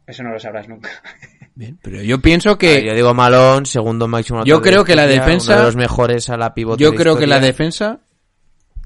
Eso 0.07 0.23
no 0.23 0.31
lo 0.33 0.39
sabrás 0.39 0.69
nunca. 0.69 0.91
Bien, 1.55 1.79
pero 1.83 2.01
yo 2.03 2.21
pienso 2.23 2.57
que... 2.57 2.83
Yo 2.85 2.95
digo 2.95 3.13
Malón, 3.13 3.67
segundo 3.67 4.09
máximo. 4.09 4.45
Yo 4.45 4.63
creo 4.63 4.85
que 4.85 4.95
la 4.97 5.07
defensa- 5.07 5.53
uno 5.53 5.61
de 5.61 5.67
los 5.67 5.77
mejores 5.77 6.31
a 6.31 6.37
la 6.39 6.55
pivote 6.55 6.83
Yo 6.83 6.93
de 6.93 6.97
creo 6.97 7.17
que 7.19 7.27
la 7.27 7.41
defensa 7.41 8.01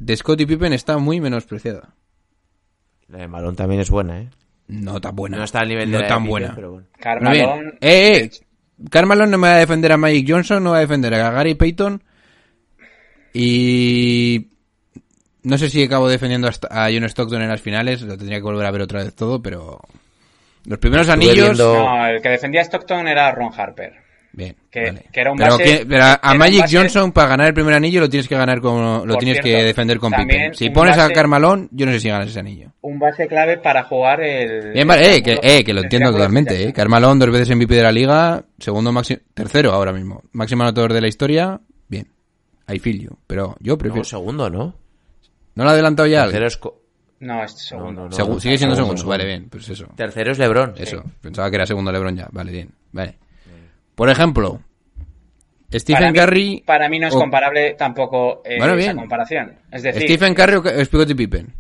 de 0.01 0.17
Scottie 0.17 0.47
Pippen 0.49 0.73
está 0.73 0.99
muy 0.99 1.21
menospreciada. 1.21 1.95
La 3.09 3.19
de 3.19 3.29
Malón 3.29 3.55
también 3.55 3.81
es 3.83 3.89
buena, 3.91 4.21
¿eh? 4.21 4.31
No 4.69 5.01
tan 5.01 5.15
buena. 5.15 5.37
No 5.37 5.45
está 5.45 5.61
al 5.61 5.69
nivel 5.69 5.91
de 5.91 5.93
No 5.93 5.99
la 6.01 6.05
de 6.05 6.09
tan 6.09 6.19
Pippen, 6.25 6.31
buena. 6.31 6.53
pero 6.57 6.71
bueno. 6.73 6.87
Carmalón, 6.99 7.67
Eh, 7.81 8.17
eh. 8.17 8.31
Carmelo 8.91 9.27
no 9.27 9.39
me 9.39 9.47
va 9.49 9.55
a 9.55 9.59
defender 9.59 9.93
a 9.93 9.97
Magic 9.97 10.27
Johnson, 10.29 10.63
no 10.65 10.73
va 10.73 10.79
a 10.79 10.81
defender 10.81 11.15
a 11.15 11.31
Gary 11.31 11.55
Payton. 11.55 12.03
Y. 13.33 14.49
No 15.47 15.57
sé 15.59 15.71
si 15.71 15.83
acabo 15.85 16.09
defendiendo 16.09 16.49
a 16.49 16.89
John 16.93 17.05
Stockton 17.05 17.41
en 17.43 17.49
las 17.49 17.61
finales, 17.61 18.03
lo 18.03 18.17
tendría 18.17 18.39
que 18.39 18.43
volver 18.45 18.67
a 18.67 18.71
ver 18.73 18.83
otra 18.83 19.05
vez 19.05 19.15
todo, 19.15 19.41
pero. 19.41 19.81
Los 20.65 20.79
primeros 20.81 21.07
Estuve 21.07 21.25
anillos. 21.31 21.47
viendo- 21.57 21.75
no, 21.85 22.07
el 22.09 22.21
que 22.21 22.29
defendía 22.31 22.61
a 22.61 22.65
Stockton 22.65 23.07
era 23.07 23.31
Ron 23.31 23.53
Harper. 23.57 23.93
Bien. 24.33 24.55
Que- 24.71 24.83
vale. 24.87 25.05
que 25.13 25.21
era 25.21 25.31
un 25.31 25.39
pero, 25.39 25.53
base- 25.53 25.65
que- 25.79 25.87
pero 25.87 26.05
a- 26.21 26.35
Magic 26.35 26.61
base- 26.63 26.77
Johnson, 26.77 27.13
para 27.13 27.29
ganar 27.29 27.47
el 27.47 27.55
primer 27.55 27.73
anillo, 27.75 28.01
lo 28.01 28.09
tienes 28.11 28.29
que 28.29 28.37
ganar 28.37 28.61
con. 28.61 29.07
Lo 29.07 29.15
Por 29.15 29.23
tienes 29.23 29.41
que 29.41 29.63
defender 29.63 29.99
con 29.99 30.11
Pippen. 30.13 30.53
Si 30.55 30.69
pones 30.71 30.99
a 30.99 31.09
Carmalón, 31.11 31.69
yo 31.71 31.87
no 31.87 31.93
sé 31.93 32.01
si 32.01 32.09
ganas 32.09 32.29
ese 32.29 32.41
anillo. 32.41 32.73
Un 32.83 32.99
base 32.99 33.29
clave 33.29 33.57
para 33.59 33.85
jugar 33.85 34.21
el. 34.23 34.73
Bien, 34.73 34.87
vale, 34.89 35.17
eh, 35.17 35.23
que, 35.23 35.33
el- 35.35 35.41
eh, 35.43 35.63
que 35.65 35.73
lo 35.73 35.83
entiendo 35.83 36.11
totalmente, 36.11 36.61
eh. 36.65 36.73
Carmalón, 36.73 37.19
dos 37.21 37.31
veces 37.31 37.51
MVP 37.51 37.77
de 37.77 37.83
la 37.85 37.93
liga, 37.93 38.45
segundo 38.59 38.91
máximo, 38.93 39.21
tercero 39.33 39.73
ahora 39.73 39.93
mismo, 39.93 40.23
máximo 40.33 40.65
anotador 40.65 40.93
de 40.93 41.01
la 41.01 41.09
historia, 41.09 41.61
bien. 41.89 42.09
I 42.69 42.79
feel 42.81 43.01
you, 43.01 43.17
pero 43.29 43.55
yo 43.61 43.75
No, 43.75 43.79
prefiero. 43.79 44.05
segundo, 44.05 44.51
¿no? 44.51 44.75
¿No 45.57 45.65
lo 45.65 45.71
ha 45.71 45.73
adelantado 45.73 46.07
ya? 46.07 46.23
Tercero 46.25 46.47
es, 46.47 46.57
co- 46.57 46.81
No, 47.21 47.43
es 47.43 47.53
segundo. 47.53 47.91
No, 47.93 48.09
no, 48.09 48.09
no. 48.11 48.17
Segu- 48.17 48.39
sigue 48.41 48.57
siendo 48.59 48.77
segundo, 48.77 48.97
segundo, 48.99 49.11
vale, 49.11 49.25
bien, 49.27 49.49
pues 49.49 49.69
eso. 49.69 49.87
Tercero 49.97 50.31
es 50.33 50.39
Lebron. 50.39 50.75
Eso, 50.79 51.03
pensaba 51.21 51.51
que 51.51 51.57
era 51.57 51.67
segundo 51.67 51.91
LeBron 51.91 52.17
ya, 52.17 52.29
vale, 52.31 52.53
bien, 52.53 52.71
vale. 52.93 53.17
Por 53.95 54.09
ejemplo, 54.11 54.61
Stephen 55.73 55.99
para 55.99 56.13
mí, 56.13 56.19
Curry. 56.19 56.63
Para 56.65 56.89
mí 56.89 56.99
no 57.01 57.09
es 57.09 57.15
o- 57.15 57.19
comparable 57.19 57.75
tampoco 57.75 58.43
eh, 58.45 58.57
Bueno, 58.59 58.75
esa 58.75 58.85
bien. 58.85 58.97
comparación. 58.97 59.59
Es 59.73 59.83
decir, 59.83 60.03
Stephen 60.03 60.35
Curry 60.35 60.57
o 60.57 60.85
Scottie 60.85 61.15
Pippen. 61.17 61.53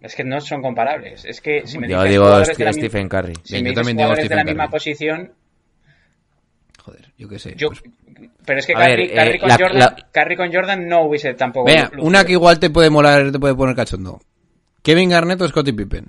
es 0.00 0.14
que 0.14 0.24
no 0.24 0.38
son 0.40 0.60
comparables. 0.60 1.24
Es 1.24 1.40
que 1.40 1.66
si 1.66 1.78
me 1.78 1.88
Yo 1.88 1.98
dices 2.02 2.10
digo 2.10 2.40
St- 2.40 2.72
Stephen 2.74 3.08
Curry. 3.08 3.32
Si 3.42 3.54
Bien, 3.54 3.64
me 3.64 3.70
yo 3.70 3.70
dices 3.70 3.74
también 3.86 3.96
digo 3.96 4.28
de 4.28 4.36
la 4.36 4.44
misma 4.44 4.64
Curry. 4.64 4.72
posición, 4.72 5.32
Joder, 6.82 7.10
yo 7.16 7.28
qué 7.28 7.38
sé. 7.38 7.54
yo, 7.56 7.68
pues- 7.68 7.82
pero 8.44 8.58
es 8.58 8.66
que 8.66 8.74
ver, 8.74 9.00
eh, 9.00 9.38
con 9.38 9.48
la- 9.48 9.56
Jordan, 9.56 9.78
la- 9.78 10.36
con 10.36 10.52
Jordan 10.52 10.88
no 10.88 11.02
hubiese 11.02 11.34
tampoco. 11.34 11.66
Vea, 11.66 11.90
una 11.98 12.24
que 12.24 12.32
igual 12.32 12.58
te 12.58 12.70
puede 12.70 12.90
molar, 12.90 13.30
te 13.32 13.38
puede 13.38 13.54
poner 13.54 13.74
cachondo. 13.76 14.20
Kevin 14.82 15.10
Garnett 15.10 15.40
o 15.40 15.48
Scottie 15.48 15.72
Pippen. 15.72 16.06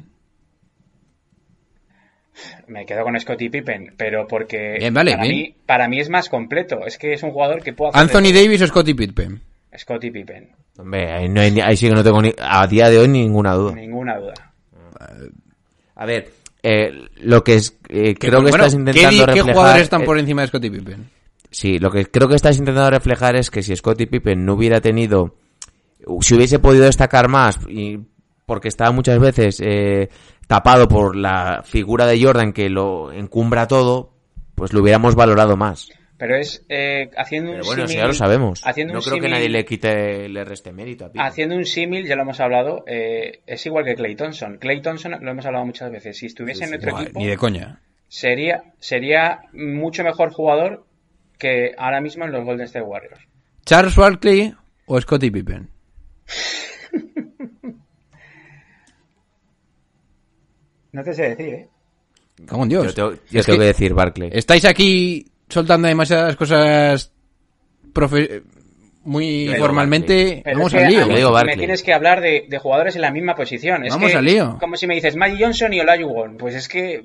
Me 2.67 2.85
quedo 2.85 3.03
con 3.03 3.17
Scottie 3.19 3.49
Pippen, 3.49 3.93
pero 3.95 4.27
porque 4.27 4.75
Bien, 4.79 4.93
vale, 4.93 5.11
para, 5.11 5.23
bien. 5.23 5.35
Mí, 5.35 5.55
para 5.65 5.87
mí 5.87 5.99
es 5.99 6.09
más 6.09 6.27
completo. 6.29 6.85
Es 6.85 6.97
que 6.97 7.13
es 7.13 7.23
un 7.23 7.31
jugador 7.31 7.63
que 7.63 7.73
puede 7.73 7.91
hacer 7.91 8.01
Anthony 8.01 8.33
de 8.33 8.43
Davis 8.43 8.61
o 8.63 8.67
Scottie 8.67 8.95
Pippen. 8.95 9.41
Scottie 9.77 10.11
Pippen, 10.11 10.49
Hombre, 10.77 11.11
ahí, 11.11 11.29
no 11.29 11.41
hay 11.41 11.51
ni- 11.51 11.61
ahí 11.61 11.77
sí 11.77 11.87
que 11.87 11.93
no 11.95 12.03
tengo 12.03 12.21
ni, 12.21 12.33
a 12.37 12.65
día 12.67 12.89
de 12.89 12.97
hoy 12.97 13.07
ninguna 13.07 13.53
duda. 13.53 13.73
ninguna 13.75 14.17
duda. 14.17 14.33
A 15.95 16.05
ver, 16.05 16.29
eh, 16.63 16.91
lo 17.17 17.43
que 17.43 17.55
es, 17.55 17.77
eh, 17.89 18.15
creo 18.15 18.43
que 18.43 18.49
bueno, 18.49 18.65
estás 18.65 18.73
¿qué 18.73 18.79
intentando 18.79 19.09
¿Qué 19.19 19.25
reflejar... 19.27 19.53
jugadores 19.53 19.83
están 19.83 20.01
eh, 20.01 20.05
por 20.05 20.17
encima 20.19 20.41
de 20.41 20.47
Scottie 20.49 20.71
Pippen? 20.71 21.09
Sí, 21.55 21.79
lo 21.79 21.89
que 21.89 22.05
creo 22.05 22.27
que 22.27 22.35
estás 22.35 22.57
intentando 22.57 22.89
reflejar 22.89 23.37
es 23.37 23.49
que 23.49 23.63
si 23.63 23.73
Scottie 23.73 24.07
Pippen 24.07 24.43
no 24.45 24.55
hubiera 24.55 24.81
tenido, 24.81 25.35
si 26.19 26.35
hubiese 26.35 26.59
podido 26.59 26.83
destacar 26.83 27.29
más, 27.29 27.57
y 27.69 27.99
porque 28.45 28.67
estaba 28.67 28.91
muchas 28.91 29.19
veces 29.19 29.61
eh, 29.63 30.09
tapado 30.47 30.89
por 30.89 31.15
la 31.15 31.61
figura 31.63 32.07
de 32.07 32.21
Jordan 32.21 32.51
que 32.51 32.69
lo 32.69 33.13
encumbra 33.13 33.67
todo, 33.67 34.11
pues 34.53 34.73
lo 34.73 34.81
hubiéramos 34.81 35.15
valorado 35.15 35.55
más. 35.55 35.87
Pero 36.17 36.35
es 36.35 36.65
eh, 36.67 37.09
haciendo 37.15 37.51
un 37.51 37.55
Pero 37.57 37.65
bueno, 37.67 37.83
eso 37.85 37.93
símil- 37.93 37.97
ya 38.01 38.07
lo 38.07 38.13
sabemos. 38.13 38.61
Haciendo 38.65 38.93
No 38.93 38.99
un 38.99 39.05
creo 39.05 39.15
que 39.21 39.27
símil- 39.27 39.31
nadie 39.31 39.49
le 39.49 39.63
quite, 39.65 40.27
le 40.27 40.43
reste 40.43 40.73
mérito 40.73 41.05
a 41.05 41.07
Pippen. 41.07 41.21
Haciendo 41.25 41.55
un 41.55 41.65
símil, 41.65 42.05
ya 42.05 42.17
lo 42.17 42.23
hemos 42.23 42.39
hablado, 42.41 42.83
eh, 42.85 43.39
es 43.47 43.65
igual 43.65 43.85
que 43.85 43.95
Clay 43.95 44.15
Thompson. 44.17 44.57
Clay 44.57 44.81
Thompson 44.81 45.13
lo 45.21 45.31
hemos 45.31 45.45
hablado 45.45 45.65
muchas 45.65 45.89
veces. 45.89 46.17
Si 46.17 46.25
estuviese 46.25 46.65
en 46.65 46.71
nuestro 46.71 46.91
Buah, 46.91 47.03
equipo, 47.03 47.19
ni 47.19 47.27
de 47.27 47.37
coña. 47.37 47.79
sería, 48.09 48.63
sería 48.79 49.39
mucho 49.53 50.03
mejor 50.03 50.31
jugador 50.33 50.85
que 51.37 51.73
ahora 51.77 52.01
mismo 52.01 52.25
en 52.25 52.31
los 52.31 52.43
Golden 52.43 52.65
State 52.65 52.85
Warriors. 52.85 53.19
¿Charles 53.65 53.95
Barkley 53.95 54.53
o 54.85 54.99
Scottie 55.01 55.31
Pippen? 55.31 55.69
No 60.91 61.03
te 61.03 61.13
sé 61.13 61.29
decir, 61.29 61.47
¿eh? 61.53 61.69
En 62.51 62.69
Dios. 62.69 62.87
Yo 62.87 62.93
tengo, 62.93 63.11
yo 63.29 63.43
tengo 63.43 63.57
que 63.57 63.57
que 63.59 63.67
decir 63.67 63.93
Barkley. 63.93 64.29
Estáis 64.31 64.65
aquí 64.65 65.25
soltando 65.49 65.87
demasiadas 65.87 66.35
cosas 66.35 67.11
profe- 67.93 68.43
muy 69.03 69.47
Pero 69.49 69.59
formalmente. 69.63 70.41
Pero 70.43 70.57
Vamos 70.57 70.73
es 70.73 70.79
que 70.79 70.85
al 70.85 70.91
lío. 70.91 71.07
Yo 71.07 71.15
digo 71.15 71.31
me 71.45 71.57
tienes 71.57 71.83
que 71.83 71.93
hablar 71.93 72.21
de, 72.21 72.45
de 72.49 72.57
jugadores 72.59 72.95
en 72.95 73.01
la 73.01 73.11
misma 73.11 73.35
posición. 73.35 73.85
Es 73.85 73.93
Vamos 73.93 74.11
que, 74.11 74.17
al 74.17 74.25
lío. 74.25 74.57
Como 74.59 74.75
si 74.75 74.87
me 74.87 74.95
dices 74.95 75.15
Magic 75.15 75.39
Johnson 75.41 75.73
y 75.73 75.79
Olajuwon. 75.79 76.37
Pues 76.37 76.55
es 76.55 76.67
que... 76.67 77.01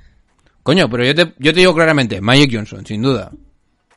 Coño, 0.62 0.88
pero 0.90 1.04
yo 1.04 1.14
te, 1.14 1.32
yo 1.38 1.52
te 1.54 1.60
digo 1.60 1.74
claramente, 1.74 2.20
Magic 2.20 2.50
Johnson, 2.52 2.84
sin 2.84 3.00
duda. 3.00 3.30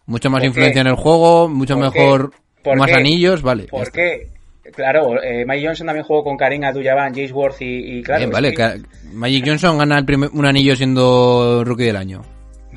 Mucho 0.06 0.30
más 0.30 0.44
influencia 0.44 0.82
en 0.82 0.88
el 0.88 0.96
juego, 0.96 1.48
mucho 1.48 1.78
mejor, 1.78 2.34
¿Por 2.64 2.78
más 2.78 2.90
qué? 2.92 2.98
anillos, 2.98 3.42
vale. 3.42 3.66
¿Por 3.66 3.92
qué? 3.92 4.28
Claro, 4.76 5.22
eh, 5.22 5.44
Magic 5.46 5.66
Johnson 5.68 5.88
también 5.88 6.06
jugó 6.06 6.24
con 6.24 6.38
Karim 6.38 6.64
Abdul-Jabbar, 6.64 7.12
James 7.14 7.32
Worth 7.34 7.62
y, 7.62 8.00
y 8.00 8.04
claro... 8.04 8.20
Bien, 8.20 8.32
vale, 8.32 8.54
que- 8.54 8.82
Magic 9.14 9.44
Johnson 9.46 9.78
gana 9.78 9.98
el 10.00 10.06
primer- 10.06 10.30
un 10.34 10.46
anillo 10.46 10.76
siendo 10.76 11.64
rookie 11.66 11.86
del 11.86 11.98
año. 11.98 12.22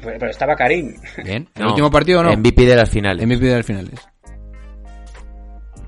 Pero 0.03 0.29
estaba 0.29 0.55
Karim. 0.57 0.95
Bien. 1.25 1.49
¿El 1.55 1.63
No, 1.63 1.69
último 1.71 1.91
partido 1.91 2.21
o 2.21 2.23
no? 2.25 2.33
MVP 2.37 2.67
de 2.67 2.77
las 2.77 2.91
finales. 2.91 3.25
MVP 3.27 3.47
de 3.47 3.57
las 3.57 3.65
finales. 3.67 3.95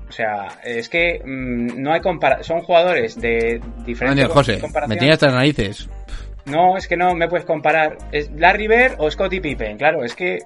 O 0.07 0.11
sea, 0.11 0.47
es 0.63 0.89
que 0.89 1.19
mm, 1.23 1.81
no 1.81 1.93
hay 1.93 1.99
compara 2.01 2.41
son 2.43 2.61
jugadores 2.61 3.19
de 3.19 3.61
diferentes 3.85 4.27
José, 4.27 4.59
comparación. 4.59 4.89
me 4.89 4.97
tenía 4.97 5.13
hasta 5.13 5.27
las 5.27 5.35
narices. 5.35 5.89
No, 6.45 6.77
es 6.77 6.87
que 6.87 6.95
no 6.95 7.13
me 7.13 7.27
puedes 7.27 7.45
comparar. 7.45 7.97
¿Es 8.11 8.31
Larry 8.31 8.67
Bird 8.67 8.95
o 8.99 9.11
Scottie 9.11 9.41
Pippen? 9.41 9.77
Claro, 9.77 10.03
es 10.03 10.15
que... 10.15 10.39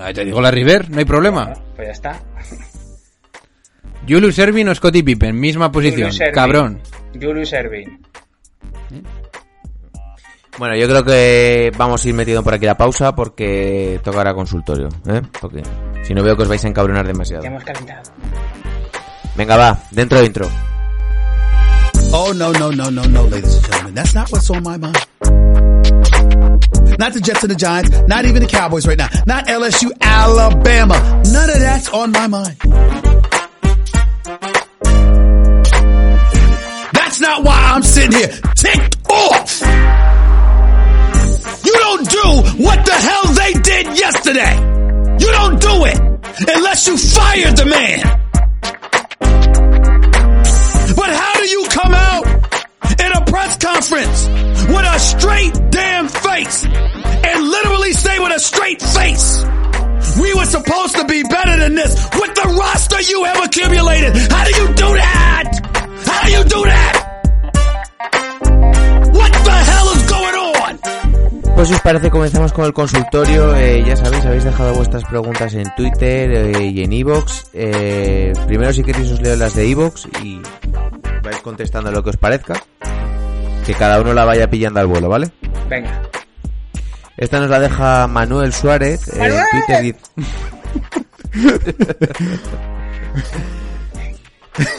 Ahí 0.00 0.14
te 0.14 0.24
digo 0.24 0.40
la 0.40 0.50
River, 0.50 0.90
no 0.90 0.98
hay 0.98 1.04
problema. 1.04 1.52
Pues 1.76 1.88
ya 1.88 1.92
está. 1.92 2.20
Julius 4.08 4.38
Erving 4.38 4.68
o 4.68 4.74
Scottie 4.74 5.04
Pippen, 5.04 5.38
misma 5.38 5.70
posición. 5.70 6.10
Julius. 6.10 6.32
Cabrón. 6.34 6.80
Julius 7.14 7.52
Erving. 7.52 8.00
Bueno, 10.58 10.76
yo 10.76 10.86
creo 10.86 11.02
que 11.02 11.72
vamos 11.76 12.04
a 12.04 12.08
ir 12.08 12.14
metiendo 12.14 12.42
por 12.42 12.54
aquí 12.54 12.66
la 12.66 12.76
pausa 12.76 13.14
porque 13.14 14.00
tocará 14.04 14.34
consultorio, 14.34 14.88
¿eh? 15.08 15.22
Porque 15.40 15.62
si 16.02 16.12
no 16.12 16.22
veo 16.22 16.36
que 16.36 16.42
os 16.42 16.48
vais 16.48 16.64
a 16.64 16.68
encabronar 16.68 17.06
demasiado. 17.06 17.42
Ya 17.42 17.48
hemos 17.48 17.64
calentado. 17.64 18.12
Venga, 19.34 19.56
va, 19.56 19.82
dentro 19.90 20.18
de 20.18 20.26
intro. 20.26 20.48
Oh, 22.12 22.34
no, 22.34 22.52
no, 22.52 22.70
no, 22.70 22.90
no, 22.90 23.02
no, 23.04 23.26
ladies 23.28 23.56
and 23.56 23.64
gentlemen. 23.64 23.94
That's 23.94 24.14
not 24.14 24.30
what's 24.30 24.50
on 24.50 24.62
my 24.62 24.76
mind. 24.76 24.98
Not 26.98 27.14
the 27.14 27.20
Jets 27.20 27.42
and 27.42 27.50
the 27.50 27.56
Giants, 27.56 27.90
not 28.06 28.24
even 28.24 28.42
the 28.42 28.48
Cowboys 28.48 28.86
right 28.86 28.98
now, 28.98 29.08
not 29.26 29.46
LSU, 29.46 29.90
Alabama. 30.00 31.22
None 31.32 31.50
of 31.50 31.58
that's 31.58 31.88
on 31.88 32.12
my 32.12 32.26
mind. 32.26 32.56
That's 36.92 37.20
not 37.20 37.44
why 37.44 37.72
I'm 37.74 37.82
sitting 37.82 38.12
here 38.12 38.28
ticked 38.54 38.96
off. 39.10 39.60
You 41.64 41.72
don't 41.72 42.08
do 42.08 42.62
what 42.62 42.84
the 42.84 42.92
hell 42.92 43.26
they 43.34 43.52
did 43.60 43.98
yesterday. 43.98 44.56
You 45.18 45.30
don't 45.32 45.60
do 45.60 45.84
it 45.84 45.98
unless 46.48 46.86
you 46.86 46.96
fired 46.96 47.56
the 47.56 47.66
man. 47.66 48.00
But 50.96 51.10
how 51.10 51.34
do 51.40 51.48
you 51.48 51.66
come 51.70 51.94
out 51.94 52.26
in 52.98 53.12
a 53.12 53.24
press 53.24 53.56
conference 53.58 54.26
straight 55.02 55.54
damn 55.70 56.08
face 56.08 56.64
and 56.64 57.48
literally 57.48 57.92
say 57.92 58.18
with 58.18 58.32
a 58.32 58.40
straight 58.40 58.80
face, 58.80 59.44
we 60.20 60.32
were 60.34 60.46
supposed 60.46 60.94
to 60.96 61.04
be 61.04 61.22
better 61.24 61.56
than 61.58 61.74
this 61.74 61.92
with 62.14 62.34
the 62.34 62.46
roster 62.58 63.00
you 63.02 63.24
have 63.24 63.44
accumulated? 63.44 64.16
How 64.30 64.44
do 64.44 64.50
you 64.60 64.66
do 64.68 64.88
that? 64.94 65.46
How 66.06 66.26
do 66.26 66.32
you 66.32 66.44
do 66.44 66.62
that? 66.64 66.94
What 69.18 69.32
the 69.32 69.58
hell 69.70 69.88
is 69.96 70.02
going 70.08 70.36
on? 70.36 70.78
Pues 71.56 71.68
si 71.68 71.74
os 71.74 71.80
parece 71.80 72.10
comenzamos 72.10 72.52
con 72.52 72.64
el 72.64 72.72
consultorio. 72.72 73.54
Eh, 73.56 73.84
ya 73.84 73.96
sabéis, 73.96 74.24
habéis 74.24 74.44
dejado 74.44 74.74
vuestras 74.74 75.04
preguntas 75.04 75.54
en 75.54 75.72
Twitter 75.76 76.30
eh, 76.56 76.66
y 76.66 76.82
en 76.82 76.92
Evox. 76.92 77.50
Eh, 77.52 78.32
primero 78.46 78.72
si 78.72 78.82
queréis 78.82 79.10
os 79.10 79.20
leo 79.20 79.36
las 79.36 79.54
de 79.54 79.70
Evox 79.70 80.08
y 80.22 80.40
vais 81.22 81.38
contestando 81.42 81.90
lo 81.90 82.02
que 82.02 82.10
os 82.10 82.16
parezca. 82.16 82.54
Que 83.66 83.74
cada 83.74 84.00
uno 84.00 84.12
la 84.12 84.24
vaya 84.24 84.50
pillando 84.50 84.80
al 84.80 84.86
vuelo, 84.86 85.08
¿vale? 85.08 85.30
Venga. 85.68 86.02
Esta 87.16 87.40
nos 87.40 87.48
la 87.50 87.60
deja 87.60 88.06
Manuel 88.08 88.52
Suárez 88.52 89.08
eh, 89.08 89.12
en 89.14 89.20
¡Manuel! 89.20 89.44
Twitter. 89.50 89.96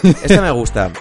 Esta 0.24 0.42
me 0.42 0.52
gusta. 0.52 0.92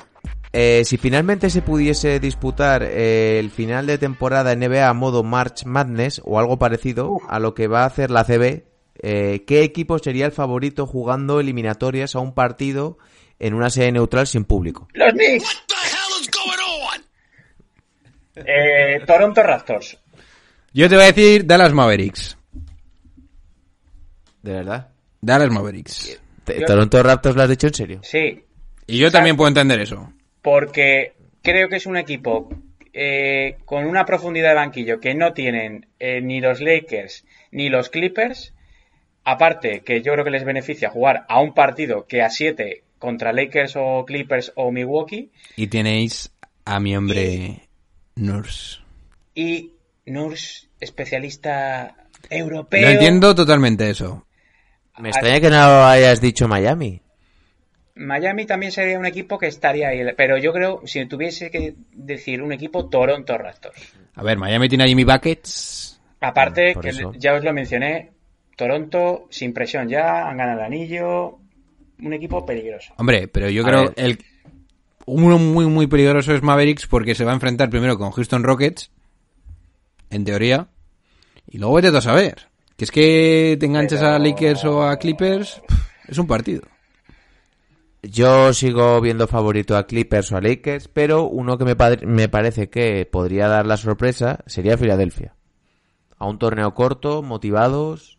Eh, 0.52 0.82
si 0.84 0.98
finalmente 0.98 1.48
se 1.48 1.62
pudiese 1.62 2.20
disputar 2.20 2.82
eh, 2.82 3.38
el 3.38 3.50
final 3.50 3.86
de 3.86 3.96
temporada 3.96 4.54
NBA 4.54 4.86
a 4.86 4.92
modo 4.92 5.22
March 5.22 5.64
Madness 5.64 6.20
o 6.24 6.38
algo 6.38 6.58
parecido 6.58 7.16
a 7.28 7.38
lo 7.38 7.54
que 7.54 7.68
va 7.68 7.82
a 7.82 7.86
hacer 7.86 8.10
la 8.10 8.24
CB, 8.24 8.64
eh, 9.02 9.44
¿qué 9.46 9.62
equipo 9.62 9.98
sería 9.98 10.26
el 10.26 10.32
favorito 10.32 10.86
jugando 10.86 11.40
eliminatorias 11.40 12.14
a 12.14 12.20
un 12.20 12.34
partido 12.34 12.98
en 13.38 13.54
una 13.54 13.70
sede 13.70 13.92
neutral 13.92 14.26
sin 14.26 14.44
público? 14.44 14.88
Los 14.92 15.12
Knicks. 15.14 15.42
What 15.44 15.54
the 15.68 15.74
hell 15.74 16.20
is 16.20 16.30
going 16.30 16.60
on? 16.60 17.02
Eh, 18.36 19.00
Toronto 19.06 19.42
Raptors. 19.42 19.98
Yo 20.72 20.88
te 20.88 20.94
voy 20.94 21.04
a 21.04 21.12
decir 21.12 21.46
Dallas 21.46 21.72
Mavericks. 21.72 22.36
¿De 24.42 24.52
verdad? 24.52 24.88
Dallas 25.20 25.50
Mavericks. 25.50 26.20
¿Te- 26.44 26.60
Yo- 26.60 26.66
¿Toronto 26.66 27.02
Raptors 27.02 27.36
lo 27.36 27.42
has 27.42 27.48
dicho 27.50 27.66
en 27.68 27.74
serio? 27.74 28.00
Sí, 28.02 28.42
Y 28.86 28.98
yo 28.98 29.10
también 29.10 29.36
puedo 29.36 29.48
entender 29.48 29.80
eso. 29.80 30.12
porque 30.42 31.12
creo 31.42 31.68
que 31.68 31.76
es 31.76 31.86
un 31.86 31.96
equipo 31.96 32.48
eh, 32.94 33.58
con 33.64 33.86
una 33.86 34.04
profundidad 34.04 34.50
de 34.50 34.54
banquillo 34.56 35.00
que 35.00 35.14
no 35.14 35.32
tienen 35.32 35.86
eh, 36.00 36.20
ni 36.20 36.40
los 36.40 36.60
Lakers 36.60 37.24
ni 37.52 37.68
los 37.68 37.88
Clippers. 37.90 38.54
Aparte, 39.24 39.80
que 39.80 40.02
yo 40.02 40.12
creo 40.14 40.24
que 40.24 40.30
les 40.32 40.44
beneficia 40.44 40.90
jugar 40.90 41.24
a 41.28 41.40
un 41.40 41.54
partido 41.54 42.06
que 42.06 42.22
a 42.22 42.28
7 42.30 42.82
contra 42.98 43.32
Lakers 43.32 43.74
o 43.76 44.04
Clippers 44.04 44.52
o 44.56 44.72
Milwaukee. 44.72 45.30
Y 45.56 45.68
tenéis 45.68 46.32
a 46.64 46.80
mi 46.80 46.96
hombre 46.96 47.68
Nurse. 48.16 48.78
Y 49.34 49.72
Nurse, 50.06 50.68
especialista 50.80 51.94
europeo. 52.28 52.82
Lo 52.82 52.88
entiendo 52.88 53.34
totalmente 53.34 53.88
eso. 53.90 54.26
Me 54.98 55.08
extraña 55.08 55.40
que 55.40 55.50
no 55.50 55.84
hayas 55.86 56.20
dicho 56.20 56.48
Miami. 56.48 57.00
Miami 57.94 58.46
también 58.46 58.72
sería 58.72 58.98
un 58.98 59.06
equipo 59.06 59.38
que 59.38 59.46
estaría 59.46 59.88
ahí. 59.88 60.00
Pero 60.16 60.38
yo 60.38 60.52
creo, 60.52 60.82
si 60.86 61.04
tuviese 61.06 61.50
que 61.50 61.74
decir 61.92 62.42
un 62.42 62.52
equipo, 62.52 62.88
Toronto 62.88 63.36
Raptors. 63.36 63.94
A 64.14 64.22
ver, 64.22 64.38
Miami 64.38 64.68
tiene 64.68 64.84
a 64.84 64.86
Jimmy 64.86 65.04
Buckets. 65.04 66.00
Aparte, 66.20 66.74
que 66.80 66.88
eso. 66.90 67.12
ya 67.16 67.34
os 67.34 67.44
lo 67.44 67.52
mencioné, 67.52 68.12
Toronto 68.56 69.26
sin 69.30 69.52
presión 69.52 69.88
ya, 69.88 70.28
han 70.28 70.36
ganado 70.36 70.60
el 70.60 70.66
anillo. 70.66 71.38
Un 72.00 72.12
equipo 72.12 72.44
peligroso. 72.44 72.94
Hombre, 72.96 73.28
pero 73.28 73.48
yo 73.48 73.62
A 73.62 73.68
creo 73.68 73.82
ver. 73.84 73.92
el 73.96 74.18
uno 75.06 75.38
muy 75.38 75.66
muy 75.66 75.86
peligroso 75.86 76.34
es 76.34 76.42
Mavericks 76.42 76.86
porque 76.86 77.14
se 77.14 77.24
va 77.24 77.32
a 77.32 77.34
enfrentar 77.34 77.70
primero 77.70 77.98
con 77.98 78.10
Houston 78.12 78.42
Rockets, 78.44 78.90
en 80.10 80.24
teoría, 80.24 80.68
y 81.48 81.58
luego 81.58 81.74
vete 81.74 81.96
a 81.96 82.00
saber. 82.00 82.48
Que 82.76 82.84
es 82.84 82.90
que 82.90 83.56
te 83.60 83.66
enganches 83.66 84.00
Pero- 84.00 84.12
a 84.12 84.18
Lakers 84.18 84.64
o 84.64 84.82
a 84.82 84.96
Clippers, 84.96 85.60
es 86.08 86.18
un 86.18 86.26
partido. 86.26 86.62
Yo 88.02 88.52
sigo 88.52 89.00
viendo 89.00 89.28
favorito 89.28 89.76
a 89.76 89.86
Clippers 89.86 90.32
o 90.32 90.36
a 90.36 90.40
Lakers, 90.40 90.88
pero 90.88 91.24
uno 91.28 91.56
que 91.56 91.64
me, 91.64 91.76
padre- 91.76 92.04
me 92.04 92.28
parece 92.28 92.68
que 92.68 93.06
podría 93.06 93.46
dar 93.46 93.64
la 93.66 93.76
sorpresa 93.76 94.40
sería 94.46 94.76
Filadelfia. 94.76 95.36
A 96.18 96.26
un 96.26 96.38
torneo 96.38 96.74
corto, 96.74 97.22
motivados. 97.22 98.18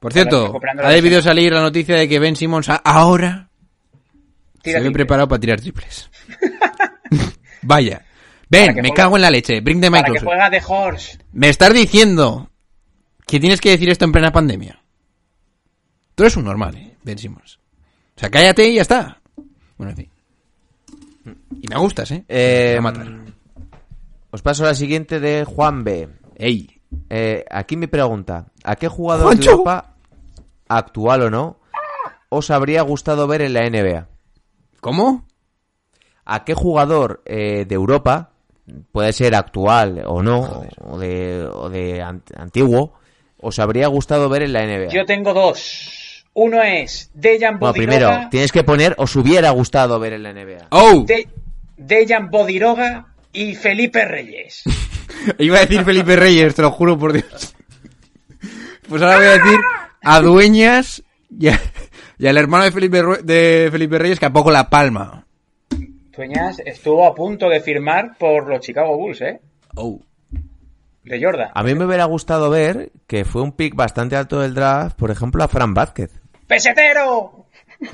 Por 0.00 0.12
cierto, 0.12 0.52
ha 0.82 0.90
debido 0.90 1.22
salir 1.22 1.52
la 1.52 1.62
noticia 1.62 1.94
de 1.96 2.08
que 2.08 2.18
Ben 2.18 2.36
Simmons 2.36 2.68
ahora 2.84 3.48
Tira 4.62 4.78
se 4.78 4.84
ve 4.84 4.90
preparado 4.92 5.28
para 5.28 5.40
tirar 5.40 5.60
triples. 5.60 6.10
Vaya. 7.62 8.04
Que 8.50 8.66
me 8.66 8.72
juegue- 8.88 8.94
cago 8.94 9.16
en 9.16 9.22
la 9.22 9.30
leche. 9.30 9.60
Bring 9.60 9.80
the 9.80 9.90
Para 9.90 10.12
que 10.12 10.20
juega 10.20 10.50
de 10.50 10.62
Horse. 10.66 11.18
Me 11.32 11.48
estás 11.48 11.72
diciendo 11.72 12.50
que 13.26 13.40
tienes 13.40 13.60
que 13.60 13.70
decir 13.70 13.88
esto 13.88 14.04
en 14.04 14.12
plena 14.12 14.30
pandemia. 14.32 14.78
Tú 16.14 16.24
eres 16.24 16.36
un 16.36 16.44
normal, 16.44 16.76
¿eh? 16.76 16.96
Ben 17.02 17.18
Simmons. 17.18 17.58
O 18.16 18.20
sea, 18.20 18.30
cállate 18.30 18.68
y 18.68 18.74
ya 18.74 18.82
está. 18.82 19.20
Bueno, 19.78 19.92
en 19.92 19.96
fin. 19.96 20.10
Y 21.62 21.68
me 21.68 21.76
gustas, 21.78 22.10
¿eh? 22.10 22.24
Eh, 22.28 22.76
a 22.78 22.82
matar. 22.82 23.06
Os 24.30 24.42
paso 24.42 24.64
a 24.64 24.68
la 24.68 24.74
siguiente 24.74 25.18
de 25.20 25.44
Juan 25.44 25.82
B. 25.84 26.08
Ey. 26.36 26.80
Eh, 27.08 27.44
aquí 27.50 27.76
mi 27.76 27.86
pregunta. 27.86 28.46
¿A 28.64 28.76
qué 28.76 28.88
jugador 28.88 29.24
Juancho. 29.28 29.42
de 29.42 29.50
Europa, 29.52 29.94
actual 30.68 31.22
o 31.22 31.30
no, 31.30 31.60
os 32.28 32.50
habría 32.50 32.82
gustado 32.82 33.26
ver 33.26 33.40
en 33.42 33.54
la 33.54 33.60
NBA? 33.68 34.08
¿Cómo? 34.82 35.24
¿A 36.24 36.44
qué 36.44 36.54
jugador 36.54 37.22
eh, 37.24 37.64
de 37.68 37.74
Europa, 37.76 38.32
puede 38.90 39.12
ser 39.12 39.34
actual 39.36 40.02
o 40.06 40.22
no, 40.24 40.64
o 40.84 40.98
de, 40.98 41.46
o 41.50 41.70
de 41.70 42.02
ant- 42.02 42.36
antiguo, 42.36 42.92
os 43.38 43.58
habría 43.60 43.86
gustado 43.86 44.28
ver 44.28 44.42
en 44.42 44.52
la 44.52 44.66
NBA? 44.66 44.88
Yo 44.92 45.04
tengo 45.06 45.32
dos. 45.32 46.24
Uno 46.34 46.60
es 46.62 47.10
Dejan 47.14 47.58
Bueno, 47.60 47.72
Bodiroga. 47.74 47.98
primero, 47.98 48.28
tienes 48.30 48.50
que 48.50 48.64
poner 48.64 48.94
os 48.98 49.14
hubiera 49.14 49.50
gustado 49.50 50.00
ver 50.00 50.14
en 50.14 50.24
la 50.24 50.32
NBA. 50.32 50.66
¡Oh! 50.70 51.04
De- 51.06 51.28
Dejan 51.76 52.28
Bodiroga 52.30 53.06
y 53.32 53.54
Felipe 53.54 54.04
Reyes. 54.04 54.64
Iba 55.38 55.58
a 55.58 55.60
decir 55.60 55.84
Felipe 55.84 56.16
Reyes, 56.16 56.54
te 56.56 56.62
lo 56.62 56.72
juro 56.72 56.98
por 56.98 57.12
Dios. 57.12 57.54
Pues 58.88 59.00
ahora 59.00 59.16
voy 59.16 59.26
a 59.26 59.30
decir 59.38 59.58
a 60.02 60.20
Dueñas 60.20 61.02
y, 61.30 61.48
a- 61.48 61.60
y 62.22 62.28
al 62.28 62.36
hermano 62.36 62.62
de 62.62 62.70
Felipe, 62.70 63.02
de 63.24 63.68
Felipe 63.72 63.98
Reyes 63.98 64.20
que 64.20 64.26
a 64.26 64.32
poco 64.32 64.52
la 64.52 64.70
palma. 64.70 65.26
Dueñas 66.16 66.60
estuvo 66.64 67.04
a 67.04 67.16
punto 67.16 67.48
de 67.48 67.58
firmar 67.58 68.16
por 68.16 68.46
los 68.46 68.60
Chicago 68.60 68.96
Bulls, 68.96 69.20
¿eh? 69.22 69.40
Oh. 69.74 70.00
De 71.02 71.20
Jordan. 71.20 71.50
A 71.52 71.64
mí 71.64 71.74
me 71.74 71.84
hubiera 71.84 72.04
gustado 72.04 72.48
ver 72.48 72.92
que 73.08 73.24
fue 73.24 73.42
un 73.42 73.50
pick 73.50 73.74
bastante 73.74 74.14
alto 74.14 74.38
del 74.38 74.54
draft, 74.54 74.96
por 74.96 75.10
ejemplo, 75.10 75.42
a 75.42 75.48
Fran 75.48 75.74
Vázquez. 75.74 76.12
¡Pesetero! 76.46 77.46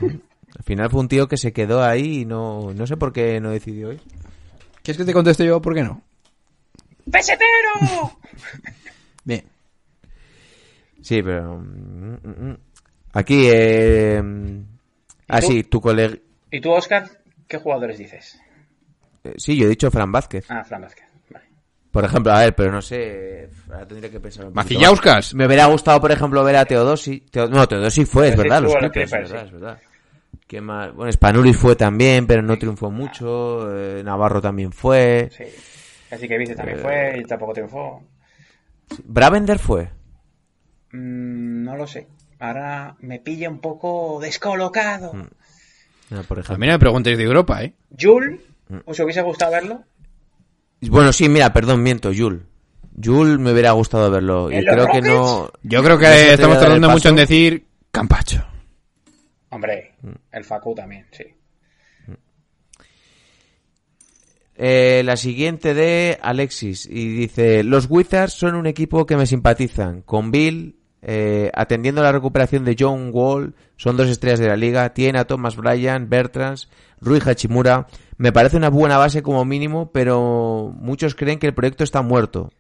Al 0.03 0.63
final 0.63 0.91
fue 0.91 1.01
un 1.01 1.09
tío 1.09 1.27
que 1.27 1.39
se 1.39 1.55
quedó 1.55 1.83
ahí 1.83 2.21
y 2.21 2.25
no, 2.27 2.75
no 2.75 2.87
sé 2.87 2.99
por 2.99 3.15
qué 3.15 3.41
no 3.41 3.49
decidió 3.49 3.93
ir. 3.93 4.03
¿Quieres 4.83 4.99
que 4.99 5.07
te 5.07 5.15
conteste 5.15 5.47
yo 5.47 5.63
por 5.63 5.75
qué 5.75 5.85
no? 5.85 6.03
¡Pesetero! 7.11 8.13
Bien. 9.25 9.45
Sí, 11.01 11.23
pero... 11.23 11.57
mm, 11.57 12.19
mm, 12.23 12.51
mm. 12.51 12.68
Aquí, 13.13 13.49
eh... 13.51 14.23
Ah, 15.29 15.41
tú? 15.41 15.47
sí, 15.49 15.63
tu 15.65 15.81
colega... 15.81 16.17
¿Y 16.51 16.61
tú, 16.61 16.71
Oscar, 16.73 17.05
qué 17.47 17.59
jugadores 17.59 17.99
dices? 17.99 18.41
eh, 19.25 19.35
Sí, 19.37 19.57
yo 19.57 19.67
he 19.67 19.69
dicho 19.71 19.91
Fran 19.91 20.11
Vázquez. 20.13 20.47
Ah, 20.51 20.65
Fran 20.65 20.83
Vázquez. 20.83 21.07
Vale. 21.31 21.45
Por 21.91 22.05
ejemplo, 22.05 22.33
a 22.33 22.41
ver, 22.41 22.55
pero 22.55 22.71
no 22.73 22.81
sé... 22.83 23.49
Ahora 23.71 23.87
tendría 23.87 24.11
que 24.11 24.21
pensar 24.21 24.51
Macillauskas. 24.53 25.35
Me 25.35 25.47
hubiera 25.47 25.67
gustado, 25.67 26.01
por 26.01 26.13
ejemplo, 26.13 26.43
ver 26.45 26.57
a 26.57 26.65
Teodosi. 26.65 27.21
Teo- 27.31 27.49
No, 27.49 27.67
Teodosi 27.67 28.05
fue, 28.05 28.29
es 28.29 28.37
verdad, 28.37 28.63
los 28.63 28.75
Clippers, 28.77 29.05
es 29.05 29.11
verdad, 29.11 29.41
sí. 29.41 29.47
es 29.47 29.53
verdad. 29.53 29.79
¿Qué 30.47 30.61
más? 30.63 30.95
Bueno, 30.95 31.13
Spanulis 31.13 31.57
fue 31.59 31.77
también, 31.77 32.27
pero 32.27 32.41
no 32.43 32.57
triunfó 32.59 32.91
mucho. 32.91 33.69
eh, 33.77 34.03
Navarro 34.03 34.41
también 34.41 34.73
fue. 34.73 35.29
Sí. 35.37 35.45
Así 36.11 36.27
que 36.27 36.39
Vice 36.39 36.53
Eh. 36.53 36.57
también 36.57 36.79
fue 36.79 37.19
y 37.19 37.25
tampoco 37.25 37.53
triunfó. 37.53 38.03
Bravender 39.05 39.59
fue. 39.59 39.91
Mm, 40.93 41.65
no 41.65 41.77
lo 41.77 41.87
sé. 41.87 42.07
Ahora 42.41 42.97
me 43.01 43.19
pilla 43.19 43.49
un 43.51 43.61
poco 43.61 44.19
descolocado. 44.21 45.13
Mm. 45.13 45.29
No, 46.11 46.23
por 46.25 46.39
A 46.39 46.57
mí 46.57 46.67
no 46.67 46.73
me 46.73 46.79
preguntéis 46.79 47.19
de 47.19 47.25
Europa, 47.25 47.63
¿eh? 47.65 47.75
Jul, 47.99 48.41
Mm. 48.69 48.79
¿os 48.85 49.01
hubiese 49.01 49.23
gustado 49.23 49.53
verlo? 49.53 49.83
Bueno, 50.83 51.13
sí, 51.13 51.29
mira, 51.29 51.53
perdón, 51.53 51.83
miento, 51.83 52.11
Jul. 52.15 52.47
Jul 53.03 53.39
me 53.39 53.53
hubiera 53.53 53.73
gustado 53.73 54.11
verlo. 54.11 54.51
Y 54.51 54.57
¿En 54.57 54.65
los 54.67 54.75
creo 54.75 54.87
que 54.93 55.01
no. 55.01 55.51
Yo 55.63 55.83
creo 55.83 55.99
que 55.99 56.05
No 56.05 56.11
estamos 56.11 56.61
tardando 56.61 56.91
mucho 56.91 57.09
en 57.09 57.17
decir 57.17 57.67
Campacho. 57.91 58.45
Hombre, 59.51 59.95
Mm. 60.03 60.11
el 60.33 60.45
Facu 60.45 60.75
también, 60.75 61.07
sí. 61.11 61.25
Eh, 64.61 65.03
la 65.05 65.17
siguiente 65.17 65.73
de 65.73 66.19
Alexis 66.21 66.85
y 66.87 67.09
dice 67.09 67.63
los 67.63 67.87
Wizards 67.89 68.33
son 68.33 68.57
un 68.57 68.67
equipo 68.67 69.07
que 69.07 69.17
me 69.17 69.25
simpatizan 69.27 70.03
con 70.03 70.33
Bill 70.33 70.78
eh, 71.03 71.51
atendiendo 71.55 72.03
la 72.03 72.13
recuperación 72.13 72.65
de 72.65 72.77
John 72.79 73.11
Wall 73.13 73.55
son 73.77 73.97
dos 73.97 74.09
estrellas 74.09 74.41
de 74.41 74.49
la 74.49 74.57
liga 74.57 74.93
tiene 74.95 75.19
a 75.19 75.27
Thomas 75.27 75.57
Bryan 75.57 76.09
Bertrands 76.09 76.69
Rui 77.01 77.21
Hachimura 77.25 77.87
me 78.17 78.33
parece 78.33 78.57
una 78.57 78.69
buena 78.69 78.99
base 78.99 79.23
como 79.23 79.45
mínimo 79.45 79.93
pero 79.93 80.75
muchos 80.77 81.15
creen 81.15 81.39
que 81.39 81.47
el 81.47 81.55
proyecto 81.55 81.85
está 81.85 82.03
muerto 82.03 82.51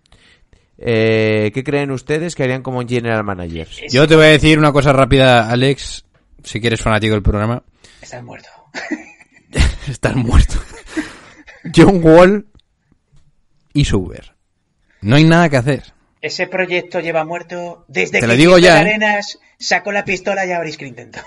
eh, 0.79 1.51
¿qué 1.53 1.65
creen 1.65 1.91
ustedes 1.91 2.37
que 2.37 2.45
harían 2.45 2.63
como 2.63 2.87
general 2.87 3.25
managers? 3.25 3.81
Yo 3.91 4.07
te 4.07 4.15
voy 4.15 4.27
a 4.27 4.29
decir 4.29 4.59
una 4.59 4.73
cosa 4.73 4.93
rápida, 4.93 5.51
Alex, 5.51 6.05
si 6.45 6.61
quieres 6.61 6.81
fanático 6.81 7.15
del 7.15 7.23
programa. 7.23 7.65
Estás 8.01 8.23
muerto. 8.23 8.49
Estás 9.89 10.15
muerto. 10.15 10.55
John 11.75 12.01
Wall 12.03 12.47
y 13.73 13.85
Suber. 13.85 14.37
No 15.01 15.17
hay 15.17 15.25
nada 15.25 15.49
que 15.49 15.57
hacer. 15.57 15.83
Ese 16.21 16.47
proyecto 16.49 17.01
lleva 17.01 17.25
muerto 17.25 17.85
desde 17.89 18.13
Te 18.15 18.21
que 18.21 18.27
lo 18.27 18.35
digo 18.35 18.59
ya, 18.59 18.79
¿eh? 18.79 18.81
Arenas 18.81 19.39
sacó 19.59 19.93
la 19.93 20.05
pistola 20.05 20.45
y 20.47 20.53
abris 20.53 20.77
que 20.77 20.85
lo 20.85 20.89
intentó. 20.91 21.21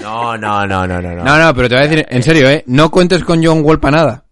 no 0.00 0.36
no 0.36 0.66
no 0.66 0.86
no 0.86 1.00
no, 1.00 1.14
no. 1.14 1.24
No, 1.24 1.38
no, 1.38 1.54
pero 1.54 1.68
te 1.68 1.74
voy 1.76 1.84
a 1.84 1.88
decir, 1.88 2.06
en 2.08 2.22
serio, 2.22 2.50
¿eh? 2.50 2.64
No 2.66 2.90
cuentes 2.90 3.22
con 3.24 3.44
John 3.44 3.62
Wall 3.64 3.78
para 3.80 3.96
nada. 3.98 4.24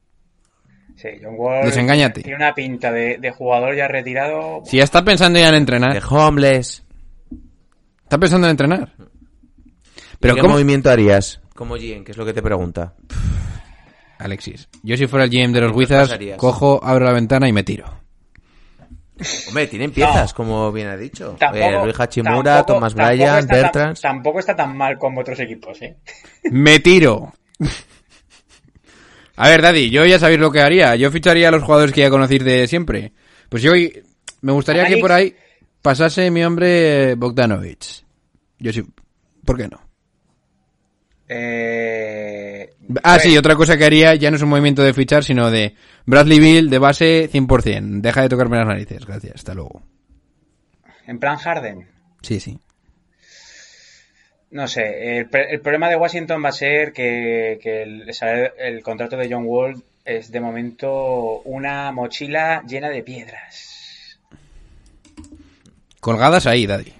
Sí, 0.96 1.08
John 1.22 1.34
Wall 1.36 1.66
Desengáñate. 1.66 2.22
tiene 2.22 2.36
una 2.36 2.54
pinta 2.54 2.90
de, 2.90 3.18
de 3.18 3.30
jugador 3.30 3.76
ya 3.76 3.86
retirado. 3.88 4.62
Si 4.64 4.78
ya 4.78 4.84
estás 4.84 5.02
pensando 5.02 5.38
ya 5.38 5.46
en 5.48 5.52
de 5.52 5.58
entrenar, 5.58 6.02
homeless 6.08 6.82
estás 8.02 8.18
pensando 8.18 8.46
en 8.46 8.52
entrenar. 8.52 8.92
Pero 10.20 10.34
¿qué 10.34 10.40
¿cómo? 10.40 10.54
movimiento 10.54 10.90
harías? 10.90 11.40
como 11.54 11.74
GM, 11.76 12.02
que 12.04 12.10
es 12.12 12.16
lo 12.18 12.24
que 12.26 12.32
te 12.32 12.42
pregunta 12.42 12.94
Alexis, 14.18 14.68
yo 14.82 14.96
si 14.96 15.06
fuera 15.06 15.24
el 15.26 15.30
GM 15.30 15.52
de 15.52 15.60
los 15.60 15.72
¿Qué 15.72 15.78
Wizards, 15.78 16.08
pasarías? 16.08 16.38
cojo, 16.38 16.80
abro 16.82 17.04
la 17.04 17.12
ventana 17.12 17.48
y 17.48 17.52
me 17.52 17.62
tiro. 17.62 17.84
Hombre, 19.48 19.66
tienen 19.68 19.92
piezas, 19.92 20.34
como 20.34 20.72
bien 20.72 20.88
ha 20.88 20.96
dicho. 20.96 21.36
Tampoco, 21.38 21.64
Eh, 21.64 21.84
Luis 21.84 22.00
Hachimura, 22.00 22.42
tampoco- 22.56 22.74
Thomas 22.74 22.94
tampoco 22.94 23.14
Bryan, 23.16 23.38
está 23.38 23.46
tan- 23.54 23.62
Bertrands. 23.62 24.00
tampoco 24.00 24.38
está 24.40 24.56
tan 24.56 24.76
mal 24.76 24.98
como 24.98 25.20
otros 25.20 25.38
equipos, 25.40 25.80
¿eh? 25.82 25.96
¡Me 26.50 26.80
tiro! 26.80 27.32
A 29.36 29.48
ver, 29.48 29.62
Daddy, 29.62 29.90
yo 29.90 30.04
ya 30.04 30.18
sabéis 30.18 30.38
lo 30.40 30.50
que 30.52 30.60
haría. 30.60 30.94
Yo 30.96 31.10
ficharía 31.10 31.48
a 31.48 31.50
los 31.50 31.62
jugadores 31.62 31.92
que 31.92 32.02
ya 32.02 32.10
conocéis 32.10 32.44
de 32.44 32.66
siempre. 32.68 33.12
Pues 33.48 33.62
yo 33.62 33.72
me 34.42 34.52
gustaría 34.52 34.86
que 34.86 34.98
por 34.98 35.10
ahí 35.12 35.34
pasase 35.82 36.30
mi 36.30 36.44
hombre 36.44 37.14
Bogdanovich. 37.16 38.04
Yo 38.58 38.72
sí. 38.72 38.82
¿Por 39.44 39.56
qué 39.56 39.68
no? 39.68 39.80
Eh, 41.28 42.70
Ah, 43.02 43.18
sí, 43.18 43.36
otra 43.36 43.56
cosa 43.56 43.76
que 43.76 43.84
haría 43.84 44.14
ya 44.14 44.30
no 44.30 44.36
es 44.36 44.42
un 44.42 44.48
movimiento 44.48 44.82
de 44.82 44.92
fichar, 44.92 45.24
sino 45.24 45.50
de 45.50 45.74
Bradley 46.06 46.38
Bill 46.38 46.70
de 46.70 46.78
base 46.78 47.30
100%. 47.30 48.00
Deja 48.00 48.22
de 48.22 48.28
tocarme 48.28 48.58
las 48.58 48.66
narices. 48.66 49.06
Gracias, 49.06 49.34
hasta 49.36 49.54
luego. 49.54 49.82
En 51.06 51.18
plan 51.18 51.36
Harden. 51.36 51.88
Sí, 52.22 52.40
sí. 52.40 52.58
No 54.50 54.68
sé, 54.68 55.18
el, 55.18 55.28
problema 55.28 55.88
de 55.88 55.96
Washington 55.96 56.42
va 56.44 56.50
a 56.50 56.52
ser 56.52 56.92
que, 56.92 57.58
que 57.60 57.82
el, 57.82 58.10
el 58.58 58.82
contrato 58.84 59.16
de 59.16 59.28
John 59.28 59.44
Wall 59.46 59.82
es 60.04 60.30
de 60.30 60.40
momento 60.40 61.40
una 61.40 61.90
mochila 61.90 62.62
llena 62.64 62.88
de 62.88 63.02
piedras. 63.02 64.20
Colgadas 65.98 66.46
ahí, 66.46 66.66
Daddy. 66.66 66.92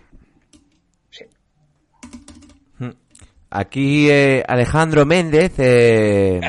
Aquí 3.57 4.11
eh, 4.11 4.42
Alejandro 4.48 5.07
Méndez 5.07 5.52
eh, 5.59 6.40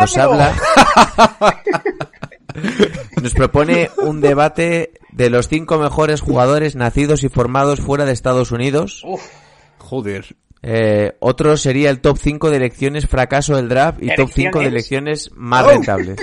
nos 0.00 0.16
habla. 0.16 0.54
nos 3.22 3.34
propone 3.34 3.90
un 3.98 4.22
debate 4.22 4.92
de 5.12 5.28
los 5.28 5.48
cinco 5.48 5.78
mejores 5.78 6.22
jugadores 6.22 6.74
nacidos 6.74 7.24
y 7.24 7.28
formados 7.28 7.80
fuera 7.80 8.06
de 8.06 8.12
Estados 8.12 8.52
Unidos. 8.52 9.02
Uf, 9.04 9.22
Joder. 9.76 10.34
Eh, 10.62 11.12
otro 11.20 11.58
sería 11.58 11.90
el 11.90 12.00
top 12.00 12.16
5 12.16 12.50
de 12.50 12.56
elecciones 12.56 13.06
fracaso 13.06 13.56
del 13.56 13.68
draft 13.68 14.02
y 14.02 14.14
top 14.14 14.30
5 14.32 14.60
de 14.60 14.66
¿Elecciones? 14.68 15.26
elecciones 15.26 15.30
más 15.34 15.66
rentables. 15.66 16.16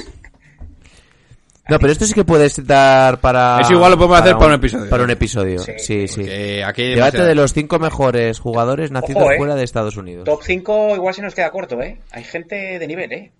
No, 1.70 1.80
pero 1.80 1.94
esto 1.94 2.06
sí 2.06 2.14
que 2.14 2.26
puedes 2.26 2.66
dar 2.68 3.20
para... 3.22 3.60
Eso 3.62 3.74
igual 3.74 3.92
lo 3.92 3.98
podemos 3.98 4.20
hacer 4.20 4.36
para 4.36 4.48
un 4.48 4.54
episodio. 4.56 4.90
Para 4.90 5.04
un 5.04 5.10
episodio, 5.12 5.60
Sí, 5.60 5.74
sí, 5.78 6.08
sí. 6.08 6.62
Aquí 6.62 6.96
Debate 6.96 7.24
de 7.24 7.36
los 7.36 7.54
cinco 7.54 7.80
mejores 7.80 8.40
jugadores 8.40 8.92
nacidos 8.92 9.24
Ojo, 9.24 9.32
eh. 9.32 9.38
fuera 9.38 9.56
de 9.56 9.64
Estados 9.64 9.96
Unidos. 9.96 10.26
top 10.26 10.42
5 10.44 10.96
igual 10.96 11.14
se 11.14 11.22
nos 11.22 11.34
queda 11.34 11.52
corto, 11.52 11.82
¿eh? 11.82 12.00
Hay 12.12 12.26
gente 12.26 12.80
de 12.80 12.88
nivel, 12.88 13.12
¿eh? 13.14 13.32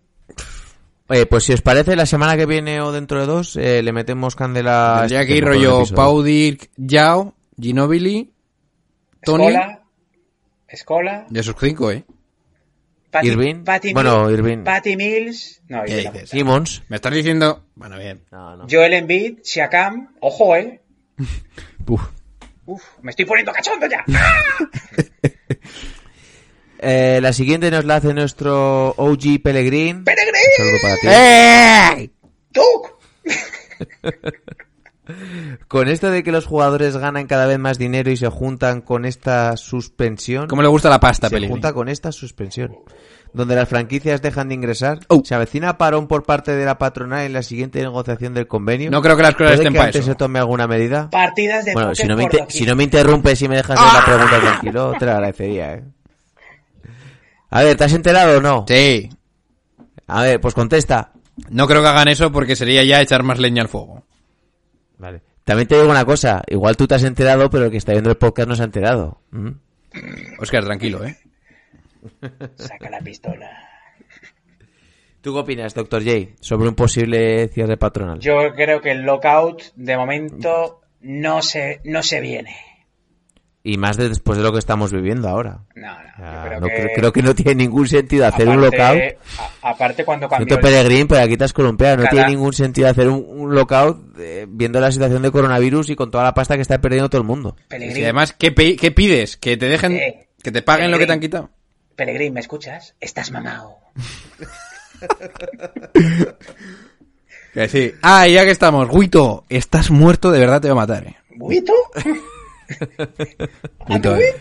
Oye, 1.10 1.26
pues 1.26 1.44
si 1.44 1.52
os 1.52 1.62
parece, 1.62 1.98
la 1.98 2.06
semana 2.06 2.38
que 2.38 2.46
viene 2.46 2.80
o 2.80 2.94
dentro 2.94 3.20
de 3.20 3.26
dos, 3.26 3.58
eh, 3.58 3.84
le 3.84 3.92
metemos 3.92 4.36
candela... 4.38 5.00
Tendría 5.00 5.22
este 5.22 5.34
que 5.34 5.38
ir 5.38 5.46
rollo. 5.46 5.84
Pau 5.94 6.24
Dirk, 6.24 6.70
Yao, 6.78 7.36
Ginobili, 7.60 8.32
Tony. 9.22 9.48
Escola. 9.48 9.82
Escola. 10.70 11.26
De 11.30 11.42
esos 11.42 11.56
cinco, 11.60 11.92
¿eh? 11.92 12.06
Patty, 13.14 13.28
Irving. 13.30 13.64
Patty 13.64 13.94
Bueno, 13.94 14.26
Mills, 14.26 14.40
Irving. 14.40 14.64
Patty 14.64 14.98
Mills. 14.98 15.62
No, 15.68 15.84
¿Qué 15.84 15.92
Irving 15.92 16.06
no. 16.06 16.12
dices? 16.14 16.30
Simmons. 16.32 16.84
Me 16.90 16.96
estás 16.96 17.14
diciendo... 17.14 17.64
Bueno, 17.76 18.00
bien. 18.00 18.24
No, 18.32 18.58
no. 18.58 18.66
Joel 18.70 18.94
Embiid, 18.94 19.38
Siakam. 19.44 20.16
Ojo, 20.20 20.56
¿eh? 20.56 20.82
Uf. 21.88 22.02
Uf, 22.66 22.82
me 23.04 23.12
estoy 23.12 23.26
poniendo 23.26 23.52
cachondo 23.54 23.88
ya. 23.88 24.04
Eh, 26.86 27.20
la 27.22 27.32
siguiente 27.32 27.72
nos 27.72 27.86
la 27.86 27.96
hace 27.96 28.14
nuestro 28.14 28.90
OG 28.98 29.42
Pellegrin. 29.42 30.04
¡Peregrín! 30.04 30.42
Un 30.60 30.66
saludo 30.66 30.78
para 30.82 30.96
ti. 30.98 31.08
¡Eh! 31.10 32.10
¡Tú! 32.52 32.62
Con 35.68 35.90
esto 35.90 36.10
de 36.12 36.24
que 36.24 36.32
los 36.32 36.46
jugadores 36.46 36.96
ganan 36.98 37.28
cada 37.28 37.46
vez 37.46 37.60
más 37.60 37.78
dinero 37.78 38.10
y 38.10 38.18
se 38.18 38.30
juntan 38.30 38.82
con 38.82 39.04
esta 39.06 39.58
suspensión. 39.58 40.48
¿Cómo 40.48 40.62
le 40.62 40.70
gusta 40.70 40.90
la 40.90 41.00
pasta, 41.00 41.28
se 41.28 41.36
Pellegrini? 41.36 41.52
junta 41.54 41.74
con 41.74 41.90
esta 41.90 42.12
suspensión. 42.12 42.76
Donde 43.34 43.56
las 43.56 43.68
franquicias 43.68 44.22
dejan 44.22 44.48
de 44.50 44.56
ingresar. 44.56 45.00
Oh. 45.10 45.22
Se 45.26 45.34
avecina 45.36 45.78
parón 45.78 46.08
por 46.08 46.24
parte 46.24 46.56
de 46.56 46.64
la 46.66 46.78
patronal 46.78 47.26
en 47.26 47.34
la 47.34 47.42
siguiente 47.44 47.82
negociación 47.82 48.34
del 48.36 48.48
convenio. 48.48 48.92
No 48.92 49.02
creo 49.02 49.18
que 49.18 49.24
las 49.24 49.32
cosas 49.34 49.48
¿Puede 49.48 49.56
estén 49.56 49.74
que 49.74 49.78
para 49.80 49.88
antes 49.88 50.02
eso. 50.04 50.12
se 50.12 50.16
tome 50.16 50.40
alguna 50.40 50.68
medida? 50.68 51.10
Partidas 51.10 51.66
de 51.66 51.74
Bueno, 51.74 51.96
si 51.96 52.08
no, 52.08 52.16
me 52.16 52.24
inter- 52.24 52.46
si 52.48 52.64
no 52.66 52.76
me 52.76 52.84
interrumpes 52.84 53.42
y 53.42 53.48
me 53.50 53.56
dejas 53.58 53.78
hacer 53.80 54.00
la 54.00 54.06
pregunta 54.06 54.40
tranquilo, 54.40 54.94
te 55.00 55.06
lo 55.06 55.12
agradecería, 55.14 55.74
¿eh? 55.74 55.84
A 57.50 57.64
ver, 57.64 57.76
¿te 57.76 57.84
has 57.84 57.94
enterado 57.94 58.38
o 58.38 58.42
no? 58.42 58.66
Sí. 58.68 59.10
A 60.08 60.22
ver, 60.24 60.40
pues 60.40 60.54
contesta. 60.54 61.12
No 61.50 61.68
creo 61.68 61.82
que 61.82 61.88
hagan 61.88 62.08
eso 62.08 62.32
porque 62.32 62.56
sería 62.56 62.84
ya 62.84 63.02
echar 63.02 63.24
más 63.24 63.40
leña 63.40 63.64
al 63.64 63.68
fuego. 63.68 64.04
Vale. 65.04 65.22
También 65.44 65.68
te 65.68 65.76
digo 65.76 65.92
una 65.92 66.06
cosa, 66.06 66.42
igual 66.48 66.78
tú 66.78 66.88
te 66.88 66.96
has 66.96 67.04
enterado, 67.04 67.50
pero 67.50 67.66
el 67.66 67.72
que 67.72 67.76
está 67.76 67.92
viendo 67.92 68.10
el 68.10 68.16
podcast 68.16 68.48
no 68.48 68.56
se 68.56 68.62
ha 68.62 68.66
enterado. 68.66 69.20
¿Mm? 69.32 69.50
Oscar, 70.40 70.64
tranquilo, 70.64 71.04
¿eh? 71.04 71.18
Saca 72.56 72.90
la 72.90 73.00
pistola. 73.00 73.52
¿Tú 75.20 75.34
qué 75.34 75.40
opinas, 75.40 75.74
doctor 75.74 76.06
J, 76.06 76.36
sobre 76.40 76.70
un 76.70 76.76
posible 76.76 77.50
cierre 77.50 77.76
patronal? 77.76 78.20
Yo 78.20 78.54
creo 78.56 78.80
que 78.80 78.92
el 78.92 79.02
lockout, 79.02 79.74
de 79.76 79.98
momento, 79.98 80.80
no 81.02 81.42
se, 81.42 81.82
no 81.84 82.02
se 82.02 82.22
viene. 82.22 82.56
Y 83.66 83.78
más 83.78 83.96
de 83.96 84.10
después 84.10 84.38
de 84.38 84.44
lo 84.44 84.52
que 84.52 84.60
estamos 84.60 84.92
viviendo 84.92 85.30
ahora. 85.30 85.60
No, 85.76 85.88
no. 85.88 86.04
Yo 86.18 86.44
creo, 86.48 86.60
no 86.60 86.68
que, 86.68 86.74
creo, 86.74 86.90
creo 86.96 87.14
que 87.14 87.22
no 87.24 87.34
tiene 87.34 87.56
ningún 87.56 87.88
sentido 87.88 88.28
hacer 88.28 88.50
un 88.50 88.60
aparte- 88.62 88.78
lockout. 88.78 89.02
a- 89.62 89.70
aparte, 89.70 90.04
cuando 90.04 90.28
cambió. 90.28 90.60
Peregrín, 90.60 91.08
pero 91.08 91.22
aquí 91.22 91.38
te 91.38 91.46
has 91.46 91.54
columpiado. 91.54 91.96
No 91.98 92.04
Cada- 92.04 92.12
tiene 92.12 92.32
ningún 92.32 92.52
sentido 92.52 92.90
hacer 92.90 93.08
un, 93.08 93.24
un 93.26 93.56
lockout 93.56 94.18
eh, 94.20 94.46
viendo 94.50 94.82
la 94.82 94.92
situación 94.92 95.22
de 95.22 95.32
coronavirus 95.32 95.90
y 95.92 95.96
con 95.96 96.12
toda 96.12 96.26
la 96.26 96.34
pasta 96.34 96.56
que 96.56 96.62
está 96.62 96.82
perdiendo 96.82 97.10
todo 97.10 97.22
el 97.22 97.28
mundo. 97.28 97.56
Y 97.72 98.04
además, 98.04 98.34
¿qué, 98.38 98.54
qué 98.54 98.92
pides? 98.92 99.38
¿Que 99.38 99.56
te 99.56 99.68
dejen, 99.68 99.94
Eh, 99.94 100.28
que 100.44 100.52
te 100.52 100.62
paguen 100.62 100.92
lo 100.92 100.98
que 100.98 101.06
te 101.06 101.14
han 101.14 101.22
quitado? 101.22 101.50
Pellegrín, 101.96 102.34
¿me 102.34 102.42
escuchas? 102.42 102.96
Estás 103.00 103.32
mamado. 103.32 103.78
Que 107.54 107.70
sí. 107.70 107.94
Ah, 108.02 108.28
y 108.28 108.34
ya 108.34 108.44
que 108.46 108.52
estamos, 108.52 108.90
Guito, 108.90 109.46
estás 109.48 109.92
muerto, 109.92 110.32
de 110.32 110.40
verdad 110.40 110.60
te 110.60 110.70
voy 110.70 110.78
a 110.78 110.82
matar, 110.82 111.06
eh. 111.06 111.16
Guito, 111.30 111.74
eh. 113.90 114.34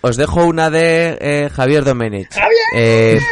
Os 0.00 0.16
dejo 0.16 0.44
una 0.46 0.70
de 0.70 1.18
eh, 1.20 1.48
Javier 1.52 1.84
Domenech. 1.84 2.32
¡Javier! 2.32 2.66
Eh, 2.74 3.20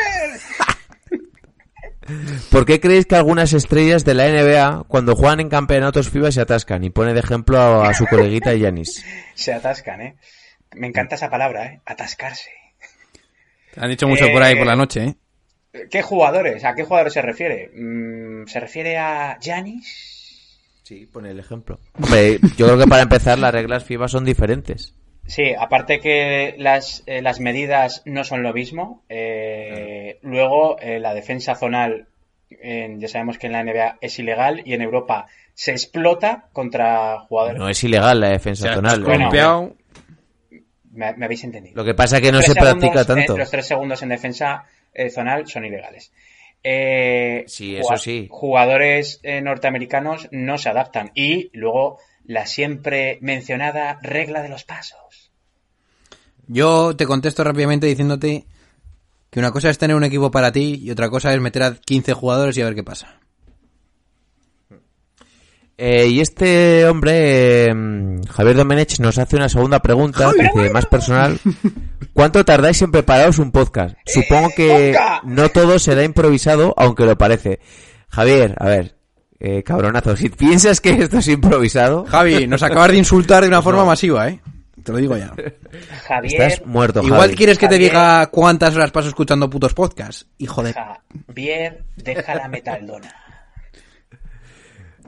¿Por 2.50 2.64
qué 2.66 2.80
creéis 2.80 3.06
que 3.06 3.14
algunas 3.16 3.52
estrellas 3.52 4.04
de 4.04 4.14
la 4.14 4.28
NBA, 4.28 4.84
cuando 4.88 5.14
juegan 5.14 5.40
en 5.40 5.48
campeonatos 5.48 6.10
FIBA, 6.10 6.32
se 6.32 6.40
atascan? 6.40 6.82
Y 6.82 6.90
pone 6.90 7.14
de 7.14 7.20
ejemplo 7.20 7.58
a, 7.58 7.88
a 7.88 7.94
su 7.94 8.06
coleguita 8.06 8.52
Yanis. 8.54 9.04
Se 9.34 9.52
atascan, 9.52 10.00
¿eh? 10.00 10.16
Me 10.74 10.86
encanta 10.88 11.14
esa 11.14 11.30
palabra, 11.30 11.66
¿eh? 11.66 11.80
Atascarse. 11.86 12.50
Te 13.74 13.80
han 13.80 13.90
dicho 13.90 14.08
mucho 14.08 14.26
por 14.32 14.42
ahí 14.42 14.56
por 14.56 14.66
la 14.66 14.72
Eh, 14.72 14.76
noche, 14.76 15.04
eh. 15.04 15.16
¿Qué 15.88 16.02
jugadores? 16.02 16.64
¿A 16.64 16.74
qué 16.74 16.82
jugadores 16.82 17.12
se 17.12 17.22
refiere? 17.22 17.70
Mm, 17.74 18.46
¿Se 18.46 18.58
refiere 18.58 18.98
a 18.98 19.38
Janis? 19.40 20.09
Sí, 20.90 21.06
pone 21.06 21.30
el 21.30 21.38
ejemplo. 21.38 21.78
Hombre, 22.02 22.40
yo 22.56 22.66
creo 22.66 22.76
que 22.76 22.88
para 22.88 23.02
empezar 23.04 23.38
las 23.38 23.54
reglas 23.54 23.84
FIBA 23.84 24.08
son 24.08 24.24
diferentes. 24.24 24.92
Sí, 25.24 25.54
aparte 25.56 26.00
que 26.00 26.56
las, 26.58 27.04
eh, 27.06 27.22
las 27.22 27.38
medidas 27.38 28.02
no 28.06 28.24
son 28.24 28.42
lo 28.42 28.52
mismo. 28.52 29.04
eh, 29.08 30.18
Luego, 30.22 30.80
eh, 30.80 30.98
la 30.98 31.14
defensa 31.14 31.54
zonal, 31.54 32.08
en- 32.50 32.98
ya 32.98 33.06
sabemos 33.06 33.38
que 33.38 33.46
en 33.46 33.52
la 33.52 33.60
NBA 33.62 33.98
es 34.00 34.18
ilegal 34.18 34.62
y 34.64 34.74
en 34.74 34.82
Europa 34.82 35.28
se 35.54 35.70
explota 35.70 36.48
contra 36.52 37.20
jugadores. 37.20 37.60
No 37.60 37.68
es 37.68 37.84
ilegal 37.84 38.18
la 38.18 38.30
defensa 38.30 38.64
O 38.64 38.66
sea, 38.66 38.74
zonal. 38.74 39.04
columpiado. 39.04 39.76
Me, 40.90 41.12
me 41.14 41.24
habéis 41.24 41.44
entendido. 41.44 41.76
Lo 41.76 41.84
que 41.84 41.94
pasa 41.94 42.16
es 42.16 42.22
que 42.22 42.32
no 42.32 42.42
se 42.42 42.52
practica 42.52 42.80
segundos, 42.80 43.02
eh, 43.02 43.06
tanto. 43.26 43.38
los 43.38 43.48
tres 43.52 43.64
segundos 43.68 44.02
en 44.02 44.08
defensa 44.08 44.64
eh, 44.92 45.08
zonal 45.08 45.46
son 45.46 45.64
ilegales. 45.64 46.12
Eh, 46.62 47.44
Sí, 47.46 47.76
eso 47.76 47.96
sí. 47.96 48.28
Jugadores 48.30 49.20
eh, 49.22 49.40
norteamericanos 49.40 50.28
no 50.30 50.58
se 50.58 50.68
adaptan. 50.68 51.10
Y 51.14 51.50
luego 51.52 51.98
la 52.24 52.46
siempre 52.46 53.18
mencionada 53.20 53.98
regla 54.02 54.42
de 54.42 54.48
los 54.48 54.64
pasos. 54.64 55.32
Yo 56.46 56.96
te 56.96 57.06
contesto 57.06 57.44
rápidamente 57.44 57.86
diciéndote 57.86 58.44
que 59.30 59.38
una 59.38 59.52
cosa 59.52 59.70
es 59.70 59.78
tener 59.78 59.96
un 59.96 60.04
equipo 60.04 60.30
para 60.30 60.52
ti 60.52 60.80
y 60.82 60.90
otra 60.90 61.08
cosa 61.08 61.32
es 61.32 61.40
meter 61.40 61.62
a 61.62 61.74
15 61.74 62.12
jugadores 62.12 62.56
y 62.56 62.62
a 62.62 62.64
ver 62.64 62.74
qué 62.74 62.82
pasa. 62.82 63.20
Eh, 65.82 66.08
y 66.08 66.20
este 66.20 66.86
hombre, 66.86 67.70
eh, 67.70 67.74
Javier 68.28 68.54
Domenech, 68.54 69.00
nos 69.00 69.16
hace 69.16 69.36
una 69.36 69.48
segunda 69.48 69.80
pregunta, 69.80 70.30
que 70.52 70.68
más 70.68 70.84
personal. 70.84 71.40
¿Cuánto 72.12 72.44
tardáis 72.44 72.82
en 72.82 72.92
prepararos 72.92 73.38
un 73.38 73.50
podcast? 73.50 73.96
Supongo 74.04 74.50
que 74.54 74.94
no 75.24 75.48
todo 75.48 75.78
será 75.78 76.04
improvisado, 76.04 76.74
aunque 76.76 77.06
lo 77.06 77.16
parece. 77.16 77.60
Javier, 78.10 78.56
a 78.58 78.66
ver, 78.66 78.94
eh, 79.38 79.62
cabronazo, 79.62 80.18
si 80.18 80.28
piensas 80.28 80.82
que 80.82 80.90
esto 80.90 81.16
es 81.16 81.28
improvisado, 81.28 82.04
Javi, 82.04 82.46
nos 82.46 82.62
acabas 82.62 82.90
de 82.90 82.98
insultar 82.98 83.40
de 83.42 83.48
una 83.48 83.62
forma 83.62 83.84
masiva, 83.86 84.28
eh. 84.28 84.38
Te 84.84 84.92
lo 84.92 84.98
digo 84.98 85.16
ya. 85.16 85.32
Javier, 86.06 86.42
estás 86.42 86.66
muerto, 86.66 87.02
Igual 87.02 87.22
Javi. 87.22 87.36
quieres 87.36 87.56
que 87.56 87.68
te 87.68 87.78
diga 87.78 88.26
cuántas 88.26 88.76
horas 88.76 88.90
paso 88.90 89.08
escuchando 89.08 89.48
putos 89.48 89.72
podcasts. 89.72 90.26
Hijo 90.36 90.62
de... 90.62 90.74
Javier, 91.26 91.84
deja 91.96 92.34
la 92.34 92.48
metaldona. 92.48 93.14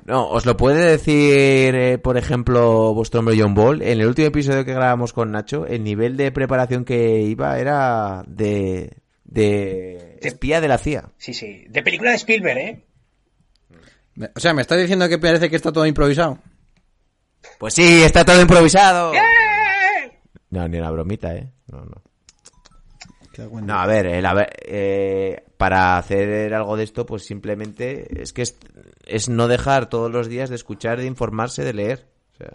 No, 0.04 0.28
os 0.30 0.44
lo 0.46 0.56
puede 0.56 0.84
decir, 0.90 1.74
eh, 1.76 1.98
por 1.98 2.16
ejemplo, 2.16 2.92
vuestro 2.92 3.20
hombre 3.20 3.36
John 3.38 3.54
Ball. 3.54 3.82
En 3.82 4.00
el 4.00 4.06
último 4.06 4.28
episodio 4.28 4.64
que 4.64 4.74
grabamos 4.74 5.12
con 5.12 5.30
Nacho, 5.30 5.64
el 5.66 5.84
nivel 5.84 6.16
de 6.16 6.32
preparación 6.32 6.84
que 6.84 7.20
iba 7.20 7.58
era 7.58 8.24
de, 8.26 8.96
de 9.24 10.18
espía 10.20 10.60
de 10.60 10.68
la 10.68 10.78
CIA. 10.78 11.10
Sí, 11.18 11.32
sí. 11.32 11.64
De 11.68 11.82
película 11.82 12.10
de 12.10 12.16
Spielberg, 12.16 12.58
¿eh? 12.58 12.84
O 14.34 14.40
sea, 14.40 14.52
¿me 14.54 14.62
estás 14.62 14.78
diciendo 14.80 15.08
que 15.08 15.18
parece 15.18 15.48
que 15.48 15.56
está 15.56 15.72
todo 15.72 15.86
improvisado? 15.86 16.38
Pues 17.58 17.72
sí, 17.74 18.02
está 18.02 18.24
todo 18.24 18.40
improvisado. 18.42 19.14
¡Eh! 19.14 19.18
No, 20.50 20.66
ni 20.68 20.78
una 20.78 20.90
bromita, 20.90 21.34
¿eh? 21.34 21.48
No, 21.68 21.84
no. 21.84 22.02
No, 23.62 23.78
a 23.78 23.86
ver, 23.86 24.06
el 24.06 24.26
haber- 24.26 24.50
eh, 24.66 25.42
para 25.56 25.96
hacer 25.96 26.52
algo 26.52 26.76
de 26.76 26.84
esto, 26.84 27.06
pues 27.06 27.24
simplemente 27.24 28.20
es 28.22 28.32
que 28.34 28.42
es, 28.42 28.58
es 29.12 29.28
no 29.28 29.48
dejar 29.48 29.88
todos 29.88 30.10
los 30.10 30.28
días 30.28 30.48
de 30.48 30.56
escuchar, 30.56 30.98
de 30.98 31.06
informarse, 31.06 31.64
de 31.64 31.72
leer. 31.72 32.08
O 32.32 32.36
sea, 32.36 32.50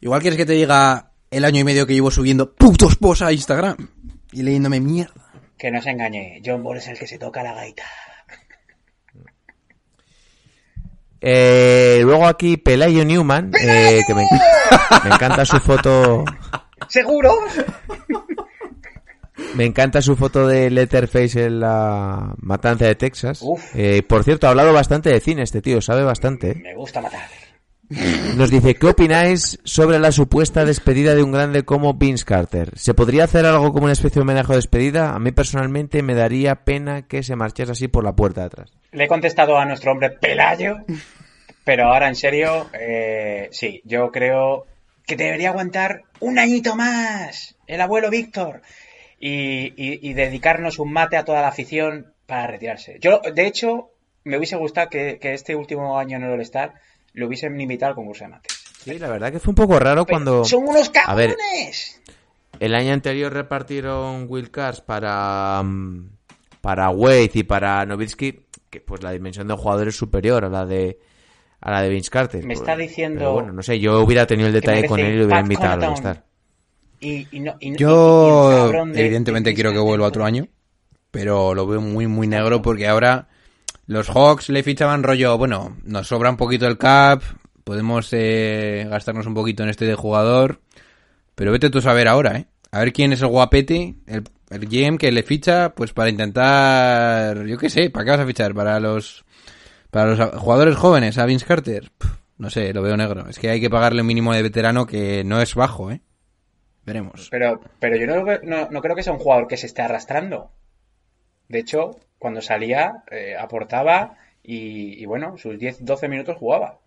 Igual 0.00 0.20
quieres 0.22 0.38
que 0.38 0.46
te 0.46 0.54
diga 0.54 1.12
el 1.30 1.44
año 1.44 1.60
y 1.60 1.64
medio 1.64 1.86
que 1.86 1.92
llevo 1.94 2.10
subiendo 2.10 2.54
putos 2.54 2.96
posts 2.96 3.22
a 3.22 3.32
Instagram 3.32 3.76
y 4.32 4.42
leyéndome 4.42 4.80
mierda. 4.80 5.32
Que 5.58 5.70
no 5.70 5.80
se 5.82 5.90
engañe. 5.90 6.40
John 6.44 6.62
Ball 6.62 6.78
es 6.78 6.88
el 6.88 6.98
que 6.98 7.06
se 7.06 7.18
toca 7.18 7.42
la 7.42 7.54
gaita. 7.54 7.84
Eh, 11.20 12.00
luego 12.02 12.26
aquí 12.26 12.56
Pelayo 12.56 13.04
Newman, 13.04 13.52
eh, 13.60 14.00
que 14.06 14.14
me, 14.14 14.26
me 15.04 15.14
encanta 15.14 15.44
su 15.44 15.60
foto, 15.60 16.24
¿Seguro? 16.88 17.34
Me 19.54 19.64
encanta 19.64 20.02
su 20.02 20.16
foto 20.16 20.46
de 20.46 20.70
Letterface 20.70 21.44
en 21.46 21.60
la 21.60 22.34
matanza 22.38 22.86
de 22.86 22.94
Texas. 22.94 23.44
Eh, 23.74 24.02
por 24.02 24.24
cierto, 24.24 24.46
ha 24.46 24.50
hablado 24.50 24.72
bastante 24.72 25.10
de 25.10 25.20
cine 25.20 25.42
este 25.42 25.62
tío, 25.62 25.80
sabe 25.80 26.02
bastante. 26.02 26.54
Me 26.54 26.74
gusta 26.74 27.00
matar. 27.00 27.28
Nos 28.36 28.50
dice, 28.50 28.76
¿qué 28.76 28.86
opináis 28.86 29.58
sobre 29.64 29.98
la 29.98 30.12
supuesta 30.12 30.64
despedida 30.64 31.16
de 31.16 31.24
un 31.24 31.32
grande 31.32 31.64
como 31.64 31.94
Vince 31.94 32.24
Carter? 32.24 32.70
¿Se 32.76 32.94
podría 32.94 33.24
hacer 33.24 33.44
algo 33.44 33.72
como 33.72 33.84
una 33.84 33.94
especie 33.94 34.14
de 34.14 34.20
homenaje 34.20 34.52
o 34.52 34.56
despedida? 34.56 35.12
A 35.12 35.18
mí 35.18 35.32
personalmente 35.32 36.00
me 36.04 36.14
daría 36.14 36.64
pena 36.64 37.02
que 37.02 37.24
se 37.24 37.34
marchase 37.34 37.72
así 37.72 37.88
por 37.88 38.04
la 38.04 38.14
puerta 38.14 38.42
de 38.42 38.46
atrás. 38.46 38.72
Le 38.92 39.04
he 39.04 39.08
contestado 39.08 39.58
a 39.58 39.64
nuestro 39.64 39.90
hombre 39.90 40.10
Pelayo, 40.10 40.76
pero 41.64 41.86
ahora 41.86 42.06
en 42.06 42.14
serio, 42.14 42.70
eh, 42.72 43.48
sí, 43.50 43.82
yo 43.84 44.12
creo 44.12 44.66
que 45.04 45.16
debería 45.16 45.48
aguantar 45.48 46.02
un 46.20 46.38
añito 46.38 46.76
más 46.76 47.56
el 47.66 47.80
abuelo 47.80 48.08
Víctor 48.08 48.62
y, 49.20 49.74
y- 49.76 50.00
y 50.02 50.12
dedicarnos 50.14 50.78
un 50.80 50.92
mate 50.92 51.16
a 51.16 51.24
toda 51.24 51.42
la 51.42 51.48
afición 51.48 52.12
para 52.26 52.46
retirarse. 52.48 52.98
Yo, 53.00 53.20
de 53.20 53.46
hecho, 53.46 53.90
me 54.24 54.36
hubiese 54.38 54.56
gustado 54.56 54.88
que, 54.88 55.18
que 55.20 55.34
este 55.34 55.54
último 55.54 55.98
año 55.98 56.16
en 56.16 56.24
el 56.24 56.30
All-Star 56.32 56.74
lo 57.12 57.26
hubiesen 57.26 57.60
invitado 57.60 57.90
al 57.90 57.96
concurso 57.96 58.24
de 58.24 58.30
mates. 58.30 58.52
Sí, 58.82 58.98
la 58.98 59.08
verdad 59.08 59.30
que 59.30 59.38
fue 59.38 59.50
un 59.52 59.56
poco 59.56 59.78
raro 59.78 60.06
cuando... 60.06 60.44
¡Son 60.44 60.64
unos 60.66 60.90
A 61.06 61.14
ver, 61.14 61.36
cabrones! 61.36 62.00
El 62.58 62.74
año 62.74 62.92
anterior 62.92 63.32
repartieron 63.32 64.26
Will 64.28 64.50
Cars 64.50 64.80
para, 64.80 65.62
mm, 65.62 66.08
para 66.60 66.88
Wade 66.90 67.30
y 67.34 67.42
para 67.42 67.84
Novitsky, 67.86 68.46
que 68.70 68.80
pues 68.80 69.02
la 69.02 69.12
dimensión 69.12 69.48
de 69.48 69.54
jugador 69.54 69.88
es 69.88 69.96
superior 69.96 70.44
a 70.44 70.48
la 70.48 70.64
de 70.66 70.98
a 71.62 71.70
la 71.72 71.82
de 71.82 71.90
Vince 71.90 72.08
Carter. 72.10 72.40
Me 72.42 72.54
Pues, 72.54 72.60
está 72.60 72.74
diciendo 72.76 73.18
pero 73.18 73.32
bueno, 73.34 73.52
no 73.52 73.62
sé, 73.62 73.78
yo 73.78 74.00
hubiera 74.00 74.26
tenido 74.26 74.46
el 74.46 74.54
detalle 74.54 74.86
con 74.86 74.98
él 75.00 75.12
y 75.14 75.18
lo 75.18 75.24
hubiera 75.26 75.40
invitado 75.40 75.72
al 75.74 75.80
Connaughton. 75.80 76.22
Y, 77.00 77.26
y 77.30 77.40
no- 77.40 77.56
y- 77.60 77.76
Yo, 77.76 78.48
de- 78.94 79.04
evidentemente, 79.06 79.50
de- 79.50 79.54
quiero 79.54 79.72
que 79.72 79.78
vuelva 79.78 80.06
otro 80.06 80.24
año, 80.24 80.48
pero 81.10 81.54
lo 81.54 81.66
veo 81.66 81.80
muy, 81.80 82.06
muy 82.06 82.26
negro 82.26 82.60
porque 82.62 82.86
ahora 82.88 83.28
los 83.86 84.08
Hawks 84.10 84.48
le 84.50 84.62
fichaban 84.62 85.02
rollo, 85.02 85.36
bueno, 85.38 85.76
nos 85.84 86.06
sobra 86.08 86.30
un 86.30 86.36
poquito 86.36 86.66
el 86.66 86.78
cap, 86.78 87.22
podemos 87.64 88.08
eh, 88.12 88.86
gastarnos 88.88 89.26
un 89.26 89.34
poquito 89.34 89.62
en 89.62 89.70
este 89.70 89.84
de 89.86 89.94
jugador, 89.94 90.60
pero 91.34 91.52
vete 91.52 91.70
tú 91.70 91.78
a 91.78 91.82
saber 91.82 92.06
ahora, 92.08 92.36
¿eh? 92.36 92.46
A 92.72 92.80
ver 92.80 92.92
quién 92.92 93.12
es 93.12 93.20
el 93.22 93.28
guapete, 93.28 93.96
el, 94.06 94.22
el 94.50 94.68
GM 94.68 94.96
que 94.98 95.10
le 95.10 95.22
ficha, 95.24 95.74
pues 95.74 95.92
para 95.92 96.10
intentar, 96.10 97.44
yo 97.46 97.58
qué 97.58 97.68
sé, 97.70 97.90
¿para 97.90 98.04
qué 98.04 98.10
vas 98.12 98.20
a 98.20 98.26
fichar? 98.26 98.54
Para 98.54 98.78
los, 98.78 99.24
para 99.90 100.14
los 100.14 100.34
jugadores 100.40 100.76
jóvenes, 100.76 101.18
a 101.18 101.26
Vince 101.26 101.46
Carter. 101.46 101.90
No 102.38 102.48
sé, 102.48 102.72
lo 102.72 102.80
veo 102.82 102.96
negro. 102.96 103.28
Es 103.28 103.38
que 103.38 103.50
hay 103.50 103.60
que 103.60 103.68
pagarle 103.68 104.00
un 104.02 104.06
mínimo 104.06 104.32
de 104.32 104.42
veterano 104.42 104.86
que 104.86 105.24
no 105.24 105.40
es 105.42 105.54
bajo, 105.54 105.90
¿eh? 105.90 106.00
Veremos. 106.84 107.28
Pero, 107.30 107.60
pero 107.78 107.96
yo 107.96 108.06
no, 108.06 108.24
no, 108.42 108.70
no 108.70 108.80
creo 108.80 108.96
que 108.96 109.02
sea 109.02 109.12
un 109.12 109.18
jugador 109.18 109.46
que 109.46 109.56
se 109.56 109.66
esté 109.66 109.82
arrastrando. 109.82 110.50
De 111.48 111.58
hecho, 111.58 111.98
cuando 112.18 112.40
salía, 112.40 113.02
eh, 113.10 113.34
aportaba 113.38 114.16
y, 114.42 115.00
y 115.00 115.06
bueno, 115.06 115.36
sus 115.36 115.58
10, 115.58 115.84
12 115.84 116.08
minutos 116.08 116.36
jugaba. 116.38 116.78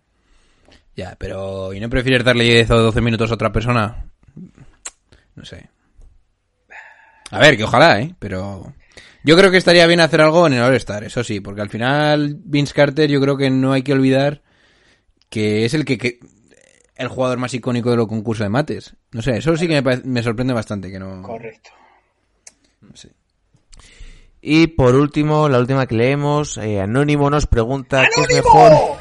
Ya, 0.95 1.15
pero 1.17 1.73
¿y 1.73 1.79
no 1.79 1.89
prefieres 1.89 2.23
darle 2.23 2.43
10 2.43 2.71
o 2.71 2.81
12 2.81 3.01
minutos 3.01 3.31
a 3.31 3.35
otra 3.35 3.51
persona? 3.51 4.05
No 5.35 5.45
sé. 5.45 5.69
A 7.31 7.39
ver, 7.39 7.57
que 7.57 7.63
ojalá, 7.63 7.99
¿eh? 7.99 8.13
Pero 8.19 8.73
yo 9.23 9.35
creo 9.35 9.49
que 9.49 9.57
estaría 9.57 9.87
bien 9.87 10.01
hacer 10.01 10.21
algo 10.21 10.45
en 10.45 10.53
el 10.53 10.61
All-Star, 10.61 11.03
eso 11.03 11.23
sí, 11.23 11.39
porque 11.39 11.61
al 11.61 11.69
final 11.69 12.37
Vince 12.43 12.73
Carter 12.73 13.09
yo 13.09 13.19
creo 13.21 13.37
que 13.37 13.49
no 13.49 13.73
hay 13.73 13.81
que 13.81 13.93
olvidar 13.93 14.41
que 15.29 15.65
es 15.65 15.73
el 15.73 15.83
que, 15.83 15.97
que 15.97 16.19
el 17.03 17.09
jugador 17.09 17.37
más 17.37 17.53
icónico 17.53 17.91
de 17.91 17.97
los 17.97 18.07
concursos 18.07 18.45
de 18.45 18.49
mates. 18.49 18.95
No 19.11 19.21
sé, 19.21 19.37
eso 19.37 19.55
sí 19.57 19.67
que 19.67 19.73
me, 19.75 19.83
parece- 19.83 20.07
me 20.07 20.23
sorprende 20.23 20.53
bastante 20.53 20.91
que 20.91 20.99
no... 20.99 21.21
Correcto. 21.21 21.69
no 22.81 22.95
sé. 22.95 23.11
Y 24.41 24.67
por 24.67 24.95
último, 24.95 25.47
la 25.47 25.59
última 25.59 25.85
que 25.87 25.95
leemos, 25.95 26.57
eh, 26.57 26.81
Anónimo 26.81 27.29
nos 27.29 27.47
pregunta 27.47 28.05
qué 28.13 28.21
es 28.21 28.27
mejor 28.43 28.71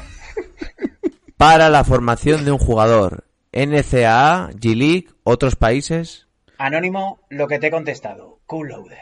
para 1.37 1.69
la 1.69 1.83
formación 1.83 2.45
de 2.45 2.51
un 2.51 2.59
jugador. 2.59 3.25
NCAA, 3.51 4.51
G-League, 4.53 5.07
otros 5.23 5.55
países. 5.57 6.27
Anónimo, 6.57 7.19
lo 7.29 7.47
que 7.47 7.59
te 7.59 7.67
he 7.67 7.71
contestado. 7.71 8.39
Cool 8.45 8.69
loader. 8.69 8.99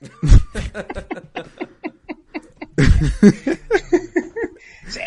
sí, 4.88 5.00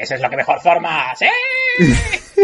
eso 0.00 0.14
es 0.14 0.20
lo 0.20 0.30
que 0.30 0.36
mejor 0.36 0.60
forma. 0.60 1.14
¡Sí! 1.16 1.26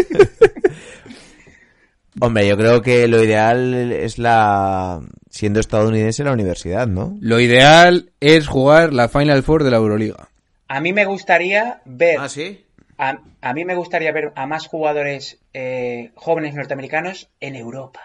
Hombre, 2.21 2.47
yo 2.47 2.57
creo 2.57 2.81
que 2.81 3.07
lo 3.07 3.21
ideal 3.21 3.91
es 3.91 4.17
la, 4.17 5.01
siendo 5.29 5.59
estadounidense, 5.59 6.23
la 6.23 6.31
universidad, 6.31 6.87
¿no? 6.87 7.17
Lo 7.19 7.41
ideal 7.41 8.11
es 8.21 8.47
jugar 8.47 8.93
la 8.93 9.09
Final 9.09 9.43
Four 9.43 9.63
de 9.63 9.71
la 9.71 9.77
Euroliga. 9.77 10.29
A 10.67 10.79
mí 10.79 10.93
me 10.93 11.05
gustaría 11.05 11.81
ver. 11.83 12.17
Ah, 12.19 12.29
sí. 12.29 12.63
A, 12.97 13.19
a 13.41 13.53
mí 13.53 13.65
me 13.65 13.75
gustaría 13.75 14.13
ver 14.13 14.31
a 14.35 14.47
más 14.47 14.67
jugadores 14.67 15.39
eh, 15.53 16.11
jóvenes 16.15 16.55
norteamericanos 16.55 17.29
en 17.41 17.55
Europa. 17.55 17.99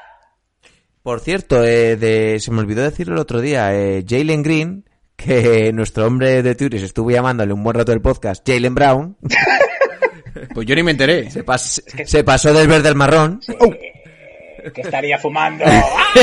Por 1.02 1.20
cierto, 1.20 1.64
eh, 1.64 1.96
de, 1.96 2.38
se 2.40 2.50
me 2.50 2.60
olvidó 2.60 2.82
decirlo 2.82 3.14
el 3.14 3.20
otro 3.20 3.40
día, 3.40 3.74
eh, 3.74 4.04
Jalen 4.06 4.42
Green, 4.42 4.84
que 5.22 5.72
nuestro 5.72 6.06
hombre 6.06 6.42
de 6.42 6.54
Turis 6.54 6.82
estuvo 6.82 7.10
llamándole 7.10 7.52
un 7.52 7.62
buen 7.62 7.76
rato 7.76 7.92
del 7.92 8.00
podcast, 8.00 8.46
Jalen 8.48 8.74
Brown, 8.74 9.16
Pues 10.54 10.66
yo 10.66 10.74
ni 10.74 10.82
me 10.82 10.92
enteré. 10.92 11.30
se, 11.30 11.44
pas- 11.44 11.82
se 12.06 12.24
pasó 12.24 12.52
del 12.52 12.66
verde 12.68 12.88
al 12.88 12.94
marrón. 12.94 13.40
Eh, 13.48 14.70
que 14.72 14.80
estaría 14.82 15.18
fumando. 15.18 15.64
¡Ah! 15.68 16.14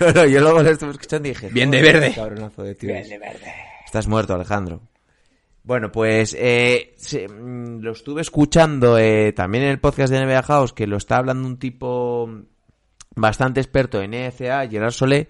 No, 0.00 0.12
no, 0.12 0.26
yo 0.26 0.40
luego 0.40 0.62
lo 0.62 0.70
estuve 0.70 0.90
escuchando 0.92 1.28
y 1.28 1.32
dije... 1.32 1.48
Bien 1.50 1.70
de 1.70 1.78
"Joder, 1.80 1.92
verde". 2.00 2.12
cabronazo 2.14 2.62
de 2.62 2.74
Bien 2.80 2.96
Turis. 2.96 3.08
de 3.10 3.18
verde. 3.18 3.52
Estás 3.84 4.06
muerto, 4.06 4.34
Alejandro. 4.34 4.80
Bueno, 5.62 5.90
pues 5.92 6.36
eh, 6.38 6.94
se- 6.96 7.28
mm, 7.28 7.80
lo 7.80 7.92
estuve 7.92 8.20
escuchando 8.22 8.98
eh, 8.98 9.32
también 9.32 9.64
en 9.64 9.70
el 9.70 9.80
podcast 9.80 10.12
de 10.12 10.24
NBA 10.24 10.42
House, 10.42 10.72
que 10.72 10.86
lo 10.86 10.96
está 10.96 11.16
hablando 11.16 11.46
un 11.46 11.58
tipo 11.58 12.28
bastante 13.14 13.60
experto 13.60 14.00
en 14.00 14.14
ECA, 14.14 14.66
Gerard 14.68 14.92
Solé, 14.92 15.28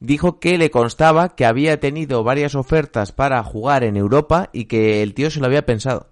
dijo 0.00 0.40
que 0.40 0.58
le 0.58 0.70
constaba 0.70 1.34
que 1.34 1.44
había 1.44 1.80
tenido 1.80 2.22
varias 2.24 2.54
ofertas 2.54 3.12
para 3.12 3.42
jugar 3.42 3.84
en 3.84 3.96
Europa 3.96 4.50
y 4.52 4.66
que 4.66 5.02
el 5.02 5.14
tío 5.14 5.30
se 5.30 5.40
lo 5.40 5.46
había 5.46 5.66
pensado. 5.66 6.10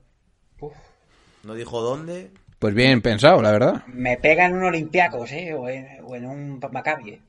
No 1.42 1.54
dijo 1.54 1.80
dónde. 1.80 2.32
Pues 2.58 2.74
bien 2.74 3.02
pensado, 3.02 3.40
la 3.40 3.52
verdad. 3.52 3.86
Me 3.86 4.16
pega 4.16 4.46
en 4.46 4.54
un 4.56 4.64
Olympiacos, 4.64 5.30
¿eh? 5.32 5.54
O 5.54 5.68
en, 5.68 5.86
o 6.04 6.16
en 6.16 6.26
un 6.26 6.60
Maccabi. 6.72 7.20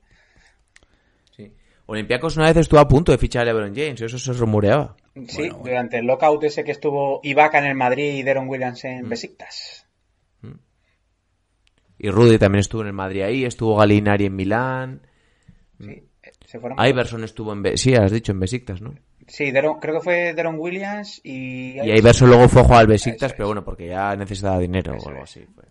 Sí. 1.36 1.52
Olympiacos 1.86 2.36
una 2.36 2.46
vez 2.46 2.56
estuvo 2.56 2.80
a 2.80 2.88
punto 2.88 3.12
de 3.12 3.18
fichar 3.18 3.42
a 3.42 3.44
LeBron 3.44 3.74
James, 3.74 4.00
eso 4.00 4.18
se 4.18 4.32
rumoreaba. 4.32 4.96
Sí, 5.26 5.48
durante 5.48 5.98
el 5.98 6.06
lockout 6.06 6.42
ese 6.44 6.64
que 6.64 6.72
estuvo 6.72 7.20
Ibaka 7.22 7.58
en 7.58 7.66
el 7.66 7.74
Madrid 7.74 8.14
y 8.14 8.22
Deron 8.22 8.48
Williams 8.48 8.84
en 8.84 9.08
Besiktas. 9.08 9.86
Y 12.00 12.10
Rudy 12.10 12.38
también 12.38 12.60
estuvo 12.60 12.82
en 12.82 12.88
el 12.88 12.92
Madrid 12.92 13.22
ahí, 13.22 13.44
estuvo 13.44 13.76
Galinari 13.76 14.26
en 14.26 14.36
Milán. 14.36 15.06
Sí, 15.80 15.90
eh, 15.90 16.07
se 16.48 16.58
fueron. 16.58 16.78
Iverson 16.82 17.24
estuvo 17.24 17.52
en... 17.52 17.62
Be- 17.62 17.76
sí, 17.76 17.94
has 17.94 18.10
dicho 18.10 18.32
en 18.32 18.40
Besiktas, 18.40 18.80
¿no? 18.80 18.94
Sí, 19.26 19.50
Deron- 19.52 19.78
creo 19.80 19.96
que 19.96 20.00
fue 20.00 20.32
Deron 20.32 20.56
Williams 20.58 21.20
y... 21.22 21.78
Y 21.78 21.90
Iverson 21.98 22.28
luego 22.30 22.48
fue 22.48 22.62
a 22.62 22.64
jugar 22.64 22.80
al 22.80 22.86
Besiktas, 22.86 23.32
es. 23.32 23.36
pero 23.36 23.48
bueno, 23.48 23.62
porque 23.64 23.88
ya 23.88 24.16
necesitaba 24.16 24.58
dinero 24.58 24.94
Eso 24.94 25.06
o 25.06 25.08
algo 25.10 25.24
es. 25.24 25.30
así. 25.30 25.46
fue. 25.54 25.64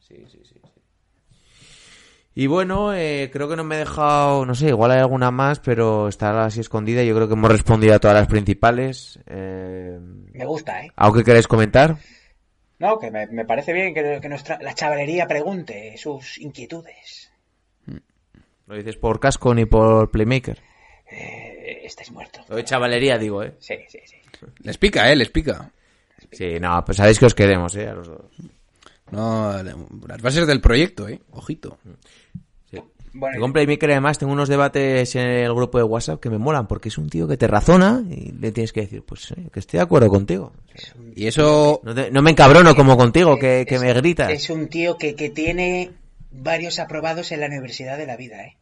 Sí, 0.00 0.16
sí, 0.28 0.40
sí, 0.44 0.50
sí. 0.52 0.70
Y 2.34 2.46
bueno, 2.46 2.94
eh, 2.94 3.28
creo 3.32 3.48
que 3.48 3.56
no 3.56 3.62
me 3.64 3.76
he 3.76 3.78
dejado, 3.80 4.46
no 4.46 4.54
sé, 4.54 4.68
igual 4.68 4.90
hay 4.90 4.98
alguna 5.00 5.30
más, 5.30 5.60
pero 5.60 6.08
está 6.08 6.44
así 6.46 6.60
escondida. 6.60 7.02
Yo 7.04 7.14
creo 7.14 7.28
que 7.28 7.34
hemos 7.34 7.50
respondido 7.52 7.94
a 7.94 7.98
todas 7.98 8.16
las 8.16 8.26
principales. 8.26 9.20
Eh, 9.26 9.98
Me 10.32 10.44
gusta, 10.46 10.82
¿eh? 10.82 10.90
¿Algo 10.96 11.16
que 11.18 11.24
queréis 11.24 11.46
comentar? 11.46 11.98
No, 12.78 12.98
que 12.98 13.10
me, 13.10 13.26
me 13.28 13.44
parece 13.44 13.72
bien 13.72 13.94
que, 13.94 14.18
que 14.20 14.28
nuestra, 14.28 14.58
la 14.62 14.74
chavalería 14.74 15.26
pregunte 15.28 15.94
sus 15.98 16.38
inquietudes. 16.38 17.30
¿Lo 18.72 18.78
dices 18.78 18.96
por 18.96 19.20
casco 19.20 19.54
ni 19.54 19.66
por 19.66 20.10
Playmaker? 20.10 20.58
Eh, 21.10 21.82
estáis 21.84 22.10
muertos. 22.10 22.42
Lo 22.48 22.56
de 22.56 22.64
chavalería, 22.64 23.18
digo, 23.18 23.42
¿eh? 23.42 23.52
Sí, 23.58 23.74
sí, 23.86 23.98
sí. 24.06 24.16
Les 24.62 24.78
pica, 24.78 25.12
eh, 25.12 25.16
les 25.16 25.28
pica. 25.28 25.70
Sí, 26.30 26.58
no, 26.58 26.82
pues 26.82 26.96
sabéis 26.96 27.18
que 27.18 27.26
os 27.26 27.34
queremos, 27.34 27.76
¿eh? 27.76 27.86
A 27.88 27.92
los 27.92 28.08
dos. 28.08 28.22
No, 29.10 29.62
las 30.08 30.22
bases 30.22 30.46
del 30.46 30.62
proyecto, 30.62 31.06
eh. 31.06 31.20
Ojito. 31.32 31.76
Sí. 32.70 32.78
Bueno, 33.12 33.40
Con 33.40 33.52
Playmaker 33.52 33.90
además 33.90 34.16
tengo 34.16 34.32
unos 34.32 34.48
debates 34.48 35.14
en 35.16 35.26
el 35.26 35.52
grupo 35.52 35.76
de 35.76 35.84
WhatsApp 35.84 36.18
que 36.18 36.30
me 36.30 36.38
molan 36.38 36.66
porque 36.66 36.88
es 36.88 36.96
un 36.96 37.10
tío 37.10 37.28
que 37.28 37.36
te 37.36 37.46
razona 37.46 38.02
y 38.08 38.32
le 38.32 38.52
tienes 38.52 38.72
que 38.72 38.80
decir, 38.80 39.02
pues 39.04 39.32
eh, 39.32 39.50
que 39.52 39.60
estoy 39.60 39.76
de 39.76 39.84
acuerdo 39.84 40.08
contigo. 40.08 40.54
Y 41.14 41.26
eso, 41.26 41.82
No, 41.84 41.94
te- 41.94 42.10
no 42.10 42.22
me 42.22 42.30
encabrono 42.30 42.74
como 42.74 42.96
contigo, 42.96 43.38
que, 43.38 43.66
que 43.68 43.78
me 43.78 43.92
gritas. 43.92 44.32
es 44.32 44.48
un 44.48 44.68
tío 44.68 44.96
que, 44.96 45.14
que 45.14 45.28
tiene 45.28 45.90
varios 46.30 46.78
aprobados 46.78 47.30
en 47.32 47.40
la 47.40 47.46
Universidad 47.48 47.98
de 47.98 48.06
la 48.06 48.16
Vida, 48.16 48.42
¿eh? 48.46 48.56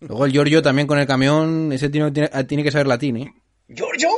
Luego 0.00 0.24
el 0.26 0.32
Giorgio 0.32 0.62
también 0.62 0.86
con 0.86 0.98
el 0.98 1.06
camión, 1.06 1.72
ese 1.72 1.88
tiene, 1.90 2.10
tiene 2.12 2.62
que 2.62 2.70
saber 2.70 2.86
latín, 2.86 3.16
eh. 3.18 3.34
¡Giorgio! 3.68 4.08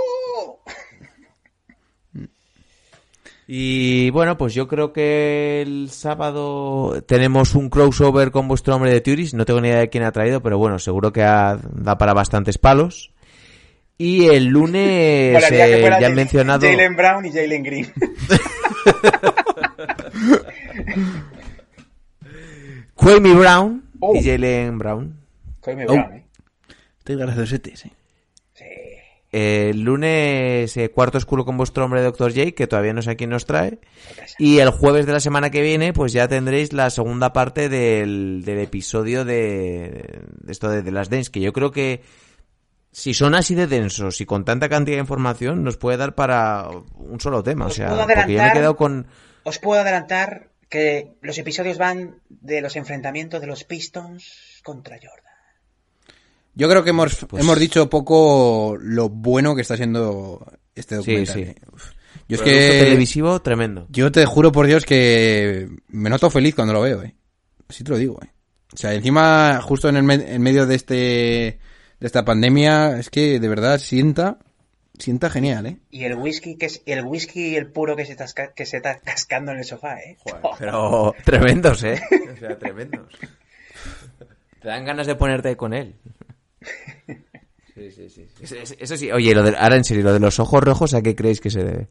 Y 3.48 4.10
bueno, 4.10 4.36
pues 4.36 4.54
yo 4.54 4.66
creo 4.66 4.92
que 4.92 5.62
el 5.62 5.88
sábado 5.90 7.00
tenemos 7.06 7.54
un 7.54 7.70
crossover 7.70 8.32
con 8.32 8.48
vuestro 8.48 8.74
hombre 8.74 8.92
de 8.92 9.00
Turis. 9.00 9.34
No 9.34 9.44
tengo 9.44 9.60
ni 9.60 9.68
idea 9.68 9.78
de 9.78 9.88
quién 9.88 10.02
ha 10.02 10.10
traído, 10.10 10.42
pero 10.42 10.58
bueno, 10.58 10.80
seguro 10.80 11.12
que 11.12 11.22
ha- 11.22 11.56
da 11.72 11.96
para 11.96 12.12
bastantes 12.12 12.58
palos. 12.58 13.12
Y 13.98 14.26
el 14.26 14.46
lunes 14.46 15.40
eh, 15.52 15.56
ya 15.60 15.64
han 15.64 16.02
Jalen- 16.02 16.14
mencionado... 16.16 16.66
Jalen 16.68 16.96
Brown 16.96 17.24
y 17.24 17.30
Jalen 17.32 17.62
Green. 17.62 17.92
Kwame 22.94 23.34
Brown 23.34 23.85
Oh. 24.00 24.14
y 24.16 24.22
Jalen 24.22 24.78
Brown. 24.78 25.20
Coime 25.60 25.84
Oh. 25.88 25.92
Brown, 25.92 26.12
¿eh? 26.14 26.26
Estoy 26.98 27.16
graciosetes, 27.16 27.84
eh. 27.86 27.92
Sí. 28.54 28.64
El 29.32 29.82
lunes 29.82 30.76
eh, 30.76 30.90
cuarto 30.90 31.18
oscuro 31.18 31.44
con 31.44 31.56
vuestro 31.58 31.84
hombre 31.84 32.00
Dr. 32.02 32.32
J, 32.32 32.52
que 32.52 32.66
todavía 32.66 32.92
no 32.94 33.02
sé 33.02 33.16
quién 33.16 33.30
nos 33.30 33.44
trae. 33.44 33.80
Y 34.38 34.58
el 34.58 34.70
jueves 34.70 35.04
de 35.04 35.12
la 35.12 35.20
semana 35.20 35.50
que 35.50 35.60
viene, 35.62 35.92
pues 35.92 36.12
ya 36.12 36.26
tendréis 36.28 36.72
la 36.72 36.88
segunda 36.90 37.32
parte 37.32 37.68
del, 37.68 38.42
del 38.44 38.58
episodio 38.60 39.24
de, 39.24 40.20
de 40.40 40.52
esto 40.52 40.70
de, 40.70 40.82
de 40.82 40.90
las 40.92 41.10
Dens, 41.10 41.28
que 41.28 41.40
yo 41.40 41.52
creo 41.52 41.70
que 41.70 42.02
si 42.92 43.12
son 43.12 43.34
así 43.34 43.54
de 43.54 43.66
densos 43.66 44.20
y 44.22 44.26
con 44.26 44.44
tanta 44.44 44.68
cantidad 44.70 44.96
de 44.96 45.00
información, 45.02 45.64
nos 45.64 45.76
puede 45.76 45.98
dar 45.98 46.14
para 46.14 46.68
un 46.94 47.20
solo 47.20 47.42
tema. 47.42 47.66
O 47.66 47.68
Os 47.68 47.74
sea, 47.74 47.88
puedo 47.88 48.06
porque 48.06 48.20
yo 48.20 48.26
me 48.26 48.32
he 48.34 48.38
adelantar- 48.38 48.52
quedado 48.54 48.76
con... 48.76 49.06
Os 49.42 49.58
puedo 49.58 49.80
adelantar 49.82 50.48
que 50.68 51.12
los 51.22 51.38
episodios 51.38 51.78
van 51.78 52.20
de 52.28 52.60
los 52.60 52.76
enfrentamientos 52.76 53.40
de 53.40 53.46
los 53.46 53.64
Pistons 53.64 54.60
contra 54.64 54.96
Jordan. 54.96 55.22
Yo 56.54 56.68
creo 56.68 56.82
que 56.82 56.90
hemos, 56.90 57.24
Pues- 57.28 57.42
hemos 57.42 57.58
dicho 57.58 57.88
poco 57.90 58.76
lo 58.80 59.08
bueno 59.08 59.54
que 59.54 59.62
está 59.62 59.76
siendo 59.76 60.44
este 60.74 60.94
Sí, 60.96 60.98
documental. 60.98 61.34
sí. 61.34 61.40
eh. 61.42 61.54
Uf. 61.72 61.90
Yo 62.28 62.36
es 62.36 62.42
producto 62.42 62.44
que 62.72 62.78
televisivo 62.80 63.42
tremendo. 63.42 63.86
yo 63.90 64.10
te 64.10 64.24
juro 64.24 64.50
por 64.52 64.66
Dios 64.66 64.84
que 64.84 65.68
me 65.88 66.10
noto 66.10 66.30
feliz 66.30 66.54
cuando 66.54 66.72
lo 66.74 66.80
veo, 66.80 67.02
eh. 67.02 67.14
Así 67.68 67.84
te 67.84 67.90
lo 67.90 67.98
digo, 67.98 68.18
eh. 68.24 68.30
O 68.72 68.76
sea, 68.76 68.94
encima 68.94 69.60
justo 69.62 69.88
en 69.88 69.96
el 69.96 70.02
me- 70.02 70.14
en 70.34 70.42
medio 70.42 70.66
de 70.66 70.74
este 70.74 71.60
de 71.98 72.06
esta 72.06 72.24
pandemia 72.24 72.98
es 72.98 73.08
que 73.10 73.38
de 73.40 73.48
verdad 73.48 73.78
sienta 73.78 74.38
sienta 74.98 75.30
genial, 75.30 75.66
eh. 75.66 75.76
Y 75.90 76.04
el 76.04 76.14
whisky 76.16 76.56
que 76.56 76.66
es 76.66 76.82
el 76.86 77.04
whisky 77.04 77.56
el 77.56 77.66
puro 77.70 77.96
que 77.96 78.04
se 78.06 78.12
está, 78.12 78.26
que 78.52 78.66
se 78.66 78.78
está 78.78 78.98
cascando 78.98 79.52
en 79.52 79.58
el 79.58 79.64
sofá, 79.64 79.98
¿eh? 80.00 80.16
Pero 80.58 81.14
tremendos, 81.24 81.82
¿eh? 81.84 82.00
O 82.34 82.36
sea, 82.38 82.58
tremendos. 82.58 83.12
Te 84.60 84.68
dan 84.68 84.84
ganas 84.84 85.06
de 85.06 85.14
ponerte 85.16 85.56
con 85.56 85.72
él. 85.74 85.94
Sí, 87.74 87.90
sí, 87.90 88.08
sí. 88.08 88.26
Eso, 88.40 88.56
eso- 88.56 88.74
eso 88.78 88.96
sí, 88.96 89.12
oye, 89.12 89.34
lo 89.34 89.42
de, 89.42 89.54
ahora 89.56 89.76
en 89.76 89.84
serio, 89.84 90.02
lo 90.02 90.12
de 90.12 90.20
los 90.20 90.40
ojos 90.40 90.62
rojos, 90.64 90.94
¿a 90.94 91.02
qué 91.02 91.14
creéis 91.14 91.40
que 91.40 91.50
se 91.50 91.62
debe? 91.62 91.88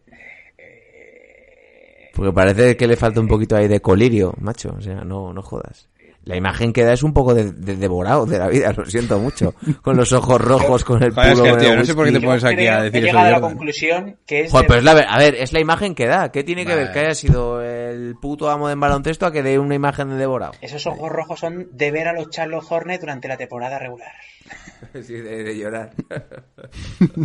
Porque 2.13 2.31
parece 2.33 2.77
que 2.77 2.87
le 2.87 2.95
falta 2.95 3.19
un 3.19 3.27
poquito 3.27 3.55
ahí 3.57 3.67
de 3.67 3.81
colirio, 3.81 4.33
macho. 4.39 4.73
O 4.77 4.81
sea, 4.81 5.03
no, 5.03 5.33
no 5.33 5.41
jodas. 5.41 5.89
La 6.25 6.35
imagen 6.35 6.73
que 6.73 6.83
da 6.83 6.93
es 6.93 7.03
un 7.03 7.13
poco 7.13 7.33
de, 7.35 7.51
de 7.51 7.75
devorado 7.75 8.25
de 8.25 8.39
la 8.39 8.47
vida, 8.47 8.73
lo 8.73 8.83
siento 8.85 9.19
mucho. 9.19 9.53
Con 9.83 9.95
los 9.95 10.11
ojos 10.11 10.41
rojos, 10.41 10.83
con 10.83 11.03
el 11.03 11.11
Joder, 11.13 11.31
es 11.33 11.39
puro 11.39 11.53
que, 11.55 11.63
tío, 11.63 11.75
no 11.75 11.85
sé 11.85 11.93
por 11.93 12.05
qué 12.07 12.11
te 12.13 12.19
pones 12.21 12.43
aquí 12.43 12.55
Creo 12.55 12.73
a 12.73 12.81
decir 12.81 13.03
he 13.05 13.07
eso 13.09 13.17
llegado 13.17 13.25
de 13.25 13.27
a 13.27 13.31
la 13.31 13.35
Jordan. 13.41 13.57
conclusión 13.57 14.17
que 14.25 14.41
es 14.41 14.51
Joder, 14.51 14.63
de- 14.63 14.67
pero 14.67 14.79
es 14.79 14.83
la, 14.85 14.93
ver- 14.95 15.05
a 15.07 15.17
ver, 15.19 15.35
es 15.35 15.53
la 15.53 15.59
imagen 15.59 15.93
que 15.93 16.07
da. 16.07 16.31
¿Qué 16.31 16.43
tiene 16.43 16.65
que 16.65 16.73
ver 16.75 16.91
que 16.91 16.99
haya 16.99 17.13
sido 17.13 17.61
el 17.61 18.15
puto 18.19 18.49
amo 18.49 18.67
de 18.67 18.75
baloncesto 18.75 19.27
a 19.27 19.31
que 19.31 19.43
dé 19.43 19.59
una 19.59 19.75
imagen 19.75 20.09
de 20.09 20.15
devorado? 20.15 20.53
esos 20.61 20.85
ojos 20.87 21.11
rojos 21.11 21.39
son 21.39 21.67
de 21.71 21.91
ver 21.91 22.07
a 22.07 22.13
los 22.13 22.29
Charlotte 22.31 22.65
Hornets 22.69 23.01
durante 23.01 23.27
la 23.27 23.37
temporada 23.37 23.77
regular. 23.79 24.11
Sí, 25.03 25.13
de, 25.13 25.43
de 25.43 25.57
llorar. 25.57 25.91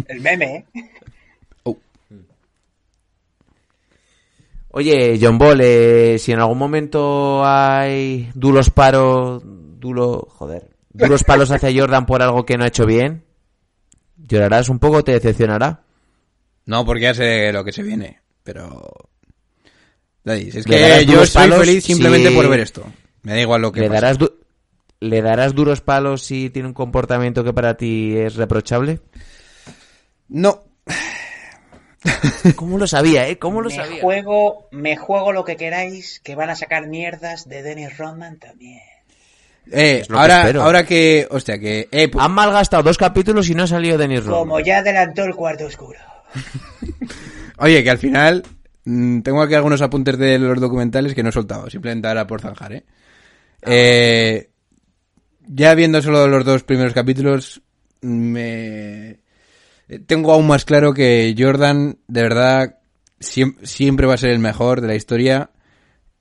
El 0.08 0.20
meme, 0.20 0.66
¿eh? 0.74 0.90
Oye, 4.72 5.18
John 5.20 5.36
Ball, 5.38 5.60
eh, 5.62 6.16
si 6.18 6.32
en 6.32 6.38
algún 6.38 6.58
momento 6.58 7.42
hay 7.44 8.30
duros 8.34 8.70
paros, 8.70 9.42
duro, 9.44 10.26
joder, 10.30 10.70
duros 10.92 11.24
palos 11.24 11.50
hacia 11.50 11.72
Jordan 11.74 12.06
por 12.06 12.22
algo 12.22 12.44
que 12.46 12.56
no 12.56 12.64
ha 12.64 12.68
hecho 12.68 12.86
bien, 12.86 13.24
llorarás 14.16 14.68
un 14.68 14.78
poco, 14.78 15.02
te 15.02 15.12
decepcionará. 15.12 15.82
No, 16.66 16.84
porque 16.86 17.02
ya 17.02 17.14
sé 17.14 17.52
lo 17.52 17.64
que 17.64 17.72
se 17.72 17.82
viene, 17.82 18.20
pero... 18.44 18.80
Daddy, 20.22 20.50
es 20.54 20.64
que 20.66 21.06
yo 21.06 21.22
estoy 21.22 21.50
feliz 21.50 21.82
simplemente 21.84 22.28
si- 22.28 22.34
por 22.36 22.48
ver 22.48 22.60
esto. 22.60 22.84
Me 23.22 23.32
da 23.32 23.40
igual 23.40 23.62
lo 23.62 23.72
que 23.72 23.80
¿Le 23.80 23.88
pase. 23.88 24.00
darás, 24.00 24.18
du- 24.18 24.34
¿Le 25.00 25.22
darás 25.22 25.54
duros 25.54 25.80
palos 25.80 26.22
si 26.22 26.50
tiene 26.50 26.68
un 26.68 26.74
comportamiento 26.74 27.42
que 27.42 27.52
para 27.54 27.74
ti 27.76 28.14
es 28.16 28.36
reprochable? 28.36 29.00
No. 30.28 30.62
¿Cómo 32.56 32.78
lo 32.78 32.86
sabía, 32.86 33.28
eh? 33.28 33.38
¿Cómo 33.38 33.60
lo 33.60 33.68
me 33.68 33.76
sabía? 33.76 34.00
juego, 34.00 34.68
me 34.70 34.96
juego 34.96 35.32
lo 35.32 35.44
que 35.44 35.56
queráis, 35.56 36.20
que 36.20 36.34
van 36.34 36.50
a 36.50 36.56
sacar 36.56 36.86
mierdas 36.86 37.48
de 37.48 37.62
Dennis 37.62 37.96
Rodman 37.98 38.38
también. 38.38 38.80
Eh, 39.70 40.02
lo 40.08 40.16
que 40.16 40.20
ahora, 40.20 40.50
ahora 40.62 40.86
que... 40.86 41.28
Hostia, 41.30 41.58
que... 41.58 41.88
Eh, 41.92 42.10
Han 42.18 42.32
malgastado 42.32 42.82
dos 42.82 42.98
capítulos 42.98 43.48
y 43.48 43.54
no 43.54 43.64
ha 43.64 43.66
salido 43.66 43.98
Denis 43.98 44.24
Rodman. 44.24 44.40
Como 44.40 44.60
ya 44.60 44.78
adelantó 44.78 45.24
el 45.24 45.34
cuarto 45.34 45.66
oscuro. 45.66 45.98
Oye, 47.58 47.84
que 47.84 47.90
al 47.90 47.98
final 47.98 48.42
mm, 48.84 49.20
tengo 49.20 49.42
aquí 49.42 49.54
algunos 49.54 49.82
apuntes 49.82 50.16
de 50.18 50.38
los 50.38 50.60
documentales 50.60 51.14
que 51.14 51.22
no 51.22 51.28
he 51.28 51.32
soltado, 51.32 51.68
simplemente 51.68 52.08
ahora 52.08 52.26
por 52.26 52.40
zanjar, 52.40 52.72
¿eh? 52.72 52.84
Eh, 53.62 54.50
ya 55.46 55.74
viendo 55.74 56.00
solo 56.00 56.26
los 56.26 56.44
dos 56.44 56.62
primeros 56.64 56.94
capítulos, 56.94 57.60
me... 58.00 59.19
Tengo 60.06 60.32
aún 60.32 60.46
más 60.46 60.64
claro 60.64 60.92
que 60.94 61.34
Jordan, 61.36 61.98
de 62.08 62.22
verdad, 62.22 62.78
siem- 63.18 63.56
siempre 63.62 64.06
va 64.06 64.14
a 64.14 64.18
ser 64.18 64.30
el 64.30 64.38
mejor 64.38 64.80
de 64.80 64.86
la 64.88 64.94
historia 64.94 65.50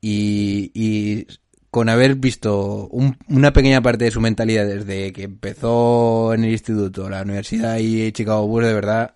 y, 0.02 1.28
con 1.72 1.88
haber 1.90 2.16
visto 2.16 2.88
un- 2.88 3.18
una 3.28 3.54
pequeña 3.54 3.82
parte 3.82 4.06
de 4.06 4.12
su 4.12 4.22
mentalidad 4.22 4.66
desde 4.66 5.14
que 5.14 5.24
empezó 5.24 6.34
en 6.34 6.44
el 6.46 6.52
instituto, 6.52 7.10
la 7.10 7.22
universidad 7.22 7.78
y 7.78 8.12
Chicago 8.12 8.48
Bulls, 8.48 8.68
de 8.68 8.74
verdad, 8.74 9.14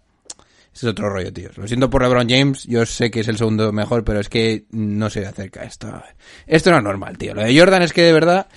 es 0.74 0.84
otro 0.84 1.10
rollo, 1.10 1.32
tío. 1.34 1.50
Lo 1.56 1.68
siento 1.68 1.90
por 1.90 2.02
LeBron 2.04 2.30
James, 2.30 2.64
yo 2.66 2.86
sé 2.86 3.10
que 3.12 3.22
es 3.22 3.28
el 3.28 3.38
segundo 3.38 3.72
mejor, 3.72 4.04
pero 4.04 4.20
es 4.20 4.30
que 4.30 4.66
no 4.72 5.10
se 5.10 5.26
acerca 5.26 5.64
esto. 5.64 6.02
Esto 6.48 6.72
no 6.72 6.78
es 6.78 6.84
normal, 6.84 7.18
tío. 7.18 7.34
Lo 7.34 7.44
de 7.44 7.58
Jordan 7.58 7.82
es 7.84 7.94
que 7.94 8.02
de 8.04 8.14
verdad 8.14 8.48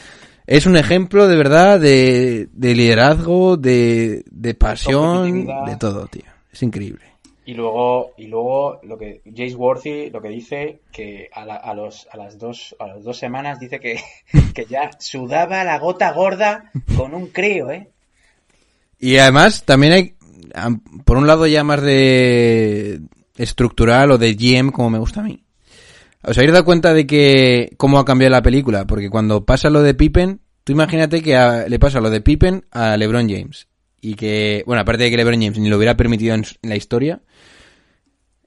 es 0.47 0.67
un 0.67 0.77
ejemplo 0.77 1.27
de 1.29 1.37
verdad 1.37 1.81
de, 1.81 2.49
de 2.53 2.75
liderazgo, 2.75 3.57
de, 3.57 4.25
de 4.31 4.55
pasión, 4.55 5.47
de 5.67 5.77
todo, 5.77 6.07
tío. 6.07 6.23
Es 6.53 6.63
increíble. 6.63 7.05
Y 7.45 7.55
luego, 7.55 8.13
y 8.17 8.27
luego 8.27 8.81
lo 8.83 8.99
que 8.99 9.21
Jace 9.25 9.55
Worthy 9.55 10.11
lo 10.11 10.21
que 10.21 10.29
dice 10.31 10.81
que 10.91 11.29
a, 11.33 11.45
la- 11.45 11.55
a 11.57 11.75
los 11.75 12.09
a 12.13 12.17
las 12.17 12.39
dos 12.39 12.75
a 12.81 12.89
las 12.89 13.05
dos 13.05 13.17
semanas 13.19 13.61
dice 13.61 13.79
que, 13.79 14.01
que 14.55 14.65
ya 14.65 14.91
sudaba 14.99 15.63
la 15.63 15.79
gota 15.79 16.11
gorda 16.13 16.73
con 16.97 17.15
un 17.15 17.29
crío, 17.29 17.71
¿eh? 17.71 17.89
Y 18.99 19.19
además 19.19 19.63
también 19.65 19.93
hay, 19.93 20.15
por 21.05 21.19
un 21.19 21.27
lado 21.29 21.47
ya 21.47 21.63
más 21.63 21.83
de 21.83 23.01
estructural 23.37 24.11
o 24.11 24.19
de 24.19 24.35
GM 24.35 24.73
como 24.73 24.91
me 24.91 24.99
gusta 24.99 25.21
a 25.21 25.25
mí. 25.25 25.45
¿Os 26.27 26.37
habéis 26.37 26.53
dado 26.53 26.65
cuenta 26.65 26.93
de 26.93 27.07
que 27.07 27.73
cómo 27.77 28.01
ha 28.01 28.05
cambiado 28.05 28.33
la 28.33 28.43
película? 28.43 28.85
Porque 28.85 29.11
cuando 29.11 29.45
pasa 29.45 29.71
lo 29.71 29.83
de 29.83 29.95
Pippen, 29.95 30.41
tú 30.65 30.73
imagínate 30.73 31.23
que 31.23 31.65
le 31.69 31.79
pasa 31.79 32.01
lo 32.01 32.11
de 32.11 32.21
Pippen 32.21 32.67
a 32.73 32.97
LeBron 32.97 33.29
James. 33.29 33.69
Y 34.01 34.15
que, 34.15 34.65
bueno, 34.67 34.83
aparte 34.83 35.05
de 35.05 35.11
que 35.11 35.17
LeBron 35.17 35.41
James 35.41 35.59
ni 35.61 35.69
lo 35.69 35.77
hubiera 35.77 35.97
permitido 35.97 36.35
en, 36.35 36.45
la 36.63 36.75
historia, 36.75 37.23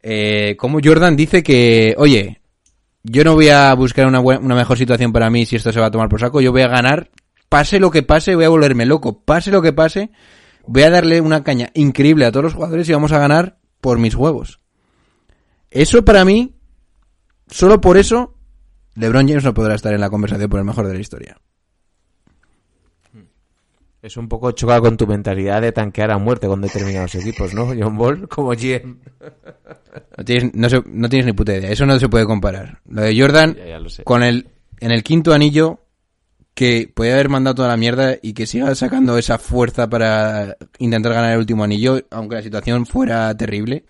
eh, 0.03 0.57
como 0.57 0.79
Jordan 0.83 1.15
dice 1.15 1.41
que, 1.41 1.95
oye, 1.97 2.41
yo 3.03 3.23
no 3.23 3.35
voy 3.35 3.47
a 3.47 3.73
buscar 3.75 4.07
una, 4.07 4.19
una 4.19 4.55
mejor 4.55 4.77
situación 4.77 5.13
para 5.13 5.29
mí 5.29 5.45
si 5.45 5.55
esto 5.55 5.71
se 5.71 5.79
va 5.79 5.85
a 5.85 5.91
tomar 5.91 6.09
por 6.09 6.19
saco, 6.19 6.41
yo 6.41 6.51
voy 6.51 6.63
a 6.63 6.67
ganar, 6.67 7.09
pase 7.47 7.79
lo 7.79 7.91
que 7.91 8.03
pase, 8.03 8.35
voy 8.35 8.43
a 8.43 8.49
volverme 8.49 8.85
loco, 8.85 9.21
pase 9.21 9.51
lo 9.51 9.61
que 9.61 9.71
pase, 9.71 10.11
voy 10.67 10.83
a 10.83 10.89
darle 10.89 11.21
una 11.21 11.45
caña 11.45 11.69
increíble 11.73 12.25
a 12.25 12.31
todos 12.31 12.43
los 12.43 12.53
jugadores 12.55 12.89
y 12.89 12.93
vamos 12.93 13.13
a 13.13 13.19
ganar 13.19 13.57
por 13.79 13.99
mis 13.99 14.15
huevos. 14.15 14.59
Eso 15.71 16.03
para 16.03 16.25
mí, 16.25 16.58
solo 17.49 17.81
por 17.81 17.97
eso, 17.97 18.35
LeBron 18.95 19.27
James 19.27 19.43
no 19.43 19.53
podrá 19.53 19.75
estar 19.75 19.93
en 19.93 20.01
la 20.01 20.09
conversación 20.09 20.49
por 20.49 20.59
el 20.59 20.65
mejor 20.65 20.87
de 20.87 20.93
la 20.93 20.99
historia. 20.99 21.37
Es 24.01 24.15
un 24.15 24.29
poco 24.29 24.51
chocado 24.51 24.83
con 24.83 24.95
tu 24.95 25.05
mentalidad 25.05 25.61
de 25.61 25.73
tanquear 25.73 26.11
a 26.11 26.17
muerte 26.17 26.47
con 26.47 26.61
determinados 26.61 27.13
equipos, 27.15 27.53
¿no? 27.53 27.65
John 27.77 27.97
Ball 27.97 28.27
como 28.29 28.51
GM. 28.51 28.97
No 30.17 30.23
tienes, 30.23 30.53
no, 30.55 30.69
se- 30.69 30.83
no 30.85 31.09
tienes 31.09 31.25
ni 31.25 31.33
puta 31.33 31.53
idea, 31.57 31.69
eso 31.69 31.85
no 31.85 31.99
se 31.99 32.07
puede 32.07 32.25
comparar. 32.25 32.79
Lo 32.87 33.01
de 33.01 33.19
Jordan, 33.19 33.55
Ya, 33.55 33.65
ya 33.67 33.79
lo 33.79 33.89
sé. 33.89 34.05
con 34.05 34.23
el, 34.23 34.47
en 34.79 34.91
el 34.91 35.03
quinto 35.03 35.33
anillo, 35.33 35.81
que 36.53 36.89
podía 36.93 37.13
haber 37.15 37.27
mandado 37.27 37.55
toda 37.55 37.67
la 37.67 37.75
mierda 37.77 38.15
y 38.21 38.31
que 38.33 38.45
siga 38.47 38.73
sacando 38.73 39.17
esa 39.17 39.37
fuerza 39.37 39.89
para 39.89 40.55
intentar 40.77 41.13
ganar 41.13 41.33
el 41.33 41.39
último 41.39 41.65
anillo, 41.65 42.01
aunque 42.09 42.35
la 42.35 42.41
situación 42.41 42.85
fuera 42.85 43.35
terrible. 43.35 43.83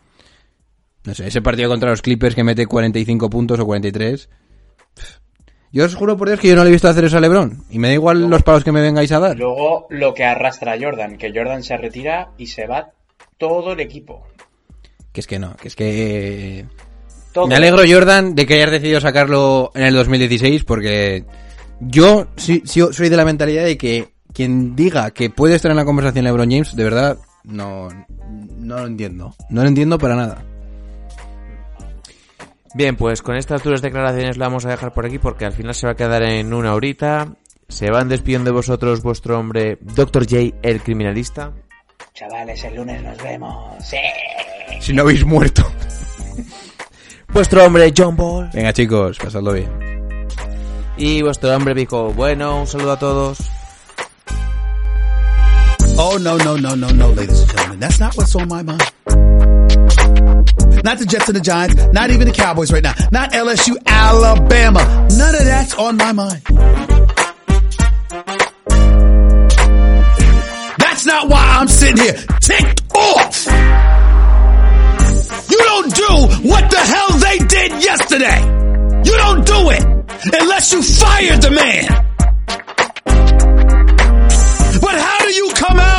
No 1.06 1.14
sé, 1.14 1.28
ese 1.28 1.42
partido 1.42 1.70
contra 1.70 1.90
los 1.90 2.02
Clippers 2.02 2.36
que 2.36 2.44
mete 2.44 2.66
45 2.66 3.30
puntos 3.30 3.60
o 3.60 3.66
43. 3.66 4.30
pff. 4.94 5.20
Yo 5.72 5.86
os 5.86 5.96
juro 5.96 6.18
por 6.18 6.28
Dios 6.28 6.40
que 6.40 6.48
yo 6.48 6.56
no 6.56 6.64
le 6.64 6.70
he 6.70 6.74
visto 6.74 6.88
hacer 6.88 7.06
eso 7.06 7.18
a 7.18 7.22
LeBron. 7.22 7.64
Y 7.70 7.78
me 7.78 7.90
da 7.90 7.94
igual 7.94 8.28
los 8.28 8.42
palos 8.44 8.64
que 8.64 8.72
me 8.72 8.82
vengáis 8.82 9.12
a 9.12 9.20
dar. 9.20 9.38
Luego 9.38 9.86
lo 9.90 10.14
que 10.14 10.24
arrastra 10.24 10.74
a 10.74 10.80
Jordan, 10.80 11.18
que 11.18 11.32
Jordan 11.34 11.64
se 11.64 11.78
retira 11.78 12.32
y 12.38 12.48
se 12.48 12.66
va 12.66 12.92
todo 13.38 13.74
el 13.74 13.80
equipo. 13.80 14.26
Que 15.12 15.22
es 15.22 15.28
que 15.28 15.40
no, 15.40 15.56
que 15.56 15.68
es 15.68 15.76
que... 15.76 16.66
Todo. 17.32 17.48
Me 17.48 17.56
alegro, 17.56 17.84
Jordan, 17.88 18.34
de 18.34 18.48
que 18.48 18.56
hayas 18.56 18.72
decidido 18.72 19.00
sacarlo 19.00 19.72
en 19.76 19.84
el 19.84 19.94
2016, 19.94 20.64
porque 20.64 21.26
yo 21.80 22.28
sí, 22.36 22.64
sí 22.66 22.82
soy 22.92 23.10
de 23.10 23.18
la 23.18 23.26
mentalidad 23.26 23.66
de 23.66 23.78
que 23.78 24.14
quien 24.34 24.76
diga 24.76 25.12
que 25.12 25.30
puede 25.30 25.56
estar 25.56 25.70
en 25.70 25.78
la 25.78 25.86
conversación 25.86 26.26
LeBron 26.26 26.50
James, 26.50 26.76
de 26.76 26.84
verdad, 26.84 27.20
no, 27.44 27.90
no 28.58 28.78
lo 28.80 28.88
entiendo. 28.88 29.36
No 29.52 29.62
lo 29.62 29.68
entiendo 29.68 30.00
para 30.00 30.16
nada. 30.16 30.44
Bien, 32.76 32.96
pues 32.96 33.22
con 33.22 33.36
estas 33.36 33.64
duras 33.64 33.82
declaraciones 33.82 34.38
la 34.38 34.48
vamos 34.48 34.66
a 34.66 34.70
dejar 34.70 34.94
por 34.94 35.06
aquí 35.06 35.18
porque 35.18 35.46
al 35.46 35.54
final 35.54 35.74
se 35.74 35.88
va 35.88 35.94
a 35.94 35.96
quedar 35.96 36.24
en 36.24 36.54
una 36.54 36.74
horita. 36.74 37.36
Se 37.68 37.90
van 37.90 38.10
despidiendo 38.10 38.50
de 38.50 38.56
vosotros 38.56 39.02
vuestro 39.02 39.40
hombre 39.40 39.78
Dr. 39.82 40.26
J, 40.28 40.58
el 40.62 40.82
criminalista. 40.82 41.54
Chavales, 42.14 42.64
el 42.64 42.76
lunes 42.76 43.02
nos 43.04 43.18
vemos. 43.24 43.74
¡Sí! 43.84 43.98
Si 44.82 44.94
no 44.94 45.04
habéis 45.04 45.26
muerto. 45.26 45.64
Vuestro 47.34 47.64
hombre 47.64 47.94
John 47.96 48.16
Ball. 48.16 48.50
Venga, 48.54 48.74
chicos, 48.74 49.18
pasadlo 49.20 49.54
bien. 49.54 49.70
Y 50.98 51.22
vuestro 51.22 51.56
hombre 51.56 51.74
Vico. 51.74 52.12
Bueno, 52.12 52.62
un 52.62 52.68
saludo 52.68 52.94
a 52.94 53.00
todos. 53.00 53.40
Oh, 55.96 56.18
no, 56.18 56.38
no, 56.38 56.58
no, 56.58 56.76
no, 56.76 56.90
no, 56.90 57.14
ladies 57.14 57.42
and 57.42 57.52
gentlemen. 57.52 57.80
That's 57.80 58.00
not 58.00 58.16
what's 58.18 58.36
on 58.36 58.48
my 58.48 58.64
mind. 58.64 59.29
Not 60.84 60.98
the 60.98 61.06
Jets 61.06 61.28
and 61.28 61.36
the 61.36 61.42
Giants, 61.42 61.76
not 61.94 62.10
even 62.10 62.28
the 62.28 62.34
Cowboys 62.34 62.72
right 62.72 62.84
now, 62.84 62.94
not 63.12 63.32
LSU, 63.32 63.76
Alabama. 63.86 65.08
None 65.18 65.36
of 65.36 65.46
that's 65.46 65.74
on 65.76 65.98
my 65.98 66.12
mind. 66.12 66.42
That's 70.78 71.06
not 71.06 71.30
why 71.30 71.58
I'm 71.60 71.68
sitting 71.68 71.98
here 71.98 72.14
ticked 72.42 72.84
off. 72.96 73.46
You 75.50 75.58
don't 75.58 75.96
do 75.96 76.48
what 76.50 76.70
the 76.70 76.78
hell 76.78 77.12
they 77.20 77.38
did 77.40 77.84
yesterday. 77.84 78.42
You 79.06 79.18
don't 79.18 79.46
do 79.46 79.70
it 79.72 79.84
unless 80.42 80.74
you 80.74 80.82
fired 80.82 81.42
the 81.42 81.52
man. 81.52 82.06
But 84.82 84.96
how 85.00 85.20
do 85.26 85.32
you 85.34 85.52
come 85.56 85.80
out 85.80 85.99